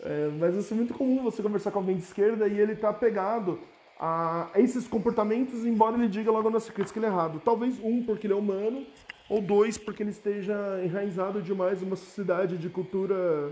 É, 0.02 0.30
mas 0.40 0.56
isso 0.56 0.74
é 0.74 0.78
muito 0.78 0.94
comum 0.94 1.24
você 1.24 1.42
conversar 1.42 1.72
com 1.72 1.80
alguém 1.80 1.96
de 1.96 2.04
esquerda 2.04 2.48
e 2.48 2.60
ele 2.60 2.76
tá 2.76 2.90
apegado 2.90 3.60
a 4.00 4.52
esses 4.56 4.88
comportamentos, 4.88 5.66
embora 5.66 5.96
ele 5.96 6.08
diga 6.08 6.30
logo 6.30 6.50
na 6.50 6.60
sequência 6.60 6.94
que 6.94 7.00
ele 7.00 7.08
é 7.08 7.10
errado. 7.10 7.42
Talvez 7.44 7.80
um, 7.80 8.04
porque 8.04 8.28
ele 8.28 8.34
é 8.34 8.36
humano, 8.36 8.86
ou 9.30 9.42
dois, 9.42 9.78
porque 9.78 10.04
ele 10.04 10.12
esteja 10.12 10.54
enraizado 10.84 11.42
demais 11.42 11.82
numa 11.82 11.96
sociedade 11.96 12.58
de 12.58 12.70
cultura 12.70 13.52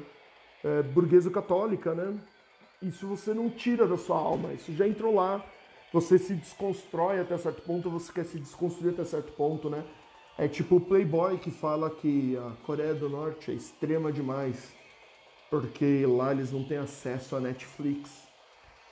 é, 0.63 0.83
burguesa-católica, 0.83 1.93
né? 1.93 2.15
Isso 2.81 3.07
você 3.07 3.33
não 3.33 3.49
tira 3.49 3.87
da 3.87 3.97
sua 3.97 4.17
alma, 4.17 4.53
isso 4.53 4.71
já 4.73 4.87
entrou 4.87 5.15
lá. 5.15 5.43
Você 5.91 6.17
se 6.17 6.33
desconstrói 6.33 7.19
até 7.19 7.37
certo 7.37 7.61
ponto, 7.61 7.89
você 7.89 8.11
quer 8.11 8.25
se 8.25 8.37
desconstruir 8.37 8.93
até 8.93 9.03
certo 9.03 9.31
ponto, 9.33 9.69
né? 9.69 9.83
É 10.37 10.49
tipo 10.49 10.75
o 10.75 10.81
Playboy 10.81 11.37
que 11.37 11.49
fala 11.49 11.89
que 11.89 12.35
a 12.35 12.51
Coreia 12.65 12.93
do 12.93 13.07
Norte 13.07 13.51
é 13.51 13.53
extrema 13.53 14.11
demais, 14.11 14.73
porque 15.49 16.05
lá 16.05 16.33
eles 16.33 16.51
não 16.51 16.61
têm 16.65 16.77
acesso 16.77 17.37
a 17.37 17.39
Netflix. 17.39 18.27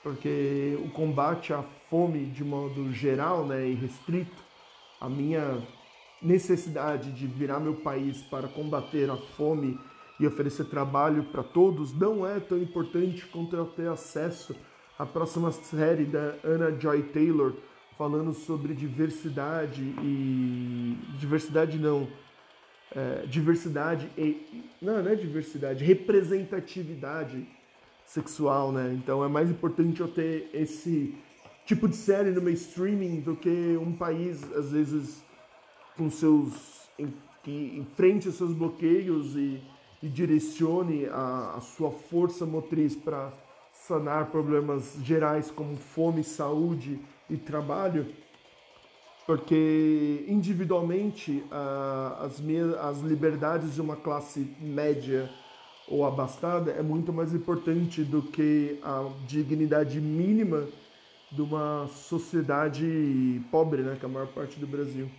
Porque 0.02 0.78
o 0.82 0.90
combate 0.92 1.52
à 1.52 1.62
fome 1.90 2.28
de 2.28 2.46
modo 2.46 2.94
geral 2.94 3.46
né, 3.46 3.68
e 3.68 3.74
restrito, 3.74 4.42
a 5.02 5.10
minha 5.10 5.62
necessidade 6.22 7.12
de 7.12 7.28
virar 7.28 7.60
meu 7.60 7.76
país 7.76 8.22
para 8.22 8.48
combater 8.48 9.10
a 9.10 9.18
fome 9.18 9.78
e 10.18 10.26
oferecer 10.26 10.66
trabalho 10.66 11.26
para 11.26 11.44
todos 11.44 11.94
não 11.94 12.26
é 12.26 12.40
tão 12.40 12.58
importante 12.58 13.26
quanto 13.26 13.54
eu 13.54 13.66
ter 13.66 13.90
acesso 13.90 14.56
à 14.98 15.06
próxima 15.06 15.52
série 15.52 16.06
da 16.06 16.36
Anna 16.46 16.72
Joy 16.80 17.04
Taylor 17.04 17.54
falando 17.98 18.34
sobre 18.34 18.74
diversidade 18.74 19.82
e 20.02 20.98
diversidade 21.20 21.78
não 21.78 22.08
é, 22.96 23.26
diversidade 23.26 24.10
e 24.18 24.72
não, 24.82 25.02
não 25.02 25.12
é 25.12 25.16
diversidade 25.16 25.84
representatividade 25.84 27.48
sexual, 28.06 28.72
né? 28.72 28.94
Então 28.94 29.24
é 29.24 29.28
mais 29.28 29.50
importante 29.50 30.02
eu 30.02 30.08
ter 30.08 30.50
esse 30.54 31.16
tipo 31.66 31.88
de 31.88 31.96
série 31.96 32.32
no 32.32 32.42
meu 32.42 32.54
streaming 32.54 33.22
do 33.22 33.36
que 33.36 33.78
um 33.78 33.94
país, 33.94 34.44
às 34.54 34.72
vezes, 34.72 35.24
com 35.98 36.10
seus. 36.10 36.90
que 37.44 37.76
enfrente 37.78 38.28
os 38.28 38.36
seus 38.36 38.54
bloqueios 38.54 39.36
e, 39.36 39.62
e 40.02 40.08
direcione 40.08 41.06
a, 41.08 41.56
a 41.58 41.62
sua 41.62 41.92
força 41.92 42.46
motriz 42.46 42.96
para 42.96 43.32
sanar 43.72 44.28
problemas 44.28 44.98
gerais 45.04 45.50
como 45.52 45.76
fome, 45.76 46.24
saúde 46.24 47.00
e 47.30 47.38
trabalho, 47.38 48.08
porque 49.26 50.26
individualmente 50.28 51.44
as, 52.20 52.40
minhas, 52.40 52.76
as 52.76 53.00
liberdades 53.00 53.76
de 53.76 53.82
uma 53.82 53.96
classe 53.96 54.56
média 54.60 55.30
ou 55.88 56.06
abastada 56.06 56.72
é 56.72 56.82
muito 56.82 57.12
mais 57.12 57.34
importante 57.34 58.04
do 58.04 58.22
que 58.22 58.80
a 58.84 59.10
dignidade 59.28 60.00
mínima 60.00 60.68
de 61.32 61.42
uma 61.42 61.88
sociedade 61.88 63.42
pobre, 63.52 63.82
né, 63.82 63.96
que 64.00 64.06
é 64.06 64.10
a 64.10 64.12
maior 64.12 64.28
parte 64.28 64.60
do 64.60 64.68
Brasil. 64.68 65.10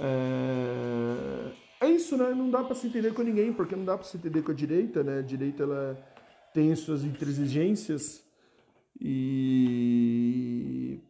É, 0.00 1.86
é 1.86 1.90
isso, 1.90 2.16
né? 2.16 2.34
Não 2.34 2.50
dá 2.50 2.64
para 2.64 2.74
se 2.74 2.86
entender 2.86 3.12
com 3.12 3.22
ninguém, 3.22 3.52
porque 3.52 3.76
não 3.76 3.84
dá 3.84 3.96
para 3.96 4.06
se 4.06 4.16
entender 4.16 4.42
com 4.42 4.50
a 4.50 4.54
direita, 4.54 5.02
né? 5.04 5.18
A 5.18 5.22
direita 5.22 5.62
ela 5.62 5.98
tem 6.52 6.74
suas 6.74 7.04
intransigências 7.04 8.22
e 9.00 11.00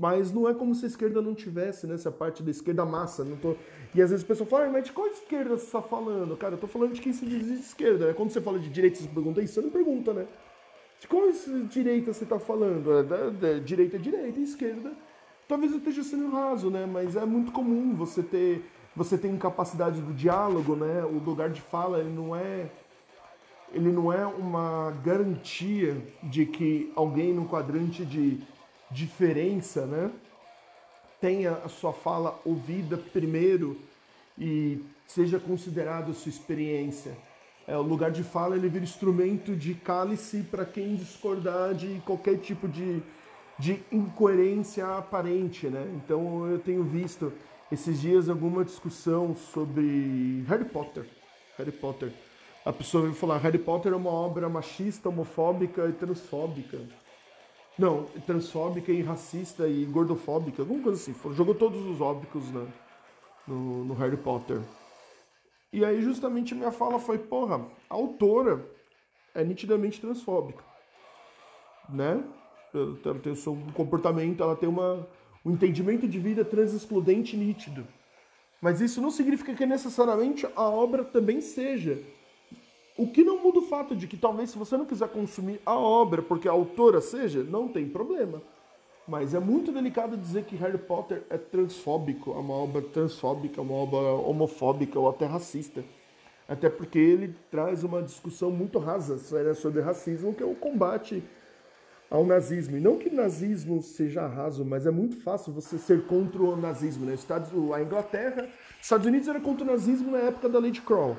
mas 0.00 0.32
não 0.32 0.48
é 0.48 0.54
como 0.54 0.74
se 0.74 0.86
a 0.86 0.88
esquerda 0.88 1.20
não 1.20 1.34
tivesse, 1.34 1.86
né? 1.86 1.94
Essa 1.94 2.10
parte 2.10 2.42
da 2.42 2.50
esquerda 2.50 2.86
massa. 2.86 3.22
Não 3.22 3.36
tô... 3.36 3.54
E 3.94 4.00
às 4.00 4.08
vezes 4.08 4.24
o 4.24 4.26
pessoal 4.26 4.48
fala, 4.48 4.64
ah, 4.64 4.70
mas 4.70 4.84
de 4.84 4.92
qual 4.92 5.06
esquerda 5.08 5.58
você 5.58 5.66
está 5.66 5.82
falando? 5.82 6.34
Cara, 6.38 6.54
eu 6.54 6.58
tô 6.58 6.66
falando 6.66 6.94
de 6.94 7.02
quem 7.02 7.12
se 7.12 7.26
diz 7.26 7.46
de 7.46 7.52
esquerda. 7.52 8.06
Né? 8.06 8.14
Quando 8.14 8.30
você 8.30 8.40
fala 8.40 8.58
de 8.58 8.70
direita, 8.70 8.96
você 8.96 9.08
pergunta 9.08 9.42
isso, 9.42 9.52
você 9.52 9.60
não 9.60 9.68
pergunta, 9.68 10.14
né? 10.14 10.26
De 11.00 11.06
qual 11.06 11.24
direita 11.68 12.14
você 12.14 12.24
está 12.24 12.38
falando? 12.38 12.92
É 12.92 13.02
da, 13.02 13.28
da, 13.28 13.58
direita 13.58 13.96
é 13.96 13.98
direita, 13.98 14.40
esquerda. 14.40 14.90
Talvez 15.46 15.72
eu 15.72 15.78
esteja 15.78 16.02
sendo 16.02 16.30
raso, 16.30 16.70
né? 16.70 16.86
Mas 16.86 17.14
é 17.14 17.26
muito 17.26 17.52
comum 17.52 17.94
você 17.94 18.22
ter. 18.22 18.64
Você 18.96 19.18
tem 19.18 19.32
incapacidade 19.32 20.00
do 20.00 20.14
diálogo, 20.14 20.76
né? 20.76 21.04
O 21.04 21.18
lugar 21.18 21.50
de 21.50 21.60
fala 21.60 22.00
ele 22.00 22.10
não 22.10 22.34
é 22.34 22.70
ele 23.72 23.90
não 23.90 24.12
é 24.12 24.26
uma 24.26 24.90
garantia 25.04 25.96
de 26.22 26.46
que 26.46 26.92
alguém 26.96 27.32
no 27.32 27.48
quadrante 27.48 28.04
de 28.04 28.40
diferença, 28.90 29.86
né? 29.86 30.10
Tenha 31.20 31.52
a 31.52 31.68
sua 31.68 31.92
fala 31.92 32.40
ouvida 32.44 32.96
primeiro 32.96 33.78
e 34.38 34.82
seja 35.06 35.38
considerada 35.38 36.10
a 36.10 36.14
sua 36.14 36.30
experiência. 36.30 37.16
É, 37.66 37.76
o 37.76 37.82
lugar 37.82 38.10
de 38.10 38.24
fala 38.24 38.56
ele 38.56 38.68
vira 38.68 38.82
instrumento 38.82 39.54
de 39.54 39.74
cálice 39.74 40.42
para 40.42 40.64
quem 40.64 40.96
discordar 40.96 41.74
de 41.74 42.00
qualquer 42.04 42.38
tipo 42.38 42.66
de, 42.66 43.02
de 43.58 43.80
incoerência 43.92 44.86
aparente, 44.96 45.68
né? 45.68 45.86
Então 45.96 46.46
eu 46.46 46.58
tenho 46.58 46.82
visto 46.82 47.32
esses 47.70 48.00
dias 48.00 48.28
alguma 48.28 48.64
discussão 48.64 49.36
sobre 49.36 50.42
Harry 50.48 50.64
Potter. 50.64 51.06
Harry 51.56 51.70
Potter. 51.70 52.12
A 52.64 52.72
pessoa 52.72 53.04
vai 53.04 53.14
falar 53.14 53.38
Harry 53.38 53.58
Potter 53.58 53.92
é 53.92 53.96
uma 53.96 54.10
obra 54.10 54.46
machista, 54.48 55.08
homofóbica 55.08 55.88
e 55.88 55.92
transfóbica. 55.92 56.78
Não, 57.78 58.04
transfóbica 58.26 58.92
e 58.92 59.00
racista 59.00 59.66
e 59.66 59.86
gordofóbica, 59.86 60.60
alguma 60.60 60.82
coisa 60.82 61.00
assim. 61.00 61.34
Jogou 61.34 61.54
todos 61.54 61.82
os 61.86 62.02
óbicos 62.02 62.44
né, 62.50 62.66
no, 63.48 63.84
no 63.86 63.94
Harry 63.94 64.18
Potter. 64.18 64.60
E 65.72 65.82
aí 65.82 66.02
justamente 66.02 66.54
minha 66.54 66.70
fala 66.70 66.98
foi, 66.98 67.16
porra, 67.16 67.66
a 67.88 67.94
autora 67.94 68.68
é 69.34 69.42
nitidamente 69.42 69.98
transfóbica. 69.98 70.62
Né? 71.88 72.22
Ela 72.74 73.18
tem 73.20 73.32
o 73.32 73.36
seu 73.36 73.56
comportamento, 73.72 74.42
ela 74.42 74.54
tem 74.54 74.68
uma, 74.68 75.08
um 75.42 75.52
entendimento 75.52 76.06
de 76.06 76.18
vida 76.18 76.44
transexcludente 76.44 77.38
nítido. 77.38 77.86
Mas 78.60 78.82
isso 78.82 79.00
não 79.00 79.10
significa 79.10 79.54
que 79.54 79.64
necessariamente 79.64 80.46
a 80.54 80.68
obra 80.68 81.02
também 81.02 81.40
seja 81.40 81.98
o 83.00 83.10
que 83.10 83.24
não 83.24 83.42
muda 83.42 83.60
o 83.60 83.62
fato 83.62 83.96
de 83.96 84.06
que 84.06 84.16
talvez 84.16 84.50
se 84.50 84.58
você 84.58 84.76
não 84.76 84.84
quiser 84.84 85.08
consumir 85.08 85.58
a 85.64 85.74
obra 85.74 86.20
porque 86.20 86.46
a 86.46 86.52
autora 86.52 87.00
seja, 87.00 87.42
não 87.42 87.66
tem 87.66 87.88
problema. 87.88 88.42
Mas 89.08 89.32
é 89.32 89.40
muito 89.40 89.72
delicado 89.72 90.18
dizer 90.18 90.44
que 90.44 90.54
Harry 90.54 90.76
Potter 90.76 91.22
é 91.30 91.38
transfóbico, 91.38 92.32
é 92.32 92.36
uma 92.36 92.52
obra 92.52 92.82
transfóbica, 92.82 93.58
é 93.58 93.64
uma 93.64 93.74
obra 93.74 93.98
homofóbica 93.98 95.00
ou 95.00 95.08
até 95.08 95.24
racista. 95.24 95.82
Até 96.46 96.68
porque 96.68 96.98
ele 96.98 97.34
traz 97.50 97.82
uma 97.84 98.02
discussão 98.02 98.50
muito 98.50 98.78
rasa 98.78 99.18
sobre 99.54 99.80
racismo, 99.80 100.34
que 100.34 100.42
é 100.42 100.46
o 100.46 100.54
combate 100.54 101.24
ao 102.10 102.24
nazismo. 102.26 102.76
E 102.76 102.80
não 102.80 102.98
que 102.98 103.08
nazismo 103.08 103.82
seja 103.82 104.26
raso, 104.26 104.62
mas 104.62 104.84
é 104.84 104.90
muito 104.90 105.16
fácil 105.22 105.54
você 105.54 105.78
ser 105.78 106.06
contra 106.06 106.42
o 106.42 106.54
nazismo. 106.54 107.06
Né? 107.06 107.14
Estados, 107.14 107.50
a 107.72 107.80
Inglaterra, 107.80 108.46
Estados 108.78 109.06
Unidos 109.06 109.26
era 109.26 109.40
contra 109.40 109.64
o 109.64 109.66
nazismo 109.66 110.10
na 110.10 110.18
época 110.18 110.50
da 110.50 110.58
Lei 110.58 110.70
de 110.70 110.82
Crowell. 110.82 111.16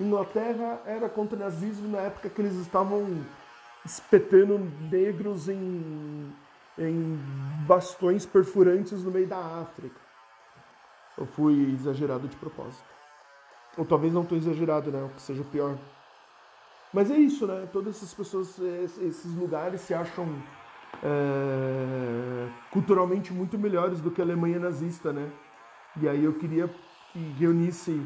Inglaterra 0.00 0.80
era 0.86 1.08
contra 1.08 1.36
o 1.36 1.38
nazismo 1.38 1.88
na 1.88 1.98
época 1.98 2.30
que 2.30 2.40
eles 2.40 2.54
estavam 2.54 3.24
espetando 3.84 4.58
negros 4.90 5.48
em, 5.48 6.32
em 6.78 7.18
bastões 7.66 8.24
perfurantes 8.24 9.04
no 9.04 9.10
meio 9.10 9.26
da 9.26 9.60
África. 9.60 10.00
Eu 11.18 11.26
fui 11.26 11.74
exagerado 11.74 12.26
de 12.26 12.36
propósito. 12.36 12.84
Ou 13.76 13.84
talvez 13.84 14.12
não 14.12 14.24
tão 14.24 14.38
exagerado, 14.38 14.90
né? 14.90 15.02
O 15.02 15.10
que 15.10 15.20
seja 15.20 15.44
pior. 15.44 15.76
Mas 16.92 17.10
é 17.10 17.16
isso, 17.16 17.46
né? 17.46 17.68
Todas 17.72 17.96
essas 17.96 18.12
pessoas, 18.14 18.58
esses 18.58 19.34
lugares 19.34 19.82
se 19.82 19.94
acham 19.94 20.26
é, 21.02 22.48
culturalmente 22.70 23.32
muito 23.32 23.58
melhores 23.58 24.00
do 24.00 24.10
que 24.10 24.20
a 24.20 24.24
Alemanha 24.24 24.58
nazista, 24.58 25.12
né? 25.12 25.30
E 26.00 26.08
aí 26.08 26.24
eu 26.24 26.32
queria 26.34 26.68
que 27.12 27.18
reunisse 27.38 28.02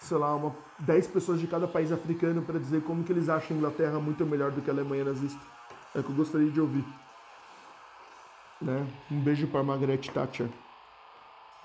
sei 0.00 0.16
lá, 0.16 0.34
uma, 0.34 0.54
10 0.80 1.08
pessoas 1.08 1.40
de 1.40 1.46
cada 1.46 1.66
país 1.66 1.90
africano 1.90 2.42
para 2.42 2.58
dizer 2.58 2.82
como 2.82 3.04
que 3.04 3.12
eles 3.12 3.28
acham 3.28 3.56
a 3.56 3.58
Inglaterra 3.58 3.98
muito 3.98 4.24
melhor 4.24 4.50
do 4.50 4.62
que 4.62 4.70
a 4.70 4.72
Alemanha 4.72 5.04
nazista. 5.04 5.40
É 5.94 6.00
o 6.00 6.02
que 6.02 6.10
eu 6.10 6.16
gostaria 6.16 6.50
de 6.50 6.60
ouvir. 6.60 6.84
Né? 8.60 8.86
Um 9.10 9.20
beijo 9.20 9.46
para 9.48 9.62
Margaret 9.62 9.98
Thatcher. 9.98 10.48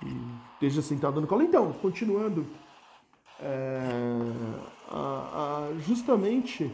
E 0.04 0.54
esteja 0.54 0.82
sentado 0.82 1.22
no 1.22 1.28
colo. 1.28 1.44
Então, 1.44 1.72
continuando. 1.74 2.46
É, 3.40 3.90
a, 4.90 5.70
a, 5.70 5.80
justamente 5.80 6.72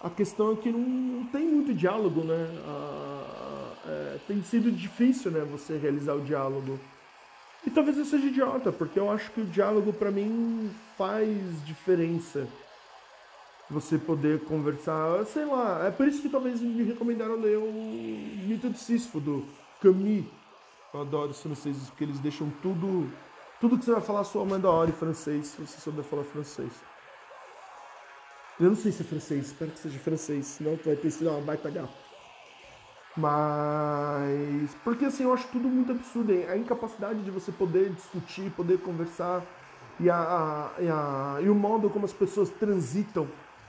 a 0.00 0.08
questão 0.08 0.52
é 0.52 0.56
que 0.56 0.70
não, 0.70 0.78
não 0.78 1.26
tem 1.26 1.46
muito 1.46 1.74
diálogo, 1.74 2.22
né? 2.22 2.48
A, 2.66 3.36
é, 3.86 4.18
tem 4.26 4.42
sido 4.42 4.70
difícil 4.70 5.30
né, 5.30 5.40
você 5.40 5.76
realizar 5.76 6.14
o 6.14 6.20
diálogo 6.20 6.78
e 7.66 7.70
talvez 7.70 7.98
eu 7.98 8.04
seja 8.04 8.26
idiota, 8.26 8.70
porque 8.70 8.98
eu 8.98 9.10
acho 9.10 9.30
que 9.32 9.40
o 9.40 9.44
diálogo 9.44 9.92
para 9.92 10.10
mim 10.10 10.70
faz 10.96 11.28
diferença. 11.66 12.46
Você 13.68 13.98
poder 13.98 14.44
conversar, 14.44 15.24
sei 15.26 15.44
lá, 15.44 15.84
é 15.86 15.90
por 15.90 16.06
isso 16.06 16.22
que 16.22 16.28
talvez 16.28 16.60
me 16.60 16.84
recomendaram 16.84 17.34
ler 17.34 17.58
o 17.58 17.72
Mito 18.46 18.70
de 18.70 18.78
Sísifo, 18.78 19.18
do 19.18 19.44
Camus. 19.82 20.24
Eu 20.94 21.00
adoro 21.00 21.30
os 21.32 21.42
franceses, 21.42 21.90
porque 21.90 22.04
eles 22.04 22.20
deixam 22.20 22.48
tudo 22.62 23.10
Tudo 23.60 23.78
que 23.78 23.84
você 23.84 23.92
vai 23.92 24.00
falar 24.00 24.22
sua 24.24 24.44
mãe 24.44 24.60
da 24.60 24.70
hora 24.70 24.90
em 24.90 24.92
francês, 24.92 25.48
se 25.48 25.60
você 25.60 25.80
souber 25.80 26.04
falar 26.04 26.24
francês. 26.24 26.70
Eu 28.60 28.68
não 28.68 28.76
sei 28.76 28.92
se 28.92 29.02
é 29.02 29.04
francês, 29.04 29.46
espero 29.46 29.70
que 29.70 29.78
seja 29.78 29.98
francês, 29.98 30.46
senão 30.46 30.76
tu 30.76 30.84
vai 30.84 30.96
ter 30.96 31.10
sido 31.10 31.30
uma 31.30 31.40
baita 31.40 31.70
gafa. 31.70 32.05
Mas. 33.16 34.76
Porque 34.84 35.06
assim, 35.06 35.24
eu 35.24 35.32
acho 35.32 35.48
tudo 35.48 35.68
muito 35.68 35.92
absurdo. 35.92 36.32
Hein? 36.32 36.46
A 36.48 36.56
incapacidade 36.56 37.22
de 37.22 37.30
você 37.30 37.50
poder 37.50 37.90
discutir, 37.90 38.50
poder 38.50 38.78
conversar 38.78 39.42
e, 39.98 40.10
a, 40.10 40.70
e, 40.78 40.88
a, 40.88 41.38
e 41.42 41.48
o 41.48 41.54
modo 41.54 41.88
como 41.88 42.04
as 42.04 42.12
pessoas 42.12 42.50
transitam 42.50 43.26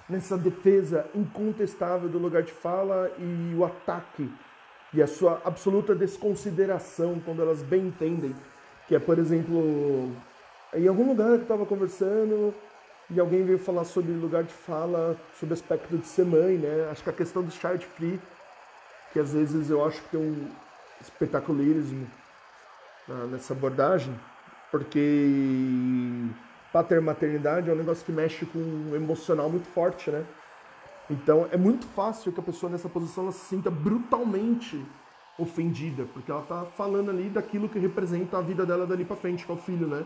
nessa 0.09 0.37
defesa 0.37 1.05
incontestável 1.13 2.09
do 2.09 2.17
lugar 2.17 2.43
de 2.43 2.51
fala 2.51 3.11
e 3.17 3.55
o 3.55 3.65
ataque 3.65 4.29
e 4.93 5.01
a 5.01 5.07
sua 5.07 5.41
absoluta 5.43 5.93
desconsideração 5.93 7.21
quando 7.25 7.41
elas 7.41 7.61
bem 7.61 7.87
entendem 7.87 8.33
que 8.87 8.95
é, 8.95 8.99
por 8.99 9.19
exemplo, 9.19 10.09
em 10.73 10.87
algum 10.87 11.09
lugar 11.09 11.27
que 11.27 11.35
eu 11.35 11.41
estava 11.41 11.65
conversando 11.65 12.53
e 13.09 13.19
alguém 13.19 13.43
veio 13.43 13.59
falar 13.59 13.83
sobre 13.83 14.11
lugar 14.13 14.43
de 14.43 14.53
fala, 14.53 15.17
sobre 15.37 15.53
o 15.53 15.57
aspecto 15.57 15.97
de 15.97 16.07
ser 16.07 16.25
mãe, 16.25 16.57
né? 16.57 16.87
Acho 16.89 17.03
que 17.03 17.09
a 17.09 17.13
questão 17.13 17.43
do 17.43 17.51
child 17.51 17.85
free, 17.85 18.19
que 19.17 19.21
às 19.21 19.33
vezes 19.33 19.71
eu 19.71 19.83
acho 19.83 19.99
que 20.03 20.09
tem 20.09 20.19
um 20.19 20.47
espetaculismo 21.01 22.05
nessa 23.31 23.53
abordagem, 23.53 24.13
porque 24.69 26.27
pater-maternidade 26.71 27.67
é 27.67 27.73
um 27.73 27.77
negócio 27.77 28.05
que 28.05 28.11
mexe 28.11 28.45
com 28.45 28.59
um 28.59 28.95
emocional 28.95 29.49
muito 29.49 29.67
forte, 29.69 30.11
né? 30.11 30.23
Então 31.09 31.47
é 31.51 31.57
muito 31.57 31.87
fácil 31.87 32.31
que 32.31 32.39
a 32.39 32.43
pessoa 32.43 32.71
nessa 32.71 32.87
posição 32.87 33.23
ela 33.23 33.31
se 33.31 33.43
sinta 33.45 33.71
brutalmente 33.71 34.85
ofendida, 35.39 36.05
porque 36.13 36.29
ela 36.29 36.43
tá 36.43 36.65
falando 36.77 37.09
ali 37.09 37.27
daquilo 37.27 37.67
que 37.67 37.79
representa 37.79 38.37
a 38.37 38.41
vida 38.41 38.67
dela 38.67 38.85
dali 38.85 39.03
para 39.03 39.15
frente, 39.15 39.47
que 39.47 39.51
é 39.51 39.55
o 39.55 39.57
filho, 39.57 39.87
né? 39.87 40.05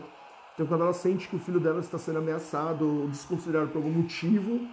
Então 0.54 0.64
quando 0.66 0.84
ela 0.84 0.94
sente 0.94 1.28
que 1.28 1.36
o 1.36 1.38
filho 1.38 1.60
dela 1.60 1.80
está 1.80 1.98
sendo 1.98 2.18
ameaçado 2.18 3.02
ou 3.02 3.08
desconsiderado 3.08 3.68
por 3.68 3.76
algum 3.76 3.90
motivo, 3.90 4.66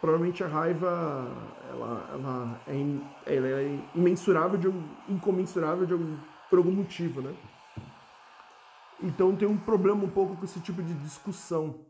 provavelmente 0.00 0.42
a 0.44 0.46
raiva 0.46 1.26
ela, 1.70 2.10
ela, 2.12 2.60
é, 2.66 3.36
ela 3.36 3.48
é 3.48 3.78
imensurável, 3.94 4.58
de, 4.58 4.68
incomensurável 5.12 5.86
de, 5.86 5.94
por 6.48 6.58
algum 6.58 6.72
motivo, 6.72 7.20
né? 7.20 7.34
Então 9.02 9.34
tem 9.34 9.48
um 9.48 9.56
problema 9.56 10.04
um 10.04 10.10
pouco 10.10 10.36
com 10.36 10.44
esse 10.44 10.60
tipo 10.60 10.82
de 10.82 10.92
discussão. 10.94 11.86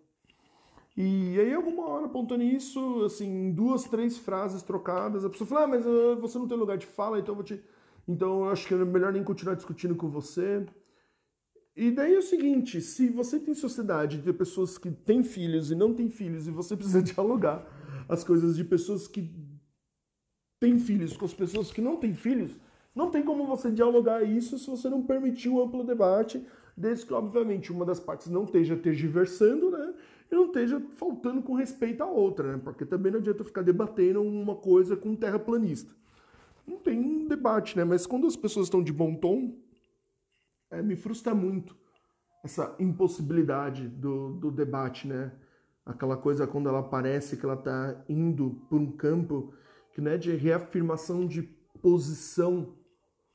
E 0.96 1.38
aí, 1.40 1.54
alguma 1.54 1.88
hora, 1.88 2.06
apontando 2.06 2.42
isso, 2.42 3.04
assim, 3.04 3.52
duas, 3.52 3.84
três 3.84 4.18
frases 4.18 4.62
trocadas, 4.62 5.24
a 5.24 5.30
pessoa 5.30 5.48
fala, 5.48 5.64
ah, 5.64 5.66
mas 5.66 5.86
uh, 5.86 6.16
você 6.20 6.38
não 6.38 6.46
tem 6.46 6.58
lugar 6.58 6.76
de 6.76 6.86
fala, 6.86 7.18
então 7.18 7.32
eu 7.32 7.36
vou 7.36 7.44
te. 7.44 7.62
Então 8.06 8.44
eu 8.44 8.50
acho 8.50 8.66
que 8.66 8.74
é 8.74 8.84
melhor 8.84 9.12
nem 9.12 9.22
continuar 9.22 9.54
discutindo 9.54 9.94
com 9.94 10.08
você. 10.08 10.66
E 11.76 11.90
daí 11.90 12.14
é 12.14 12.18
o 12.18 12.22
seguinte: 12.22 12.80
se 12.80 13.08
você 13.08 13.38
tem 13.38 13.54
sociedade 13.54 14.18
de 14.18 14.32
pessoas 14.32 14.76
que 14.76 14.90
têm 14.90 15.22
filhos 15.22 15.70
e 15.70 15.74
não 15.74 15.94
têm 15.94 16.10
filhos, 16.10 16.46
e 16.46 16.50
você 16.50 16.76
precisa 16.76 17.00
dialogar 17.02 17.79
as 18.08 18.24
coisas 18.24 18.56
de 18.56 18.64
pessoas 18.64 19.06
que 19.06 19.30
têm 20.60 20.78
filhos 20.78 21.16
com 21.16 21.24
as 21.24 21.34
pessoas 21.34 21.70
que 21.70 21.80
não 21.80 21.96
têm 21.96 22.14
filhos, 22.14 22.56
não 22.94 23.10
tem 23.10 23.22
como 23.22 23.46
você 23.46 23.70
dialogar 23.70 24.22
isso 24.22 24.58
se 24.58 24.68
você 24.68 24.88
não 24.88 25.02
permitir 25.02 25.48
um 25.48 25.62
amplo 25.62 25.84
debate 25.84 26.44
desde 26.76 27.06
que, 27.06 27.12
obviamente, 27.12 27.70
uma 27.70 27.84
das 27.84 28.00
partes 28.00 28.28
não 28.28 28.44
esteja 28.44 28.76
tergiversando, 28.76 29.70
né? 29.70 29.94
E 30.30 30.34
não 30.34 30.46
esteja 30.46 30.80
faltando 30.96 31.42
com 31.42 31.54
respeito 31.54 32.02
à 32.02 32.06
outra, 32.06 32.52
né? 32.52 32.60
Porque 32.62 32.86
também 32.86 33.12
não 33.12 33.18
adianta 33.18 33.44
ficar 33.44 33.62
debatendo 33.62 34.22
uma 34.22 34.56
coisa 34.56 34.96
com 34.96 35.10
um 35.10 35.16
terraplanista. 35.16 35.94
Não 36.66 36.78
tem 36.78 36.98
um 36.98 37.26
debate, 37.26 37.76
né? 37.76 37.84
Mas 37.84 38.06
quando 38.06 38.26
as 38.26 38.36
pessoas 38.36 38.66
estão 38.66 38.82
de 38.82 38.92
bom 38.92 39.14
tom, 39.14 39.58
é, 40.70 40.80
me 40.80 40.96
frustra 40.96 41.34
muito 41.34 41.76
essa 42.42 42.74
impossibilidade 42.78 43.88
do, 43.88 44.30
do 44.34 44.50
debate, 44.50 45.06
né? 45.06 45.32
Aquela 45.90 46.16
coisa 46.16 46.46
quando 46.46 46.68
ela 46.68 46.82
parece 46.82 47.36
que 47.36 47.44
ela 47.44 47.54
está 47.54 48.04
indo 48.08 48.62
por 48.68 48.80
um 48.80 48.92
campo 48.92 49.52
que 49.92 50.00
não 50.00 50.12
é 50.12 50.16
de 50.16 50.34
reafirmação 50.36 51.26
de 51.26 51.42
posição 51.82 52.76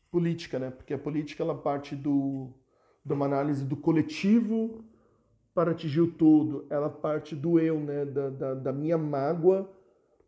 política, 0.09 0.57
né? 0.57 0.71
Porque 0.71 0.93
a 0.93 0.97
política 0.97 1.43
ela 1.43 1.55
parte 1.55 1.95
do 1.95 2.53
de 3.03 3.13
uma 3.13 3.25
análise 3.25 3.63
do 3.63 3.75
coletivo 3.75 4.83
para 5.53 5.71
atingir 5.71 6.01
o 6.01 6.11
todo. 6.11 6.65
Ela 6.69 6.89
parte 6.89 7.35
do 7.35 7.59
eu, 7.59 7.79
né? 7.79 8.05
da, 8.05 8.29
da, 8.29 8.53
da 8.55 8.73
minha 8.73 8.97
mágoa 8.97 9.69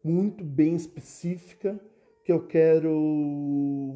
muito 0.04 0.44
bem 0.44 0.76
específica 0.76 1.80
que 2.24 2.32
eu 2.32 2.46
quero 2.46 3.96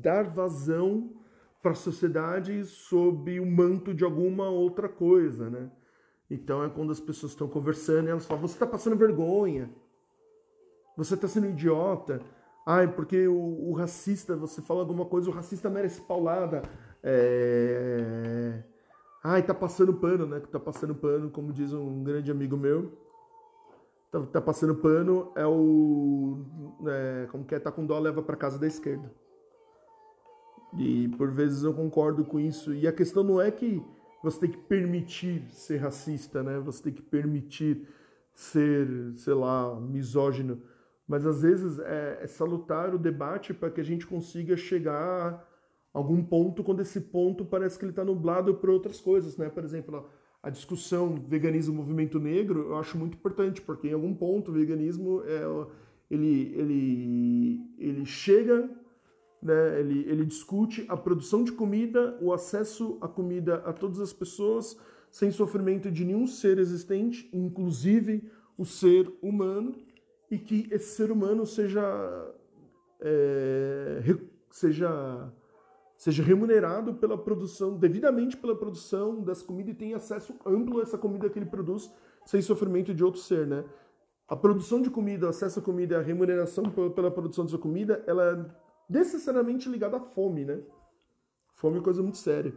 dar 0.00 0.30
vazão 0.30 1.12
para 1.60 1.72
a 1.72 1.74
sociedade 1.74 2.64
sob 2.64 3.40
o 3.40 3.46
manto 3.46 3.92
de 3.92 4.04
alguma 4.04 4.48
outra 4.48 4.88
coisa, 4.88 5.50
né? 5.50 5.70
Então 6.30 6.64
é 6.64 6.68
quando 6.68 6.90
as 6.90 7.00
pessoas 7.00 7.32
estão 7.32 7.48
conversando 7.48 8.08
e 8.08 8.10
elas 8.10 8.26
falam: 8.26 8.42
você 8.42 8.54
está 8.54 8.66
passando 8.66 8.96
vergonha, 8.96 9.70
você 10.96 11.14
está 11.14 11.28
sendo 11.28 11.46
idiota. 11.46 12.20
Ai, 12.66 12.88
porque 12.88 13.28
o, 13.28 13.68
o, 13.68 13.72
racista, 13.74 14.34
você 14.34 14.62
fala 14.62 14.80
alguma 14.80 15.04
coisa, 15.04 15.28
o 15.28 15.32
racista 15.32 15.68
merece 15.68 16.00
paulada. 16.00 16.62
É... 17.02 18.62
Ai, 19.22 19.42
tá 19.42 19.52
passando 19.52 19.92
pano, 19.92 20.26
né? 20.26 20.40
Tá 20.40 20.58
passando 20.58 20.94
pano, 20.94 21.30
como 21.30 21.52
diz 21.52 21.72
um 21.74 22.02
grande 22.02 22.30
amigo 22.30 22.56
meu. 22.56 22.92
Tá, 24.10 24.20
tá 24.20 24.40
passando 24.40 24.74
pano 24.76 25.32
é 25.34 25.46
o. 25.46 26.38
É, 26.86 27.26
como 27.30 27.44
que 27.44 27.54
é? 27.54 27.58
Tá 27.58 27.70
com 27.70 27.84
dó, 27.84 27.98
leva 27.98 28.22
para 28.22 28.36
casa 28.36 28.58
da 28.58 28.66
esquerda. 28.66 29.12
E 30.78 31.08
por 31.08 31.30
vezes 31.30 31.64
eu 31.64 31.74
concordo 31.74 32.24
com 32.24 32.40
isso. 32.40 32.72
E 32.72 32.86
a 32.86 32.92
questão 32.92 33.22
não 33.22 33.40
é 33.40 33.50
que 33.50 33.82
você 34.24 34.40
tem 34.40 34.50
que 34.50 34.56
permitir 34.56 35.42
ser 35.50 35.76
racista, 35.76 36.42
né? 36.42 36.58
Você 36.60 36.82
tem 36.82 36.92
que 36.92 37.02
permitir 37.02 37.86
ser, 38.32 38.88
sei 39.16 39.34
lá, 39.34 39.78
misógino. 39.78 40.62
Mas 41.06 41.26
às 41.26 41.42
vezes 41.42 41.78
é, 41.78 42.20
é 42.22 42.26
salutar 42.26 42.94
o 42.94 42.98
debate 42.98 43.52
para 43.52 43.70
que 43.70 43.80
a 43.80 43.84
gente 43.84 44.06
consiga 44.06 44.56
chegar 44.56 45.46
algum 45.92 46.24
ponto 46.24 46.64
quando 46.64 46.80
esse 46.80 47.00
ponto 47.02 47.44
parece 47.44 47.78
que 47.78 47.84
ele 47.84 47.92
está 47.92 48.04
nublado 48.04 48.54
por 48.54 48.70
outras 48.70 48.98
coisas, 48.98 49.36
né? 49.36 49.50
Por 49.50 49.62
exemplo, 49.62 50.08
a 50.42 50.48
discussão 50.48 51.14
veganismo 51.28 51.74
movimento 51.74 52.18
negro 52.18 52.68
eu 52.70 52.78
acho 52.78 52.96
muito 52.96 53.14
importante 53.14 53.60
porque 53.60 53.88
em 53.88 53.92
algum 53.92 54.14
ponto 54.14 54.50
o 54.50 54.54
veganismo 54.54 55.22
é, 55.24 55.42
ele, 56.10 56.54
ele, 56.56 57.74
ele 57.78 58.04
chega, 58.06 58.70
né? 59.44 59.78
Ele, 59.78 60.00
ele 60.08 60.24
discute 60.24 60.86
a 60.88 60.96
produção 60.96 61.44
de 61.44 61.52
comida, 61.52 62.16
o 62.20 62.32
acesso 62.32 62.96
à 63.00 63.06
comida 63.06 63.56
a 63.66 63.72
todas 63.72 64.00
as 64.00 64.12
pessoas 64.12 64.76
sem 65.10 65.30
sofrimento 65.30 65.92
de 65.92 66.04
nenhum 66.04 66.26
ser 66.26 66.58
existente, 66.58 67.28
inclusive 67.32 68.28
o 68.58 68.64
ser 68.64 69.12
humano, 69.22 69.74
e 70.30 70.38
que 70.38 70.66
esse 70.72 70.96
ser 70.96 71.12
humano 71.12 71.46
seja 71.46 72.34
é, 73.00 74.02
seja 74.50 75.32
seja 75.96 76.22
remunerado 76.22 76.94
pela 76.94 77.16
produção, 77.16 77.76
devidamente 77.76 78.36
pela 78.36 78.56
produção 78.56 79.20
dessa 79.22 79.44
comida 79.44 79.70
e 79.70 79.74
tenha 79.74 79.96
acesso 79.96 80.34
amplo 80.44 80.80
a 80.80 80.82
essa 80.82 80.98
comida 80.98 81.30
que 81.30 81.38
ele 81.38 81.46
produz 81.46 81.90
sem 82.26 82.42
sofrimento 82.42 82.92
de 82.92 83.04
outro 83.04 83.20
ser, 83.20 83.46
né? 83.46 83.64
A 84.26 84.34
produção 84.34 84.82
de 84.82 84.90
comida, 84.90 85.28
acesso 85.28 85.60
à 85.60 85.62
comida, 85.62 85.98
a 85.98 86.02
remuneração 86.02 86.64
pela 86.90 87.10
produção 87.10 87.44
dessa 87.44 87.58
comida, 87.58 88.02
ela 88.06 88.24
é 88.24 88.63
necessariamente 88.88 89.68
ligada 89.68 89.96
à 89.96 90.00
fome, 90.00 90.44
né? 90.44 90.60
Fome 91.54 91.78
é 91.78 91.82
coisa 91.82 92.02
muito 92.02 92.18
séria. 92.18 92.54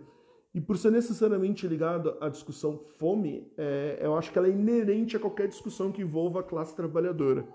E 0.53 0.61
por 0.61 0.77
ser 0.77 0.91
necessariamente 0.91 1.67
ligada 1.67 2.17
à 2.19 2.29
discussão 2.29 2.79
fome, 2.97 3.51
é, 3.57 3.99
eu 4.01 4.17
acho 4.17 4.31
que 4.31 4.37
ela 4.37 4.47
é 4.47 4.51
inerente 4.51 5.15
a 5.15 5.19
qualquer 5.19 5.47
discussão 5.47 5.91
que 5.91 6.01
envolva 6.01 6.39
a 6.39 6.43
classe 6.43 6.75
trabalhadora. 6.75 7.47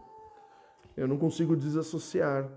Eu 0.96 1.08
não 1.08 1.18
consigo 1.18 1.56
desassociar. 1.56 2.48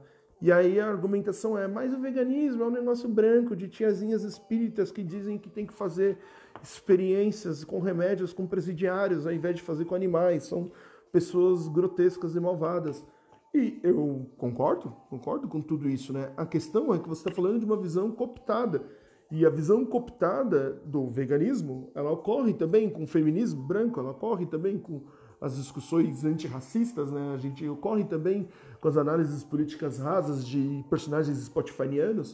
E 0.41 0.51
aí 0.51 0.79
a 0.79 0.87
argumentação 0.87 1.57
é, 1.57 1.67
mas 1.67 1.93
o 1.93 1.99
veganismo 1.99 2.63
é 2.63 2.67
um 2.67 2.71
negócio 2.71 3.07
branco 3.07 3.55
de 3.55 3.67
tiazinhas 3.67 4.23
espíritas 4.23 4.91
que 4.91 5.01
dizem 5.01 5.37
que 5.37 5.49
tem 5.49 5.65
que 5.65 5.73
fazer 5.73 6.19
experiências 6.61 7.63
com 7.63 7.79
remédios 7.79 8.33
com 8.33 8.45
presidiários 8.45 9.25
ao 9.25 9.33
invés 9.33 9.55
de 9.55 9.61
fazer 9.61 9.85
com 9.85 9.95
animais. 9.95 10.43
São 10.43 10.71
pessoas 11.11 11.67
grotescas 11.67 12.35
e 12.35 12.39
malvadas. 12.39 13.03
E 13.55 13.79
eu 13.83 14.29
concordo, 14.37 14.93
concordo 15.09 15.47
com 15.47 15.61
tudo 15.61 15.87
isso, 15.87 16.11
né? 16.11 16.29
A 16.35 16.45
questão 16.45 16.93
é 16.93 16.99
que 16.99 17.07
você 17.07 17.21
está 17.21 17.31
falando 17.31 17.57
de 17.57 17.63
uma 17.63 17.77
visão 17.77 18.11
cooptada. 18.11 18.83
E 19.31 19.45
a 19.45 19.49
visão 19.49 19.85
cooptada 19.85 20.73
do 20.83 21.07
veganismo, 21.09 21.89
ela 21.95 22.11
ocorre 22.11 22.53
também 22.53 22.89
com 22.89 23.03
o 23.03 23.07
feminismo 23.07 23.63
branco, 23.63 23.97
ela 23.97 24.11
ocorre 24.11 24.45
também 24.45 24.77
com 24.77 25.03
as 25.39 25.55
discussões 25.55 26.25
antirracistas, 26.25 27.13
né? 27.13 27.33
A 27.33 27.37
gente 27.37 27.65
ocorre 27.69 28.03
também 28.03 28.49
com 28.81 28.89
as 28.89 28.97
análises 28.97 29.41
políticas 29.41 29.99
rasas 29.99 30.45
de 30.45 30.83
personagens 30.89 31.37
spotifanianos. 31.37 32.33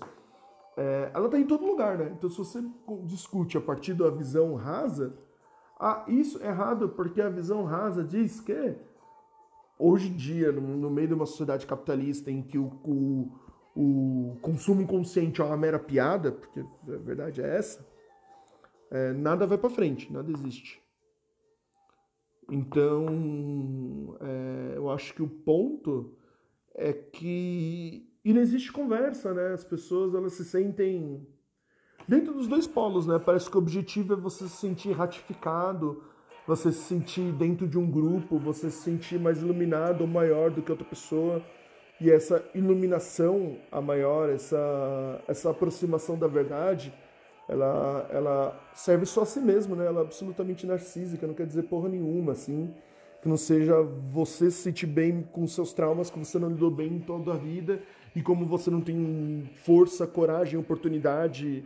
É, 0.76 1.12
ela 1.14 1.28
está 1.28 1.38
em 1.38 1.46
todo 1.46 1.64
lugar, 1.64 2.00
né? 2.00 2.12
Então, 2.18 2.32
se 2.32 2.38
você 2.40 2.64
discute 3.04 3.60
a 3.60 3.62
partir 3.62 3.94
da 3.94 4.10
visão 4.10 4.56
rasa, 4.56 5.14
ah, 5.80 6.04
isso 6.08 6.42
é 6.42 6.48
errado 6.48 6.90
porque 6.90 7.22
a 7.22 7.30
visão 7.30 7.64
rasa 7.64 8.04
diz 8.04 8.40
que 8.40 8.76
hoje 9.82 10.10
em 10.10 10.16
dia, 10.16 10.52
no, 10.52 10.62
no 10.62 10.90
meio 10.90 11.10
de 11.10 11.14
uma 11.14 11.26
sociedade 11.26 11.66
capitalista 11.66 12.30
em 12.30 12.42
que 12.42 12.58
o, 12.58 12.68
o, 12.84 13.32
o 13.76 14.38
consumo 14.42 14.82
inconsciente 14.82 15.42
é 15.42 15.44
uma 15.44 15.58
mera 15.58 15.80
piada, 15.80 16.32
porque 16.32 16.60
a 16.60 16.98
verdade 16.98 17.42
é 17.42 17.58
essa, 17.58 17.86
é, 18.92 19.14
nada 19.14 19.48
vai 19.48 19.58
para 19.58 19.70
frente, 19.70 20.12
nada 20.12 20.32
existe. 20.32 20.82
Então, 22.50 24.18
é, 24.20 24.74
eu 24.76 24.90
acho 24.90 25.14
que 25.14 25.24
o 25.24 25.28
ponto 25.28 26.14
é 26.76 26.92
que 26.92 28.12
e 28.24 28.34
não 28.34 28.42
existe 28.42 28.72
conversa, 28.72 29.34
né? 29.34 29.54
As 29.54 29.64
pessoas 29.64 30.14
elas 30.14 30.34
se 30.34 30.46
sentem 30.46 31.28
dentro 32.08 32.34
dos 32.34 32.48
dois 32.48 32.68
polos, 32.68 33.08
né? 33.08 33.18
Parece 33.18 33.50
que 33.50 33.56
o 33.56 33.60
objetivo 33.60 34.14
é 34.14 34.16
você 34.16 34.48
se 34.48 34.58
sentir 34.58 34.92
ratificado, 34.92 36.04
você 36.48 36.72
se 36.72 36.84
sentir 36.84 37.32
dentro 37.34 37.68
de 37.68 37.78
um 37.78 37.90
grupo, 37.90 38.38
você 38.38 38.70
se 38.70 38.82
sentir 38.82 39.20
mais 39.20 39.42
iluminado 39.42 40.02
ou 40.02 40.08
maior 40.08 40.50
do 40.50 40.62
que 40.62 40.72
outra 40.72 40.86
pessoa. 40.86 41.42
E 42.00 42.10
essa 42.10 42.44
iluminação 42.56 43.58
a 43.72 43.80
maior, 43.80 44.30
essa, 44.30 45.22
essa 45.28 45.52
aproximação 45.52 46.18
da 46.18 46.28
verdade, 46.28 46.92
ela, 47.48 48.10
ela 48.12 48.72
serve 48.74 49.06
só 49.06 49.22
a 49.22 49.26
si 49.26 49.40
mesmo, 49.40 49.76
né? 49.76 49.86
Ela 49.86 50.00
é 50.00 50.04
absolutamente 50.04 50.66
narcísica, 50.66 51.28
não 51.28 51.34
quer 51.34 51.46
dizer 51.46 51.64
porra 51.64 51.90
nenhuma, 51.90 52.32
assim. 52.32 52.74
Que 53.22 53.30
não 53.30 53.38
seja 53.38 53.82
você 54.12 54.50
se 54.50 54.64
sentir 54.64 54.88
bem 54.88 55.22
com 55.32 55.46
seus 55.46 55.74
traumas, 55.74 56.10
que 56.10 56.18
você 56.18 56.40
não 56.40 56.50
lidou 56.50 56.72
bem 56.72 56.94
em 56.94 57.00
toda 57.00 57.34
a 57.34 57.38
vida, 57.38 57.80
e 58.16 58.22
como 58.22 58.48
você 58.48 58.72
não 58.72 58.82
tem 58.82 59.48
força, 59.64 60.08
coragem, 60.08 60.60
oportunidade 60.60 61.64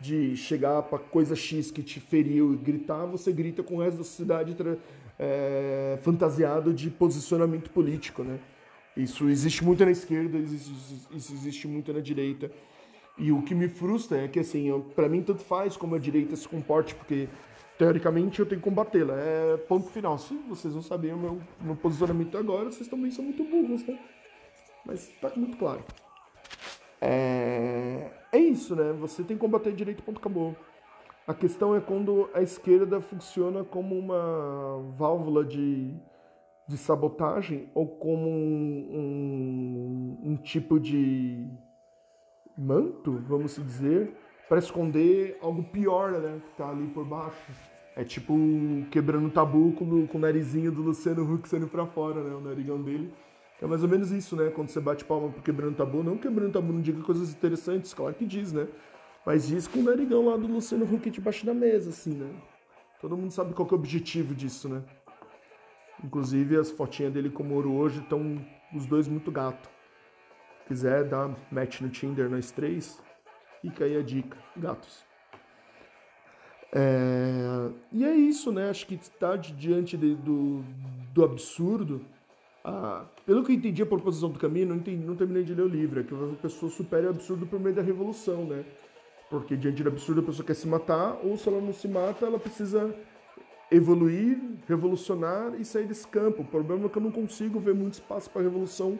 de 0.00 0.36
chegar 0.36 0.82
para 0.82 0.98
coisa 0.98 1.34
X 1.34 1.70
que 1.70 1.82
te 1.82 2.00
feriu 2.00 2.52
e 2.52 2.56
gritar, 2.56 3.06
você 3.06 3.32
grita 3.32 3.62
com 3.62 3.76
o 3.76 3.80
resto 3.80 3.98
da 3.98 4.04
sociedade 4.04 4.56
é, 5.18 5.98
fantasiado 6.02 6.72
de 6.72 6.90
posicionamento 6.90 7.70
político, 7.70 8.22
né? 8.22 8.38
Isso 8.96 9.28
existe 9.28 9.62
muito 9.62 9.84
na 9.84 9.90
esquerda, 9.90 10.38
isso 10.38 11.32
existe 11.34 11.68
muito 11.68 11.92
na 11.92 12.00
direita. 12.00 12.50
E 13.18 13.32
o 13.32 13.42
que 13.42 13.54
me 13.54 13.68
frustra 13.68 14.24
é 14.24 14.28
que, 14.28 14.38
assim, 14.38 14.68
para 14.94 15.08
mim 15.08 15.22
tanto 15.22 15.42
faz 15.42 15.76
como 15.76 15.94
a 15.94 15.98
direita 15.98 16.36
se 16.36 16.48
comporte, 16.48 16.94
porque 16.94 17.28
teoricamente 17.78 18.40
eu 18.40 18.46
tenho 18.46 18.60
que 18.60 18.68
combatê-la. 18.68 19.14
É 19.14 19.56
ponto 19.68 19.90
final. 19.90 20.18
Se 20.18 20.34
vocês 20.48 20.74
não 20.74 20.82
sabem 20.82 21.12
o 21.12 21.16
meu, 21.16 21.40
meu 21.60 21.76
posicionamento 21.76 22.36
agora, 22.36 22.70
vocês 22.70 22.88
também 22.88 23.10
são 23.10 23.24
muito 23.24 23.44
burros, 23.44 23.86
né? 23.86 23.98
Mas 24.84 25.10
tá 25.20 25.30
muito 25.36 25.56
claro. 25.56 25.82
É, 27.00 28.10
é 28.36 28.40
isso, 28.40 28.74
né? 28.76 28.92
Você 28.94 29.22
tem 29.22 29.36
que 29.36 29.40
combater 29.40 29.72
direito, 29.72 30.02
ponto, 30.02 30.18
acabou. 30.18 30.54
A 31.26 31.34
questão 31.34 31.74
é 31.74 31.80
quando 31.80 32.28
a 32.32 32.40
esquerda 32.40 33.00
funciona 33.00 33.64
como 33.64 33.98
uma 33.98 34.92
válvula 34.96 35.44
de 35.44 35.94
de 36.68 36.76
sabotagem 36.76 37.68
ou 37.74 37.86
como 37.86 38.28
um, 38.28 40.18
um, 40.24 40.30
um 40.30 40.36
tipo 40.36 40.80
de 40.80 41.48
manto, 42.58 43.22
vamos 43.28 43.54
dizer, 43.56 44.16
para 44.48 44.58
esconder 44.58 45.38
algo 45.40 45.62
pior, 45.62 46.12
né, 46.12 46.40
que 46.44 46.56
tá 46.56 46.70
ali 46.70 46.86
por 46.88 47.04
baixo. 47.04 47.52
É 47.94 48.04
tipo 48.04 48.34
quebrando 48.90 49.30
tabu 49.30 49.72
com, 49.72 50.06
com 50.06 50.18
o 50.18 50.20
narizinho 50.20 50.72
do 50.72 50.82
Luciano 50.82 51.22
Huck 51.22 51.48
saindo 51.48 51.68
pra 51.68 51.86
fora, 51.86 52.22
né, 52.22 52.34
o 52.34 52.40
narigão 52.40 52.82
dele. 52.82 53.12
É 53.60 53.66
mais 53.66 53.82
ou 53.82 53.88
menos 53.88 54.10
isso, 54.10 54.36
né, 54.36 54.50
quando 54.50 54.68
você 54.68 54.80
bate 54.80 55.04
palma 55.04 55.30
pro 55.30 55.42
quebrando 55.42 55.76
tabu, 55.76 56.02
não 56.02 56.18
quebrando 56.18 56.52
tabu 56.52 56.72
não 56.72 56.80
diga 56.80 57.02
coisas 57.02 57.30
interessantes, 57.30 57.94
claro 57.94 58.14
que 58.14 58.26
diz, 58.26 58.52
né, 58.52 58.68
mas 59.24 59.48
diz 59.48 59.66
com 59.66 59.78
o 59.78 59.82
narigão 59.82 60.26
lá 60.28 60.36
do 60.36 60.46
Luciano 60.46 60.84
Huck 60.84 61.08
debaixo 61.08 61.46
da 61.46 61.54
mesa, 61.54 61.90
assim, 61.90 62.12
né. 62.14 62.30
Todo 63.00 63.16
mundo 63.16 63.30
sabe 63.30 63.54
qual 63.54 63.66
é 63.68 63.72
o 63.72 63.74
objetivo 63.74 64.34
disso, 64.34 64.68
né. 64.68 64.82
Inclusive 66.04 66.56
as 66.56 66.70
fotinhas 66.70 67.12
dele 67.12 67.30
com 67.30 67.42
o 67.42 67.46
Moro 67.46 67.72
hoje 67.72 68.00
estão 68.00 68.44
os 68.74 68.86
dois 68.86 69.08
muito 69.08 69.30
gato. 69.30 69.68
Quiser 70.66 71.04
dar 71.04 71.34
match 71.50 71.80
no 71.80 71.88
Tinder 71.88 72.28
nós 72.28 72.50
três, 72.50 73.00
fica 73.62 73.84
aí 73.84 73.96
a 73.96 74.02
dica, 74.02 74.36
gatos. 74.56 75.04
É... 76.72 77.70
E 77.92 78.04
é 78.04 78.14
isso, 78.14 78.52
né? 78.52 78.68
Acho 78.68 78.86
que 78.86 78.94
está 78.94 79.36
diante 79.36 79.96
de, 79.96 80.14
do, 80.14 80.62
do 81.14 81.24
absurdo. 81.24 82.04
Ah, 82.68 83.04
pelo 83.24 83.44
que 83.44 83.52
eu 83.52 83.56
entendi 83.56 83.80
a 83.80 83.86
proposição 83.86 84.28
do 84.28 84.40
caminho, 84.40 84.66
não, 84.66 84.74
entendi, 84.74 85.06
não 85.06 85.14
terminei 85.14 85.44
de 85.44 85.54
ler 85.54 85.62
o 85.62 85.68
livro, 85.68 86.00
é 86.00 86.02
que 86.02 86.12
a 86.12 86.42
pessoa 86.42 86.68
supere 86.68 87.06
o 87.06 87.10
absurdo 87.10 87.46
por 87.46 87.60
meio 87.60 87.76
da 87.76 87.80
revolução, 87.80 88.44
né? 88.44 88.64
Porque 89.30 89.56
diante 89.56 89.84
do 89.84 89.88
absurdo 89.88 90.20
a 90.20 90.24
pessoa 90.24 90.44
quer 90.44 90.54
se 90.54 90.66
matar, 90.66 91.16
ou 91.22 91.36
se 91.36 91.48
ela 91.48 91.60
não 91.60 91.72
se 91.72 91.86
mata, 91.86 92.26
ela 92.26 92.40
precisa 92.40 92.92
evoluir, 93.70 94.36
revolucionar 94.66 95.54
e 95.60 95.64
sair 95.64 95.86
desse 95.86 96.08
campo. 96.08 96.42
O 96.42 96.44
problema 96.44 96.86
é 96.86 96.88
que 96.88 96.98
eu 96.98 97.02
não 97.02 97.12
consigo 97.12 97.60
ver 97.60 97.72
muito 97.72 97.94
espaço 97.94 98.28
para 98.30 98.42
revolução 98.42 98.98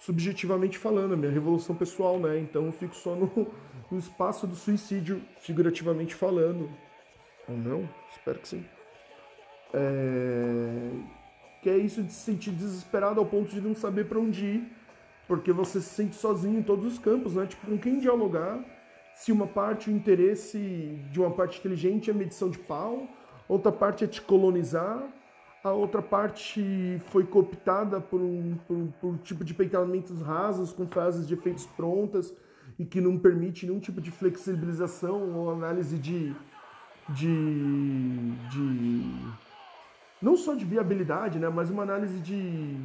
subjetivamente 0.00 0.76
falando, 0.76 1.14
a 1.14 1.16
minha 1.16 1.30
revolução 1.30 1.76
pessoal, 1.76 2.18
né? 2.18 2.40
Então 2.40 2.66
eu 2.66 2.72
fico 2.72 2.96
só 2.96 3.14
no, 3.14 3.30
no 3.92 3.98
espaço 3.98 4.44
do 4.44 4.56
suicídio, 4.56 5.22
figurativamente 5.38 6.16
falando. 6.16 6.68
Ou 7.48 7.56
não? 7.56 7.88
Espero 8.10 8.40
que 8.40 8.48
sim. 8.48 8.64
É... 9.72 11.23
Que 11.64 11.70
é 11.70 11.78
isso 11.78 12.02
de 12.02 12.12
se 12.12 12.20
sentir 12.20 12.50
desesperado 12.50 13.18
ao 13.18 13.24
ponto 13.24 13.50
de 13.50 13.58
não 13.58 13.74
saber 13.74 14.04
para 14.04 14.18
onde 14.18 14.44
ir, 14.44 14.72
porque 15.26 15.50
você 15.50 15.80
se 15.80 15.94
sente 15.94 16.14
sozinho 16.14 16.58
em 16.58 16.62
todos 16.62 16.84
os 16.84 16.98
campos, 16.98 17.36
né? 17.36 17.46
Tipo, 17.46 17.68
com 17.68 17.78
quem 17.78 17.98
dialogar? 17.98 18.62
Se 19.14 19.32
uma 19.32 19.46
parte, 19.46 19.88
o 19.88 19.90
interesse 19.90 20.58
de 21.10 21.18
uma 21.18 21.30
parte 21.30 21.58
inteligente 21.60 22.10
é 22.10 22.12
medição 22.12 22.50
de 22.50 22.58
pau, 22.58 23.08
outra 23.48 23.72
parte 23.72 24.04
é 24.04 24.06
te 24.06 24.20
colonizar, 24.20 25.02
a 25.64 25.70
outra 25.70 26.02
parte 26.02 27.00
foi 27.06 27.24
cooptada 27.24 27.98
por 27.98 28.20
um, 28.20 28.58
por, 28.68 28.76
por 29.00 29.08
um 29.12 29.16
tipo 29.16 29.42
de 29.42 29.54
peitamentos 29.54 30.20
rasos 30.20 30.70
com 30.70 30.86
frases 30.86 31.26
de 31.26 31.32
efeitos 31.32 31.64
prontas 31.64 32.34
e 32.78 32.84
que 32.84 33.00
não 33.00 33.18
permite 33.18 33.64
nenhum 33.64 33.80
tipo 33.80 34.02
de 34.02 34.10
flexibilização 34.10 35.34
ou 35.34 35.50
análise 35.50 35.96
de, 35.96 36.36
de, 37.08 38.32
de 38.50 39.14
não 40.24 40.36
só 40.36 40.54
de 40.54 40.64
viabilidade, 40.64 41.38
né, 41.38 41.48
mas 41.48 41.70
uma 41.70 41.82
análise 41.82 42.18
de, 42.18 42.76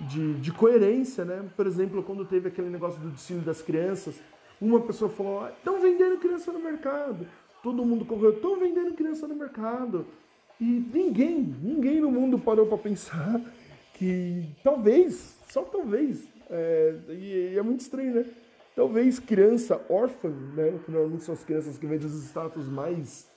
de, 0.00 0.34
de 0.34 0.52
coerência, 0.52 1.24
né? 1.24 1.44
Por 1.56 1.66
exemplo, 1.66 2.02
quando 2.02 2.24
teve 2.24 2.48
aquele 2.48 2.68
negócio 2.68 3.00
do 3.00 3.10
desfile 3.10 3.40
das 3.40 3.62
crianças, 3.62 4.20
uma 4.60 4.80
pessoa 4.80 5.10
falou: 5.10 5.48
estão 5.48 5.80
vendendo 5.80 6.18
criança 6.18 6.52
no 6.52 6.60
mercado 6.60 7.26
todo 7.62 7.84
mundo 7.84 8.04
correu, 8.04 8.30
estão 8.30 8.58
vendendo 8.58 8.94
criança 8.94 9.26
no 9.26 9.34
mercado. 9.34 10.06
E 10.60 10.64
ninguém, 10.64 11.54
ninguém 11.62 12.00
no 12.00 12.10
mundo 12.10 12.38
parou 12.38 12.66
para 12.66 12.78
pensar 12.78 13.40
que 13.94 14.44
talvez, 14.62 15.36
só 15.50 15.62
talvez, 15.62 16.28
é, 16.50 16.94
e, 17.10 17.54
é 17.56 17.62
muito 17.62 17.80
estranho, 17.80 18.14
né? 18.14 18.24
Talvez 18.74 19.18
criança 19.18 19.80
órfã, 19.88 20.28
né, 20.28 20.78
que 20.84 20.90
normalmente 20.90 21.24
são 21.24 21.34
as 21.34 21.42
crianças 21.42 21.76
que 21.76 21.86
vêm 21.86 21.98
dos 21.98 22.12
status 22.26 22.68
mais 22.68 23.27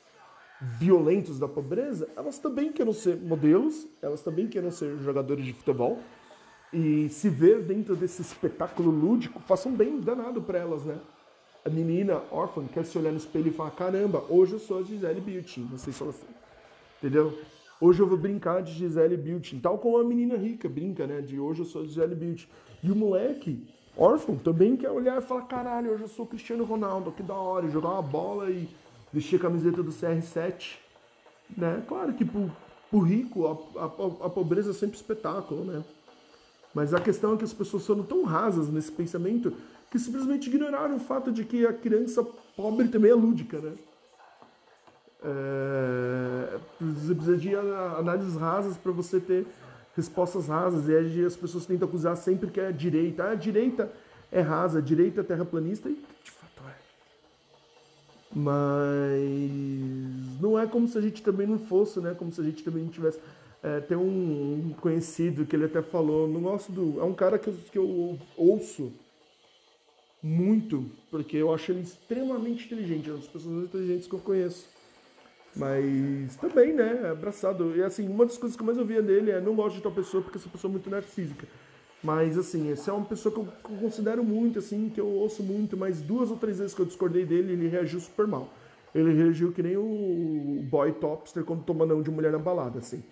violentos 0.61 1.39
da 1.39 1.47
pobreza, 1.47 2.07
elas 2.15 2.37
também 2.37 2.71
querem 2.71 2.93
ser 2.93 3.17
modelos, 3.17 3.87
elas 4.01 4.21
também 4.21 4.47
querem 4.47 4.69
ser 4.71 4.97
jogadores 4.99 5.43
de 5.43 5.53
futebol. 5.53 5.99
E 6.71 7.09
se 7.09 7.29
ver 7.29 7.63
dentro 7.63 7.95
desse 7.95 8.21
espetáculo 8.21 8.91
lúdico, 8.91 9.41
façam 9.41 9.73
bem 9.73 9.99
danado 9.99 10.41
para 10.41 10.59
elas, 10.59 10.85
né? 10.85 10.97
a 11.63 11.69
menina 11.69 12.21
órfã 12.31 12.65
quer 12.65 12.85
se 12.85 12.97
olhar 12.97 13.11
no 13.11 13.17
espelho 13.17 13.49
e 13.49 13.53
falar: 13.53 13.71
caramba, 13.71 14.23
hoje 14.29 14.53
eu 14.53 14.59
sou 14.59 14.79
a 14.79 14.83
Gisele 14.83 15.21
Bündchen. 15.21 15.67
Não 15.69 15.77
sei 15.77 15.93
se 15.93 16.01
ela 16.01 16.11
assim. 16.11 16.27
Entendeu? 16.97 17.37
Hoje 17.79 17.99
eu 18.01 18.07
vou 18.07 18.17
brincar 18.17 18.61
de 18.61 18.73
Gisele 18.73 19.17
Bündchen. 19.17 19.59
Tal 19.59 19.77
como 19.77 19.97
a 19.97 20.03
menina 20.03 20.35
rica 20.35 20.69
brinca, 20.69 21.07
né? 21.07 21.21
De 21.21 21.39
hoje 21.39 21.61
eu 21.61 21.65
sou 21.65 21.81
a 21.81 21.85
Gisele 21.85 22.15
Bündchen. 22.15 22.49
E 22.83 22.91
o 22.91 22.95
moleque 22.95 23.67
órfão 23.95 24.35
também 24.37 24.75
quer 24.75 24.89
olhar 24.89 25.17
e 25.17 25.21
falar: 25.21 25.43
caralho, 25.43 25.91
hoje 25.91 26.03
eu 26.03 26.07
sou 26.07 26.25
Cristiano 26.25 26.63
Ronaldo, 26.63 27.11
que 27.11 27.23
da 27.23 27.35
hora. 27.35 27.69
Jogar 27.69 27.89
uma 27.89 28.01
bola 28.01 28.49
e 28.49 28.67
vestir 29.11 29.37
a 29.37 29.39
camiseta 29.39 29.83
do 29.83 29.91
CR7. 29.91 30.77
Né? 31.55 31.83
Claro 31.87 32.13
que 32.13 32.23
pro, 32.23 32.51
pro 32.89 32.99
rico 32.99 33.47
a, 33.47 33.81
a, 33.81 33.85
a 34.27 34.29
pobreza 34.29 34.71
é 34.71 34.73
sempre 34.73 34.95
espetáculo, 34.95 35.65
né? 35.65 35.83
Mas 36.73 36.93
a 36.93 37.01
questão 37.01 37.33
é 37.33 37.37
que 37.37 37.43
as 37.43 37.53
pessoas 37.53 37.83
são 37.83 38.01
tão 38.01 38.23
rasas 38.23 38.69
nesse 38.69 38.91
pensamento 38.91 39.53
que 39.89 39.99
simplesmente 39.99 40.47
ignoraram 40.47 40.95
o 40.95 40.99
fato 40.99 41.31
de 41.31 41.43
que 41.43 41.65
a 41.65 41.73
criança 41.73 42.23
pobre 42.55 42.87
também 42.87 43.11
é 43.11 43.15
lúdica, 43.15 43.59
né? 43.59 43.73
É, 45.23 46.57
você 46.79 47.13
precisa 47.13 47.37
de 47.37 47.55
análises 47.55 48.35
rasas 48.35 48.77
para 48.77 48.91
você 48.91 49.19
ter 49.19 49.45
respostas 49.95 50.47
rasas. 50.47 50.87
E 50.87 51.25
as 51.25 51.35
pessoas 51.35 51.65
tentam 51.65 51.87
acusar 51.87 52.15
sempre 52.17 52.49
que 52.49 52.59
é 52.59 52.67
a 52.67 52.71
direita. 52.71 53.25
Ah, 53.25 53.31
a 53.31 53.35
direita 53.35 53.91
é 54.31 54.41
rasa, 54.41 54.79
a 54.79 54.81
direita 54.81 55.21
é 55.21 55.23
terraplanista, 55.23 55.89
e. 55.89 56.03
Mas 58.33 59.19
não 60.39 60.57
é 60.57 60.65
como 60.65 60.87
se 60.87 60.97
a 60.97 61.01
gente 61.01 61.21
também 61.21 61.45
não 61.45 61.59
fosse, 61.59 61.99
né? 61.99 62.15
Como 62.17 62.31
se 62.31 62.39
a 62.39 62.43
gente 62.43 62.63
também 62.63 62.83
não 62.83 62.91
tivesse. 62.91 63.19
É, 63.63 63.79
tem 63.79 63.97
um 63.97 64.73
conhecido 64.79 65.45
que 65.45 65.55
ele 65.55 65.65
até 65.65 65.81
falou, 65.81 66.27
não 66.27 66.41
gosto 66.41 66.71
do. 66.71 66.99
É 66.99 67.03
um 67.03 67.13
cara 67.13 67.37
que 67.37 67.47
eu, 67.49 67.53
que 67.71 67.77
eu 67.77 68.17
ouço 68.35 68.91
muito, 70.23 70.85
porque 71.09 71.37
eu 71.37 71.53
acho 71.53 71.71
ele 71.71 71.81
extremamente 71.81 72.65
inteligente, 72.65 73.09
é 73.09 73.11
uma 73.11 73.19
das 73.19 73.27
pessoas 73.27 73.53
mais 73.53 73.65
inteligentes 73.65 74.07
que 74.07 74.13
eu 74.13 74.19
conheço. 74.19 74.69
Mas 75.55 76.35
também, 76.37 76.73
né, 76.73 77.01
é 77.03 77.09
abraçado. 77.09 77.75
E 77.75 77.83
assim, 77.83 78.07
uma 78.07 78.25
das 78.25 78.37
coisas 78.37 78.55
que 78.55 78.61
eu 78.61 78.65
mais 78.65 78.77
ouvia 78.77 79.01
dele 79.01 79.31
é 79.31 79.41
não 79.41 79.55
gosto 79.55 79.75
de 79.75 79.81
tal 79.81 79.91
pessoa 79.91 80.23
porque 80.23 80.37
essa 80.37 80.49
pessoa 80.49 80.69
é 80.69 80.73
muito 80.73 80.89
narcísica. 80.89 81.45
Mas 82.03 82.37
assim, 82.37 82.71
essa 82.71 82.89
é 82.89 82.93
uma 82.93 83.05
pessoa 83.05 83.33
que 83.33 83.39
eu, 83.39 83.47
considero 83.79 84.23
muito, 84.23 84.59
assim, 84.59 84.89
que 84.89 84.99
eu 84.99 85.07
ouço 85.07 85.43
muito, 85.43 85.77
mas 85.77 86.01
duas 86.01 86.31
ou 86.31 86.37
três 86.37 86.57
vezes 86.57 86.73
que 86.73 86.81
eu 86.81 86.85
discordei 86.85 87.25
dele, 87.25 87.53
ele 87.53 87.67
reagiu 87.67 87.99
super 87.99 88.25
mal. 88.25 88.49
Ele 88.93 89.13
reagiu 89.13 89.51
que 89.51 89.61
nem 89.61 89.77
o 89.77 90.65
boy 90.69 90.91
topster 90.93 91.43
quando 91.43 91.63
toma 91.63 91.85
não 91.85 92.01
de 92.01 92.09
mulher 92.09 92.31
na 92.31 92.39
balada, 92.39 92.79
assim. 92.79 93.03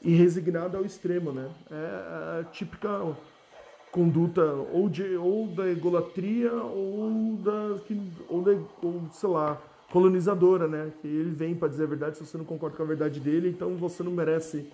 E 0.00 0.14
resignado 0.14 0.76
ao 0.76 0.84
extremo, 0.84 1.32
né? 1.32 1.50
É 1.70 2.40
a 2.40 2.44
típica 2.44 3.14
conduta 3.90 4.42
ou, 4.72 4.88
de, 4.88 5.16
ou 5.16 5.48
da 5.48 5.68
egolatria 5.68 6.52
ou 6.52 7.36
da, 7.36 7.76
ou 8.28 8.42
da, 8.42 8.52
ou, 8.82 9.02
sei 9.12 9.28
lá, 9.28 9.60
colonizadora, 9.92 10.66
né? 10.66 10.90
Que 11.00 11.06
ele 11.06 11.30
vem 11.30 11.54
para 11.54 11.68
dizer 11.68 11.84
a 11.84 11.88
verdade 11.88 12.16
se 12.16 12.24
você 12.24 12.38
não 12.38 12.44
concorda 12.44 12.76
com 12.76 12.82
a 12.82 12.86
verdade 12.86 13.20
dele, 13.20 13.50
então 13.50 13.76
você 13.76 14.02
não 14.02 14.12
merece 14.12 14.66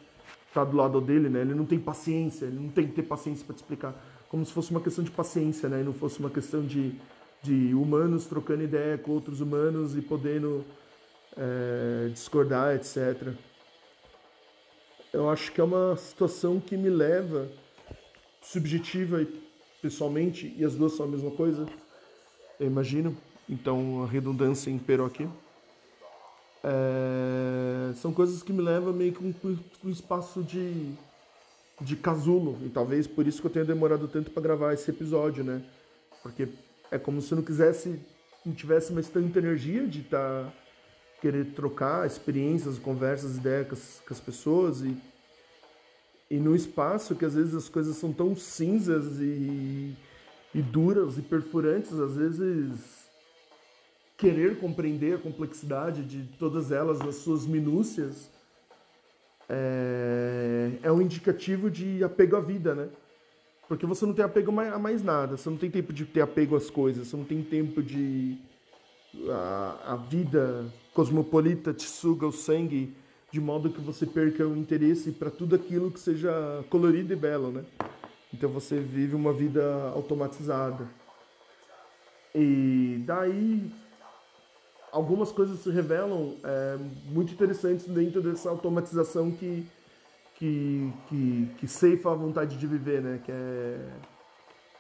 estar 0.49 0.65
do 0.65 0.77
lado 0.77 1.01
dele, 1.01 1.29
né? 1.29 1.43
Ele 1.43 1.55
não 1.55 1.65
tem 1.65 1.79
paciência, 1.79 2.47
ele 2.47 2.59
não 2.59 2.69
tem 2.69 2.87
que 2.87 2.95
ter 2.95 3.03
paciência 3.03 3.45
para 3.45 3.55
te 3.55 3.59
explicar. 3.59 3.95
Como 4.29 4.45
se 4.45 4.53
fosse 4.53 4.71
uma 4.71 4.81
questão 4.81 5.05
de 5.05 5.11
paciência, 5.11 5.69
né? 5.69 5.81
E 5.81 5.85
não 5.85 5.93
fosse 5.93 6.19
uma 6.19 6.31
questão 6.31 6.63
de, 6.63 6.95
de 7.43 7.75
humanos 7.75 8.27
trocando 8.27 8.63
ideia 8.63 8.99
com 8.99 9.13
outros 9.13 9.41
humanos 9.41 9.97
e 9.97 10.03
podendo 10.03 10.65
é, 11.37 12.09
discordar, 12.09 12.75
etc. 12.75 13.33
Eu 15.13 15.31
acho 15.31 15.53
que 15.53 15.61
é 15.61 15.65
uma 15.65 15.97
situação 15.97 16.61
que 16.61 16.77
me 16.77 16.91
leva, 16.91 17.49
subjetiva 18.43 19.23
e 19.23 19.49
pessoalmente, 19.81 20.55
e 20.59 20.65
as 20.65 20.75
duas 20.75 20.93
são 20.93 21.07
a 21.07 21.09
mesma 21.09 21.31
coisa, 21.31 21.67
eu 22.59 22.67
imagino, 22.67 23.17
então 23.49 24.03
a 24.03 24.07
redundância 24.07 24.71
imperou 24.71 25.07
aqui. 25.07 25.29
É, 26.63 27.93
são 27.95 28.13
coisas 28.13 28.43
que 28.43 28.53
me 28.53 28.63
levam 28.63 28.93
meio 28.93 29.13
que 29.13 29.25
um, 29.25 29.57
um 29.85 29.91
espaço 29.91 30.43
de, 30.43 30.93
de 31.81 31.97
casulo, 31.97 32.59
e 32.65 32.69
talvez 32.69 33.07
por 33.07 33.27
isso 33.27 33.41
que 33.41 33.47
eu 33.47 33.53
tenha 33.53 33.65
demorado 33.65 34.09
tanto 34.09 34.31
para 34.31 34.43
gravar 34.43 34.75
esse 34.75 34.91
episódio, 34.91 35.45
né? 35.45 35.63
Porque 36.23 36.49
é 36.91 36.99
como 36.99 37.21
se 37.23 37.33
eu 37.33 37.37
não 37.37 37.45
quisesse, 37.45 38.01
não 38.45 38.55
tivesse 38.55 38.93
mais 38.93 39.09
tanta 39.09 39.39
energia 39.39 39.87
de 39.87 40.01
estar 40.01 40.45
tá, 40.45 40.53
querer 41.21 41.47
trocar 41.53 42.07
experiências, 42.07 42.79
conversas, 42.79 43.37
ideias 43.37 43.69
com 43.69 43.75
as, 43.75 44.03
com 44.07 44.15
as 44.15 44.21
pessoas 44.21 44.81
e 44.83 44.97
e 46.31 46.37
no 46.39 46.55
espaço 46.55 47.15
que 47.15 47.25
às 47.25 47.35
vezes 47.35 47.55
as 47.55 47.69
coisas 47.69 47.97
são 47.97 48.13
tão 48.13 48.37
cinzas 48.37 49.19
e, 49.19 49.97
e 50.55 50.61
duras 50.61 51.17
e 51.17 51.23
perfurantes, 51.23 51.99
às 51.99 52.17
vezes 52.17 53.08
querer 54.19 54.59
compreender 54.59 55.15
a 55.15 55.19
complexidade 55.19 56.03
de 56.05 56.25
todas 56.39 56.73
elas 56.73 56.99
nas 56.99 57.15
suas 57.15 57.47
minúcias 57.47 58.29
é, 59.49 60.73
é 60.83 60.93
um 60.93 61.01
indicativo 61.01 61.71
de 61.71 62.03
apego 62.03 62.37
à 62.37 62.41
vida, 62.41 62.75
né? 62.75 62.89
Porque 63.69 63.87
você 63.87 64.05
não 64.05 64.13
tem 64.13 64.25
apego 64.25 64.51
a 64.61 64.79
mais 64.79 65.03
nada, 65.03 65.37
você 65.37 65.49
não 65.49 65.57
tem 65.57 65.71
tempo 65.71 65.93
de 65.93 66.05
ter 66.05 66.21
apego 66.21 66.57
às 66.57 66.69
coisas, 66.69 67.07
você 67.07 67.17
não 67.17 67.25
tem 67.25 67.43
tempo 67.43 67.83
de. 67.83 68.37
A, 69.31 69.93
a 69.93 69.97
vida 69.97 70.67
cosmopolita 70.93 71.73
te 71.73 71.85
suga 71.85 72.27
o 72.27 72.33
sangue 72.33 72.95
de 73.31 73.41
modo 73.41 73.71
que 73.71 73.81
você 73.81 74.05
perca 74.05 74.47
o 74.47 74.57
interesse 74.57 75.13
para 75.13 75.31
tudo 75.31 75.55
aquilo 75.55 75.91
que 75.91 76.01
seja 76.01 76.65
colorido 76.69 77.13
e 77.13 77.17
belo, 77.17 77.53
né? 77.53 77.65
Então 78.35 78.51
você 78.51 78.81
vive 78.81 79.15
uma 79.15 79.33
vida 79.33 79.93
automatizada. 79.95 80.89
E 82.35 83.03
daí 83.07 83.71
algumas 84.99 85.31
coisas 85.31 85.61
se 85.61 85.71
revelam 85.71 86.35
é, 86.43 86.77
muito 87.07 87.33
interessantes 87.33 87.87
dentro 87.87 88.21
dessa 88.21 88.51
automatização 88.51 89.31
que, 89.31 89.65
que, 90.35 90.93
que, 91.09 91.51
que 91.59 91.69
ceifa 91.69 92.11
a 92.11 92.15
vontade 92.15 92.57
de 92.57 92.67
viver, 92.67 93.01
né? 93.01 93.21
Que 93.25 93.31
é, 93.31 93.79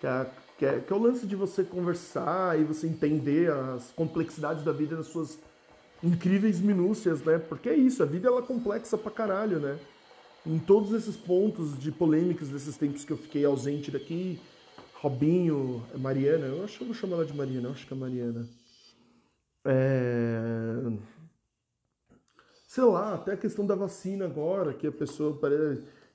que 0.00 0.06
é, 0.06 0.26
que, 0.58 0.66
é, 0.66 0.80
que 0.80 0.92
é 0.92 0.96
o 0.96 0.98
lance 0.98 1.24
de 1.24 1.36
você 1.36 1.62
conversar 1.62 2.58
e 2.60 2.64
você 2.64 2.88
entender 2.88 3.48
as 3.52 3.92
complexidades 3.92 4.64
da 4.64 4.72
vida 4.72 4.96
nas 4.96 5.06
suas 5.06 5.38
incríveis 6.02 6.60
minúcias, 6.60 7.22
né? 7.22 7.38
Porque 7.38 7.68
é 7.68 7.76
isso, 7.76 8.02
a 8.02 8.06
vida 8.06 8.26
ela 8.26 8.40
é 8.40 8.42
complexa 8.42 8.98
pra 8.98 9.12
caralho, 9.12 9.60
né? 9.60 9.78
Em 10.44 10.58
todos 10.58 10.92
esses 10.92 11.16
pontos 11.16 11.78
de 11.78 11.92
polêmicas 11.92 12.48
desses 12.48 12.76
tempos 12.76 13.04
que 13.04 13.12
eu 13.12 13.16
fiquei 13.16 13.44
ausente 13.44 13.92
daqui, 13.92 14.40
Robinho, 14.94 15.84
Mariana, 15.96 16.46
eu 16.46 16.64
acho 16.64 16.78
que 16.78 16.82
eu 16.82 16.88
vou 16.88 16.96
chamar 16.96 17.16
ela 17.16 17.24
de 17.24 17.36
Mariana, 17.36 17.68
eu 17.68 17.72
acho 17.72 17.86
que 17.86 17.94
é 17.94 17.96
Mariana. 17.96 18.57
É... 19.70 20.82
Sei 22.66 22.84
lá, 22.84 23.14
até 23.14 23.32
a 23.32 23.36
questão 23.36 23.66
da 23.66 23.74
vacina 23.74 24.24
agora, 24.24 24.72
que 24.72 24.86
a 24.86 24.92
pessoa, 24.92 25.38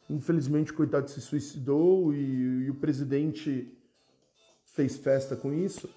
infelizmente, 0.09 0.73
coitado, 0.73 1.09
se 1.09 1.21
suicidou 1.21 2.13
e, 2.13 2.65
e 2.65 2.69
o 2.69 2.75
presidente 2.75 3.71
fez 4.65 4.97
festa 4.97 5.35
com 5.35 5.53
isso. 5.53 5.87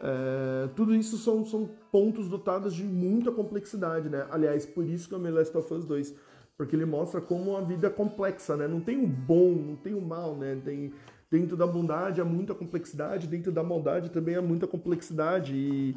É, 0.00 0.68
tudo 0.74 0.94
isso 0.94 1.16
são, 1.18 1.44
são 1.44 1.68
pontos 1.90 2.28
dotados 2.28 2.74
de 2.74 2.84
muita 2.84 3.30
complexidade, 3.30 4.08
né? 4.08 4.26
Aliás, 4.30 4.66
por 4.66 4.84
isso 4.84 5.08
que 5.08 5.14
é 5.14 5.18
o 5.18 5.34
Last 5.34 5.56
of 5.56 5.74
Us 5.74 5.84
2, 5.84 6.14
porque 6.56 6.74
ele 6.74 6.84
mostra 6.84 7.20
como 7.20 7.56
a 7.56 7.60
vida 7.60 7.86
é 7.86 7.90
complexa, 7.90 8.56
né? 8.56 8.66
Não 8.66 8.80
tem 8.80 9.02
o 9.02 9.06
bom, 9.06 9.52
não 9.52 9.76
tem 9.76 9.94
o 9.94 10.00
mal, 10.00 10.36
né? 10.36 10.60
Tem, 10.64 10.92
dentro 11.30 11.56
da 11.56 11.66
bondade 11.66 12.20
há 12.20 12.24
muita 12.24 12.54
complexidade, 12.54 13.26
dentro 13.26 13.52
da 13.52 13.62
maldade 13.62 14.10
também 14.10 14.34
há 14.34 14.42
muita 14.42 14.66
complexidade 14.66 15.54
e, 15.54 15.96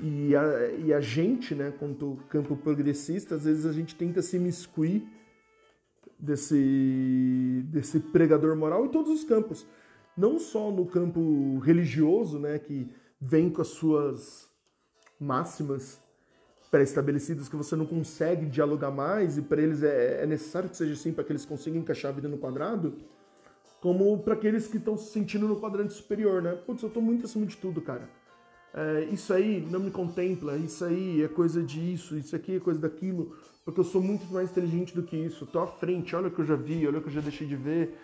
e, 0.00 0.34
a, 0.36 0.70
e 0.72 0.92
a 0.92 1.00
gente, 1.00 1.54
né, 1.54 1.72
quanto 1.78 2.18
campo 2.28 2.56
progressista, 2.56 3.34
às 3.34 3.44
vezes 3.44 3.66
a 3.66 3.72
gente 3.72 3.94
tenta 3.94 4.22
se 4.22 4.38
miscuir 4.38 5.06
desse, 6.18 7.64
desse 7.66 8.00
pregador 8.00 8.56
moral 8.56 8.86
em 8.86 8.88
todos 8.88 9.10
os 9.10 9.24
campos. 9.24 9.66
Não 10.16 10.38
só 10.38 10.70
no 10.70 10.86
campo 10.86 11.58
religioso, 11.58 12.38
né, 12.38 12.58
que 12.58 12.88
vem 13.20 13.50
com 13.50 13.62
as 13.62 13.68
suas 13.68 14.48
máximas 15.18 16.00
pré-estabelecidas 16.70 17.48
que 17.48 17.56
você 17.56 17.76
não 17.76 17.86
consegue 17.86 18.46
dialogar 18.46 18.90
mais 18.90 19.38
e 19.38 19.42
para 19.42 19.62
eles 19.62 19.82
é, 19.82 20.22
é, 20.22 20.26
necessário 20.26 20.68
que 20.68 20.76
seja 20.76 20.92
assim 20.92 21.12
para 21.12 21.24
que 21.24 21.32
eles 21.32 21.44
consigam 21.44 21.80
encaixar 21.80 22.10
a 22.10 22.14
vida 22.14 22.28
no 22.28 22.38
quadrado, 22.38 22.94
como 23.80 24.18
para 24.18 24.34
aqueles 24.34 24.66
que 24.66 24.76
estão 24.76 24.96
se 24.96 25.10
sentindo 25.12 25.46
no 25.46 25.60
quadrante 25.60 25.94
superior, 25.94 26.42
né? 26.42 26.52
Putz, 26.66 26.82
eu 26.82 26.90
tô 26.90 27.00
muito 27.00 27.24
acima 27.24 27.46
de 27.46 27.56
tudo, 27.56 27.80
cara. 27.80 28.08
É, 28.76 29.08
isso 29.10 29.32
aí 29.32 29.66
não 29.70 29.80
me 29.80 29.90
contempla, 29.90 30.56
isso 30.56 30.84
aí 30.84 31.22
é 31.22 31.28
coisa 31.28 31.62
disso, 31.62 32.16
isso 32.16 32.36
aqui 32.36 32.56
é 32.56 32.60
coisa 32.60 32.78
daquilo, 32.78 33.34
porque 33.64 33.80
eu 33.80 33.84
sou 33.84 34.02
muito 34.02 34.30
mais 34.32 34.50
inteligente 34.50 34.94
do 34.94 35.02
que 35.02 35.16
isso, 35.16 35.44
eu 35.44 35.48
tô 35.48 35.60
à 35.60 35.66
frente, 35.66 36.14
olha 36.14 36.28
o 36.28 36.30
que 36.30 36.40
eu 36.40 36.44
já 36.44 36.56
vi, 36.56 36.86
olha 36.86 36.98
o 36.98 37.00
que 37.00 37.08
eu 37.08 37.12
já 37.12 37.22
deixei 37.22 37.46
de 37.46 37.56
ver, 37.56 37.96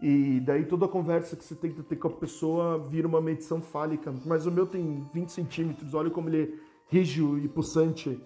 e 0.00 0.40
daí 0.40 0.64
toda 0.64 0.86
a 0.86 0.88
conversa 0.88 1.36
que 1.36 1.44
você 1.44 1.54
tem 1.54 1.72
que 1.72 1.82
ter 1.82 1.96
com 1.96 2.08
a 2.08 2.12
pessoa 2.12 2.78
vira 2.78 3.06
uma 3.06 3.20
medição 3.20 3.60
fálica. 3.60 4.12
Mas 4.24 4.46
o 4.46 4.50
meu 4.50 4.66
tem 4.66 5.06
20 5.12 5.30
centímetros, 5.30 5.94
olha 5.94 6.10
como 6.10 6.28
ele 6.28 6.42
é 6.42 6.48
rígido 6.88 7.38
e 7.38 7.48
pulsante. 7.48 8.20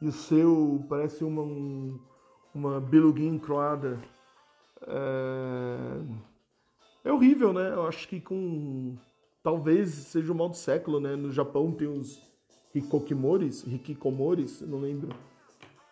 E 0.00 0.06
o 0.06 0.12
seu 0.12 0.84
parece 0.88 1.24
uma, 1.24 1.42
um, 1.42 1.98
uma 2.54 2.80
beluguinha 2.80 3.38
croada. 3.38 3.98
É... 4.82 7.08
é 7.08 7.12
horrível, 7.12 7.52
né? 7.52 7.72
Eu 7.72 7.86
acho 7.86 8.08
que 8.08 8.20
com... 8.20 8.96
Talvez 9.44 9.90
seja 9.90 10.32
o 10.32 10.34
mal 10.34 10.48
do 10.48 10.56
século, 10.56 10.98
né? 10.98 11.14
No 11.14 11.30
Japão 11.30 11.70
tem 11.70 11.86
os 11.86 12.18
hikokimoris, 12.74 13.62
hikikomoris, 13.66 14.62
não 14.62 14.80
lembro. 14.80 15.14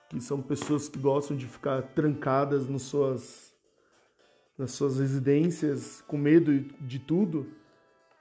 Que 0.08 0.22
são 0.22 0.40
pessoas 0.40 0.88
que 0.88 0.98
gostam 0.98 1.36
de 1.36 1.46
ficar 1.46 1.82
trancadas 1.94 2.66
nas 2.66 2.80
suas 2.80 3.52
nas 4.56 4.72
suas 4.72 4.98
residências, 4.98 6.02
com 6.06 6.16
medo 6.16 6.60
de 6.80 6.98
tudo. 6.98 7.46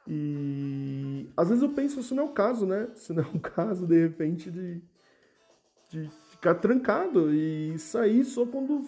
E 0.05 1.29
às 1.37 1.47
vezes 1.47 1.63
eu 1.63 1.69
penso, 1.69 2.01
isso 2.01 2.13
não 2.13 2.23
é 2.23 2.25
o 2.25 2.33
caso, 2.33 2.65
né? 2.65 2.89
Se 2.95 3.13
não 3.13 3.23
é 3.23 3.27
o 3.33 3.39
caso, 3.39 3.87
de 3.87 4.01
repente, 4.01 4.51
de, 4.51 4.81
de 5.89 6.09
ficar 6.31 6.55
trancado 6.55 7.33
e 7.33 7.79
sair 7.79 8.25
só 8.25 8.45
quando 8.45 8.81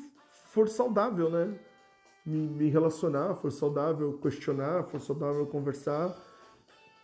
for 0.48 0.68
saudável, 0.68 1.30
né? 1.30 1.58
Me 2.26 2.70
relacionar, 2.70 3.36
for 3.36 3.52
saudável 3.52 4.18
questionar, 4.22 4.84
for 4.84 5.00
saudável 5.00 5.46
conversar. 5.46 6.14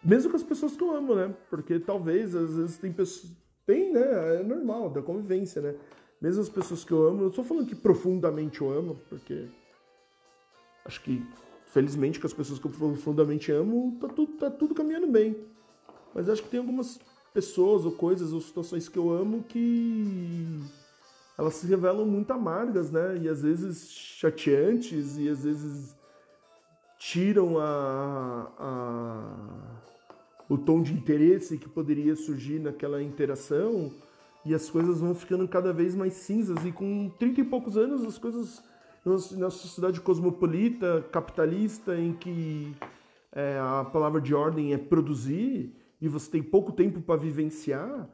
Mesmo 0.04 0.32
com 0.32 0.38
as 0.38 0.44
pessoas 0.44 0.76
que 0.76 0.84
eu 0.84 0.96
amo, 0.96 1.14
né? 1.14 1.34
Porque 1.50 1.80
talvez, 1.80 2.36
às 2.36 2.56
vezes, 2.56 2.78
tem 2.78 2.92
pessoas. 2.92 3.32
Tem, 3.66 3.92
né? 3.92 4.40
É 4.40 4.44
normal, 4.44 4.90
da 4.90 5.02
convivência, 5.02 5.62
né? 5.62 5.76
Mesmo 6.22 6.42
as 6.42 6.50
pessoas 6.50 6.84
que 6.84 6.92
eu 6.92 7.08
amo, 7.08 7.24
eu 7.24 7.30
estou 7.30 7.44
falando 7.44 7.68
que 7.68 7.76
profundamente 7.76 8.62
eu 8.62 8.72
amo, 8.72 9.00
porque 9.10 9.48
acho 10.86 11.02
que, 11.02 11.26
felizmente, 11.68 12.20
com 12.20 12.28
as 12.28 12.34
pessoas 12.34 12.60
que 12.60 12.66
eu 12.66 12.72
profundamente 12.72 13.52
amo, 13.52 13.98
tá 14.02 14.08
tudo, 14.08 14.34
tá 14.34 14.50
tudo 14.50 14.76
caminhando 14.76 15.08
bem. 15.08 15.38
Mas 16.14 16.28
acho 16.28 16.44
que 16.44 16.50
tem 16.50 16.60
algumas 16.60 17.00
pessoas 17.34 17.86
ou 17.86 17.92
coisas 17.92 18.34
ou 18.34 18.42
situações 18.42 18.90
que 18.90 18.98
eu 18.98 19.12
amo 19.12 19.44
que 19.44 20.60
elas 21.38 21.54
se 21.54 21.68
revelam 21.68 22.06
muito 22.06 22.32
amargas, 22.32 22.92
né? 22.92 23.18
E 23.22 23.30
às 23.30 23.42
vezes 23.42 23.90
chateantes 23.90 25.18
e 25.18 25.30
às 25.30 25.44
vezes 25.44 25.96
tiram 27.00 27.58
a, 27.58 28.52
a, 28.60 29.82
o 30.50 30.58
tom 30.58 30.82
de 30.82 30.94
interesse 30.94 31.58
que 31.58 31.70
poderia 31.70 32.16
surgir 32.16 32.60
naquela 32.60 33.02
interação 33.02 33.90
e 34.46 34.54
as 34.54 34.70
coisas 34.70 35.00
vão 35.00 35.16
ficando 35.16 35.48
cada 35.48 35.72
vez 35.72 35.96
mais 35.96 36.14
cinzas 36.14 36.64
e 36.66 36.72
com 36.72 37.10
30 37.18 37.42
e 37.42 37.44
poucos 37.46 37.78
anos 37.78 38.04
as 38.04 38.18
coisas 38.18 38.62
na 39.38 39.50
sociedade 39.50 40.02
cosmopolita, 40.02 41.06
capitalista, 41.10 41.98
em 41.98 42.14
que 42.14 42.76
é, 43.32 43.58
a 43.58 43.86
palavra 43.86 44.20
de 44.20 44.36
ordem 44.36 44.74
é 44.74 44.78
produzir 44.78 45.74
e 46.02 46.08
você 46.10 46.30
tem 46.30 46.44
pouco 46.44 46.74
tempo 46.74 47.02
para 47.02 47.20
vivenciar, 47.20 48.10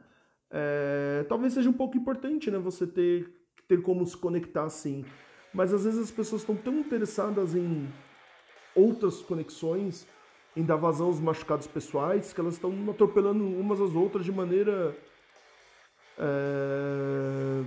é, 0.48 1.26
talvez 1.28 1.54
seja 1.54 1.68
um 1.68 1.72
pouco 1.72 1.96
importante, 1.96 2.50
né? 2.50 2.58
Você 2.58 2.86
ter, 2.86 3.28
ter 3.66 3.82
como 3.82 4.06
se 4.06 4.16
conectar 4.16 4.64
assim. 4.64 5.04
Mas 5.52 5.74
às 5.74 5.84
vezes 5.84 6.00
as 6.00 6.10
pessoas 6.10 6.42
estão 6.42 6.54
tão 6.54 6.78
interessadas 6.78 7.54
em 7.54 7.88
outras 8.76 9.22
conexões, 9.22 10.06
em 10.56 10.62
dar 10.62 10.76
vazão 10.76 11.06
aos 11.06 11.18
machucados 11.18 11.66
pessoais, 11.66 12.32
que 12.32 12.40
elas 12.40 12.54
estão 12.54 12.72
atropelando 12.90 13.44
umas 13.44 13.80
às 13.80 13.94
outras 13.94 14.24
de 14.24 14.30
maneira 14.32 14.96
é, 16.18 17.62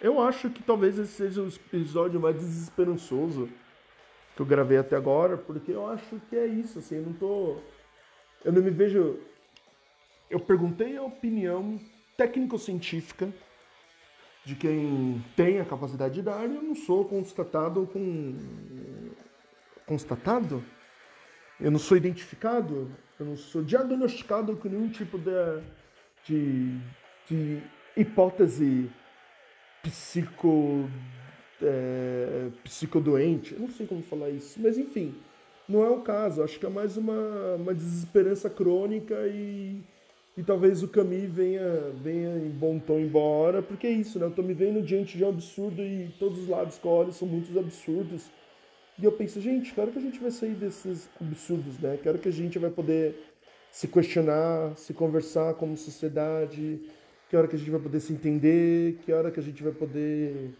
eu 0.00 0.20
acho 0.20 0.50
que 0.50 0.62
talvez 0.62 0.98
esse 0.98 1.12
seja 1.12 1.42
o 1.42 1.48
episódio 1.48 2.20
mais 2.20 2.36
desesperançoso 2.36 3.48
que 4.34 4.42
eu 4.42 4.46
gravei 4.46 4.78
até 4.78 4.96
agora, 4.96 5.36
porque 5.36 5.72
eu 5.72 5.86
acho 5.88 6.20
que 6.28 6.36
é 6.36 6.46
isso, 6.46 6.78
assim, 6.78 6.96
eu 6.96 7.02
não 7.02 7.12
tô. 7.12 7.58
Eu 8.44 8.52
não 8.52 8.62
me 8.62 8.70
vejo. 8.70 9.18
Eu 10.30 10.40
perguntei 10.40 10.96
a 10.96 11.02
opinião 11.02 11.78
técnico-científica 12.16 13.32
de 14.44 14.54
quem 14.56 15.24
tem 15.36 15.60
a 15.60 15.64
capacidade 15.64 16.14
de 16.14 16.22
dar, 16.22 16.44
eu 16.44 16.62
não 16.62 16.74
sou 16.74 17.04
constatado 17.04 17.86
com. 17.86 18.36
Constatado? 19.86 20.64
Eu 21.60 21.70
não 21.70 21.78
sou 21.78 21.96
identificado, 21.96 22.90
eu 23.18 23.26
não 23.26 23.36
sou 23.36 23.62
diagnosticado 23.62 24.56
com 24.56 24.68
nenhum 24.68 24.88
tipo 24.88 25.18
de, 25.18 25.62
de, 26.24 26.80
de 27.28 27.62
hipótese 27.96 28.90
psico 29.82 30.88
é, 31.60 32.48
psicodoente, 32.64 33.54
eu 33.54 33.60
não 33.60 33.68
sei 33.68 33.86
como 33.86 34.02
falar 34.02 34.30
isso, 34.30 34.60
mas 34.60 34.76
enfim, 34.76 35.14
não 35.68 35.84
é 35.84 35.90
o 35.90 36.00
caso. 36.00 36.42
Acho 36.42 36.58
que 36.58 36.66
é 36.66 36.68
mais 36.68 36.96
uma, 36.96 37.54
uma 37.56 37.74
desesperança 37.74 38.50
crônica 38.50 39.14
e, 39.28 39.80
e 40.36 40.42
talvez 40.42 40.82
o 40.82 40.88
Camus 40.88 41.30
venha, 41.30 41.92
venha 42.02 42.36
em 42.38 42.48
bom 42.48 42.78
tom 42.78 42.98
embora, 42.98 43.62
porque 43.62 43.86
é 43.86 43.90
isso, 43.90 44.18
né? 44.18 44.26
Eu 44.26 44.30
tô 44.30 44.42
me 44.42 44.54
vendo 44.54 44.80
diante 44.80 45.18
de 45.18 45.24
um 45.24 45.28
absurdo 45.28 45.82
e 45.82 46.14
todos 46.18 46.38
os 46.40 46.48
lados 46.48 46.78
que 46.78 46.86
eu 46.86 46.90
olho 46.90 47.12
são 47.12 47.28
muitos 47.28 47.56
absurdos. 47.56 48.30
E 48.98 49.04
eu 49.04 49.12
penso, 49.12 49.40
gente, 49.40 49.74
claro 49.74 49.90
que 49.90 49.98
a 49.98 50.02
gente 50.02 50.18
vai 50.18 50.30
sair 50.30 50.54
desses 50.54 51.08
absurdos, 51.20 51.78
né? 51.78 51.98
Quero 52.02 52.18
que 52.18 52.28
a 52.28 52.32
gente 52.32 52.58
vai 52.58 52.70
poder 52.70 53.14
se 53.70 53.88
questionar, 53.88 54.76
se 54.76 54.94
conversar 54.94 55.54
como 55.54 55.76
sociedade, 55.76 56.80
que 57.28 57.36
hora 57.36 57.48
que 57.48 57.56
a 57.56 57.58
gente 57.58 57.70
vai 57.70 57.80
poder 57.80 58.00
se 58.00 58.12
entender, 58.12 58.98
que 59.04 59.12
hora 59.12 59.30
que 59.30 59.40
a 59.40 59.42
gente 59.42 59.62
vai 59.62 59.72
poder 59.72 60.54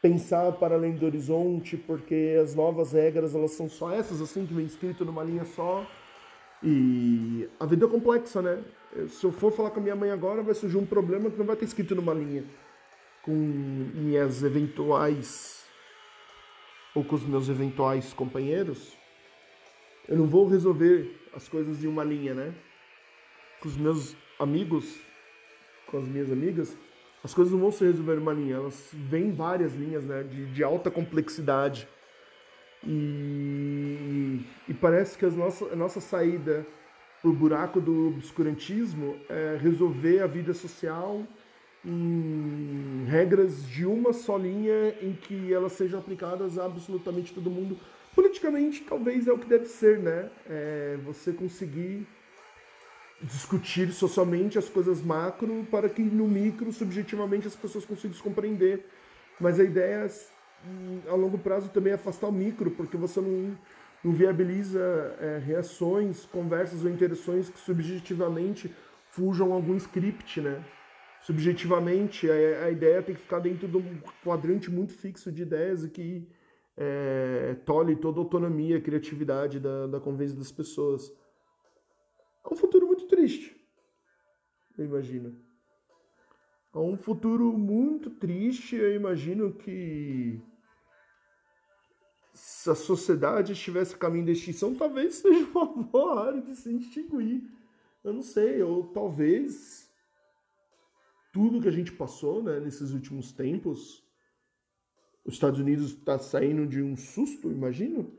pensar 0.00 0.52
para 0.52 0.74
além 0.74 0.94
do 0.94 1.06
horizonte, 1.06 1.76
porque 1.76 2.38
as 2.42 2.54
novas 2.54 2.92
regras 2.92 3.34
elas 3.34 3.52
são 3.52 3.68
só 3.68 3.92
essas 3.92 4.20
assim 4.20 4.46
que 4.46 4.54
vem 4.54 4.66
escrito 4.66 5.04
numa 5.04 5.24
linha 5.24 5.44
só. 5.44 5.86
E 6.68 7.48
a 7.60 7.64
vida 7.64 7.86
é 7.86 7.88
complexa, 7.88 8.42
né? 8.42 8.60
Se 9.08 9.24
eu 9.24 9.30
for 9.30 9.52
falar 9.52 9.70
com 9.70 9.78
a 9.78 9.82
minha 9.82 9.94
mãe 9.94 10.10
agora, 10.10 10.42
vai 10.42 10.52
surgir 10.52 10.76
um 10.76 10.84
problema 10.84 11.30
que 11.30 11.38
não 11.38 11.46
vai 11.46 11.54
ter 11.54 11.64
escrito 11.64 11.94
numa 11.94 12.12
linha 12.12 12.44
com 13.22 13.30
minhas 13.30 14.42
eventuais 14.42 15.64
ou 16.92 17.04
com 17.04 17.14
os 17.14 17.24
meus 17.24 17.48
eventuais 17.48 18.12
companheiros. 18.12 18.96
Eu 20.08 20.16
não 20.16 20.26
vou 20.26 20.48
resolver 20.48 21.08
as 21.32 21.48
coisas 21.48 21.84
em 21.84 21.86
uma 21.86 22.02
linha, 22.02 22.34
né? 22.34 22.52
Com 23.60 23.68
os 23.68 23.76
meus 23.76 24.16
amigos, 24.38 24.98
com 25.86 25.98
as 25.98 26.04
minhas 26.04 26.32
amigas, 26.32 26.76
as 27.22 27.32
coisas 27.32 27.52
não 27.52 27.60
vão 27.60 27.70
se 27.70 27.84
resolver 27.84 28.14
em 28.14 28.18
uma 28.18 28.32
linha, 28.32 28.56
elas 28.56 28.88
vêm 28.92 29.32
várias 29.32 29.74
linhas 29.74 30.04
né, 30.04 30.22
de, 30.22 30.46
de 30.46 30.64
alta 30.64 30.90
complexidade. 30.90 31.88
E, 32.86 34.40
e 34.68 34.74
parece 34.74 35.18
que 35.18 35.26
a 35.26 35.30
nossa, 35.30 35.64
a 35.66 35.76
nossa 35.76 36.00
saída 36.00 36.64
para 37.20 37.30
o 37.30 37.34
buraco 37.34 37.80
do 37.80 38.08
obscurantismo 38.08 39.16
é 39.28 39.58
resolver 39.60 40.20
a 40.20 40.26
vida 40.28 40.54
social 40.54 41.26
em 41.84 43.04
regras 43.08 43.66
de 43.68 43.84
uma 43.84 44.12
só 44.12 44.36
linha 44.36 44.94
em 45.02 45.12
que 45.12 45.52
elas 45.52 45.72
sejam 45.72 45.98
aplicadas 45.98 46.58
a 46.58 46.64
absolutamente 46.64 47.34
todo 47.34 47.50
mundo. 47.50 47.76
Politicamente, 48.14 48.82
talvez 48.82 49.26
é 49.26 49.32
o 49.32 49.38
que 49.38 49.46
deve 49.46 49.66
ser, 49.66 49.98
né? 49.98 50.30
É 50.48 50.98
você 51.04 51.32
conseguir 51.32 52.06
discutir 53.20 53.92
socialmente 53.92 54.58
as 54.58 54.68
coisas 54.68 55.02
macro 55.02 55.66
para 55.70 55.88
que 55.88 56.02
no 56.02 56.26
micro, 56.26 56.72
subjetivamente, 56.72 57.46
as 57.46 57.56
pessoas 57.56 57.84
consigam 57.84 58.18
compreender. 58.18 58.86
Mas 59.40 59.60
a 59.60 59.64
ideia 59.64 60.06
é, 60.06 60.10
a 61.08 61.14
longo 61.14 61.38
prazo 61.38 61.68
também 61.70 61.92
afastar 61.92 62.28
o 62.28 62.32
micro, 62.32 62.70
porque 62.70 62.96
você 62.96 63.20
não, 63.20 63.56
não 64.02 64.12
viabiliza 64.12 64.80
é, 65.20 65.38
reações, 65.38 66.24
conversas 66.26 66.84
ou 66.84 66.90
interações 66.90 67.48
que 67.48 67.58
subjetivamente 67.58 68.74
fujam 69.10 69.52
algum 69.52 69.76
script, 69.76 70.40
né? 70.40 70.64
Subjetivamente, 71.22 72.30
a, 72.30 72.66
a 72.66 72.70
ideia 72.70 73.02
tem 73.02 73.14
que 73.14 73.20
ficar 73.20 73.40
dentro 73.40 73.66
de 73.66 73.76
um 73.76 74.00
quadrante 74.24 74.70
muito 74.70 74.92
fixo 74.92 75.32
de 75.32 75.42
ideias 75.42 75.84
e 75.84 75.90
que 75.90 76.28
é, 76.76 77.56
tolhe 77.64 77.96
toda 77.96 78.20
a 78.20 78.22
autonomia, 78.22 78.76
a 78.76 78.80
criatividade 78.80 79.58
da, 79.58 79.86
da 79.86 80.00
convivência 80.00 80.36
das 80.36 80.52
pessoas. 80.52 81.12
É 82.44 82.52
um 82.52 82.56
futuro 82.56 82.86
muito 82.86 83.06
triste, 83.06 83.56
eu 84.78 84.84
imagino. 84.84 85.36
É 86.74 86.78
um 86.78 86.96
futuro 86.96 87.52
muito 87.56 88.10
triste, 88.10 88.76
eu 88.76 88.94
imagino 88.94 89.52
que 89.54 90.40
se 92.36 92.68
a 92.68 92.74
sociedade 92.74 93.52
estivesse 93.52 93.94
a 93.94 93.98
caminho 93.98 94.26
da 94.26 94.32
extinção, 94.32 94.74
talvez 94.74 95.16
seja 95.22 95.46
uma 95.54 95.66
boa 95.66 96.20
hora 96.20 96.40
de 96.42 96.54
se 96.54 96.74
extinguir. 96.76 97.42
Eu 98.04 98.12
não 98.12 98.22
sei, 98.22 98.62
ou 98.62 98.84
talvez 98.84 99.90
tudo 101.32 101.60
que 101.60 101.68
a 101.68 101.72
gente 101.72 101.92
passou 101.92 102.42
né, 102.42 102.60
nesses 102.60 102.92
últimos 102.92 103.32
tempos, 103.32 104.04
os 105.24 105.34
Estados 105.34 105.58
Unidos 105.58 105.92
está 105.92 106.18
saindo 106.18 106.66
de 106.66 106.82
um 106.82 106.94
susto, 106.96 107.50
imagino, 107.50 108.12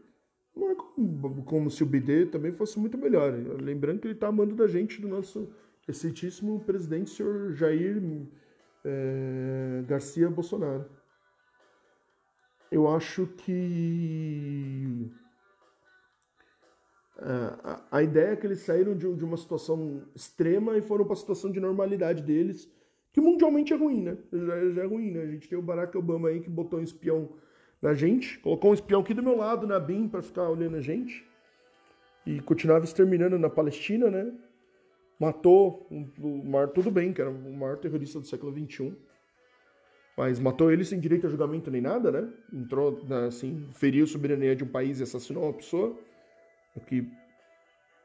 não 0.55 0.71
é 0.71 0.75
como, 0.75 1.43
como 1.43 1.71
se 1.71 1.83
o 1.83 1.85
BD 1.85 2.25
também 2.25 2.51
fosse 2.51 2.77
muito 2.79 2.97
melhor. 2.97 3.33
Lembrando 3.61 3.99
que 3.99 4.07
ele 4.07 4.15
está 4.15 4.27
amando 4.27 4.55
da 4.55 4.67
gente, 4.67 4.99
do 4.99 5.07
nosso 5.07 5.47
excelentíssimo 5.87 6.59
presidente, 6.65 7.11
senhor 7.11 7.53
Jair 7.53 8.01
é, 8.83 9.83
Garcia 9.87 10.29
Bolsonaro. 10.29 10.85
Eu 12.71 12.87
acho 12.87 13.27
que 13.37 15.09
a, 17.17 17.81
a, 17.91 18.03
ideia 18.03 18.33
é 18.33 18.35
que 18.35 18.45
eles 18.45 18.59
saíram 18.59 18.95
de, 18.95 19.05
uma 19.07 19.37
situação 19.37 20.03
extrema 20.15 20.77
e 20.77 20.81
foram 20.81 21.05
para 21.05 21.13
a 21.13 21.17
situação 21.17 21.51
de 21.51 21.59
normalidade 21.59 22.21
deles, 22.21 22.69
que 23.11 23.21
mundialmente 23.21 23.73
é 23.73 23.75
ruim, 23.75 24.01
né? 24.03 24.17
Já, 24.31 24.69
já 24.71 24.83
é 24.83 24.85
ruim, 24.85 25.11
né? 25.11 25.21
A 25.21 25.27
gente 25.27 25.47
tem 25.47 25.57
o 25.57 25.61
Barack 25.61 25.97
Obama 25.97 26.29
aí 26.29 26.39
que 26.39 26.49
botou 26.49 26.79
um 26.79 26.83
espião 26.83 27.29
na 27.81 27.93
gente, 27.93 28.37
colocou 28.39 28.71
um 28.71 28.73
espião 28.73 29.01
aqui 29.01 29.13
do 29.13 29.23
meu 29.23 29.35
lado, 29.35 29.65
na 29.65 29.79
BIM, 29.79 30.07
para 30.07 30.21
ficar 30.21 30.49
olhando 30.49 30.75
a 30.75 30.81
gente, 30.81 31.25
e 32.25 32.39
continuava 32.41 32.85
exterminando 32.85 33.39
na 33.39 33.49
Palestina, 33.49 34.11
né? 34.11 34.31
Matou 35.19 35.87
o 35.89 36.43
maior, 36.45 36.67
tudo 36.67 36.91
bem, 36.91 37.11
que 37.11 37.21
era 37.21 37.29
o 37.29 37.53
maior 37.53 37.77
terrorista 37.77 38.19
do 38.19 38.27
século 38.27 38.51
XXI, 38.51 38.95
mas 40.17 40.39
matou 40.39 40.71
ele 40.71 40.83
sem 40.83 40.99
direito 40.99 41.27
a 41.27 41.29
julgamento 41.29 41.69
nem 41.69 41.79
nada, 41.79 42.11
né? 42.11 42.27
Entrou, 42.51 42.99
assim, 43.27 43.69
feriu 43.73 44.03
a 44.03 44.07
soberania 44.07 44.55
de 44.55 44.63
um 44.63 44.67
país 44.67 44.99
e 44.99 45.03
assassinou 45.03 45.43
uma 45.43 45.53
pessoa, 45.53 45.95
o 46.75 46.79
que 46.79 47.07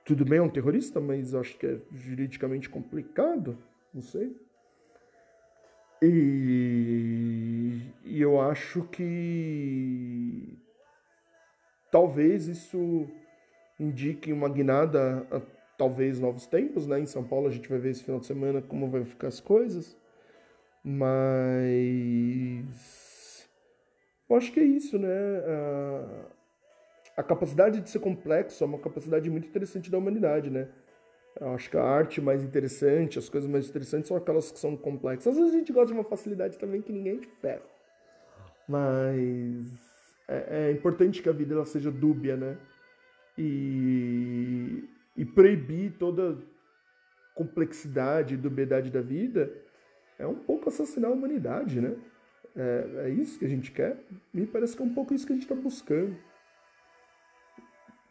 tudo 0.05 0.23
bem 0.23 0.39
é 0.39 0.43
um 0.43 0.49
terrorista, 0.49 1.01
mas 1.01 1.35
acho 1.35 1.57
que 1.57 1.67
é 1.67 1.79
juridicamente 1.91 2.69
complicado, 2.69 3.57
não 3.95 4.03
sei. 4.03 4.37
E, 6.03 7.81
e 8.05 8.21
eu 8.21 8.41
acho 8.41 8.83
que 8.89 10.59
talvez 11.91 12.47
isso 12.47 13.09
indique 13.81 14.33
uma 14.33 14.49
guinada 14.49 15.27
a 15.31 15.41
talvez 15.79 16.21
novos 16.21 16.47
tempos, 16.47 16.87
né? 16.87 17.01
Em 17.01 17.07
São 17.07 17.25
Paulo 17.25 17.47
a 17.47 17.51
gente 17.51 17.69
vai 17.69 17.79
ver 17.79 17.91
esse 17.91 18.05
final 18.05 18.21
de 18.21 18.27
semana 18.27 18.61
como 18.61 18.91
vai 18.91 19.05
ficar 19.05 19.29
as 19.29 19.41
coisas. 19.41 19.97
Mas 20.85 22.69
eu 24.29 24.37
acho 24.37 24.51
que 24.51 24.59
é 24.61 24.65
isso, 24.65 24.99
né? 24.99 25.09
A, 25.47 26.27
a 27.19 27.23
capacidade 27.23 27.81
de 27.81 27.89
ser 27.91 28.01
complexo 28.01 28.65
é 28.65 28.67
uma 28.67 28.79
capacidade 28.79 29.31
muito 29.31 29.47
interessante 29.47 29.91
da 29.91 29.99
humanidade, 29.99 30.51
né? 30.51 30.69
Eu 31.41 31.55
acho 31.55 31.71
que 31.71 31.77
a 31.77 31.83
arte 31.83 32.21
mais 32.21 32.43
interessante, 32.43 33.19
as 33.19 33.29
coisas 33.29 33.49
mais 33.49 33.69
interessantes 33.69 34.09
são 34.09 34.17
aquelas 34.17 34.51
que 34.51 34.59
são 34.59 34.77
complexas. 34.77 35.29
Às 35.29 35.39
vezes 35.39 35.55
a 35.55 35.59
gente 35.59 35.73
gosta 35.73 35.89
de 35.89 35.93
uma 35.93 36.05
facilidade 36.05 36.59
também 36.59 36.83
que 36.83 36.93
ninguém 36.93 37.17
espera. 37.21 37.63
Mas 38.69 39.67
é, 40.29 40.69
é 40.69 40.73
importante 40.73 41.23
que 41.23 41.29
a 41.29 41.33
vida 41.33 41.55
ela 41.55 41.65
seja 41.65 41.91
dúbia, 41.91 42.37
né? 42.37 42.59
E, 43.39 44.89
e 45.17 45.25
proibir 45.25 45.97
toda 45.99 46.39
complexidade 47.35 48.35
e 48.35 48.37
dubiedade 48.37 48.91
da 48.91 49.01
vida 49.01 49.62
é 50.23 50.27
um 50.27 50.35
pouco 50.35 50.69
assassinar 50.69 51.11
a 51.11 51.15
humanidade, 51.15 51.81
né? 51.81 51.97
É, 52.55 53.07
é 53.07 53.09
isso 53.11 53.39
que 53.39 53.45
a 53.45 53.49
gente 53.49 53.73
quer? 53.73 53.99
Me 54.33 54.47
parece 54.47 54.77
que 54.77 54.83
é 54.83 54.85
um 54.85 54.95
pouco 54.95 55.13
isso 55.13 55.27
que 55.27 55.33
a 55.33 55.37
gente 55.37 55.45
está 55.45 55.55
buscando. 55.55 56.17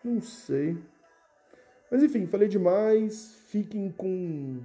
Não 0.03 0.19
sei. 0.19 0.77
Mas 1.89 2.03
enfim, 2.03 2.25
falei 2.25 2.47
demais. 2.47 3.35
Fiquem 3.49 3.91
com 3.91 4.61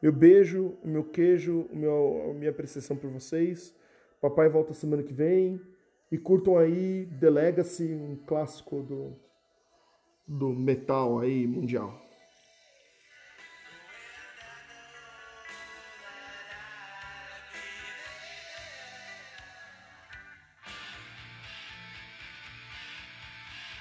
meu 0.00 0.12
beijo, 0.12 0.76
o 0.82 0.88
meu 0.88 1.04
queijo, 1.04 1.66
o 1.72 1.76
meu, 1.76 2.30
a 2.30 2.34
minha 2.34 2.50
apreciação 2.50 2.96
por 2.96 3.10
vocês. 3.10 3.74
Papai 4.20 4.48
volta 4.48 4.72
semana 4.72 5.02
que 5.02 5.12
vem. 5.12 5.60
E 6.12 6.18
curtam 6.18 6.56
aí 6.56 7.08
The 7.18 7.30
Legacy, 7.30 7.92
um 7.92 8.16
clássico 8.26 8.82
do, 8.82 9.16
do 10.26 10.50
metal 10.50 11.18
aí 11.18 11.46
mundial. 11.46 12.03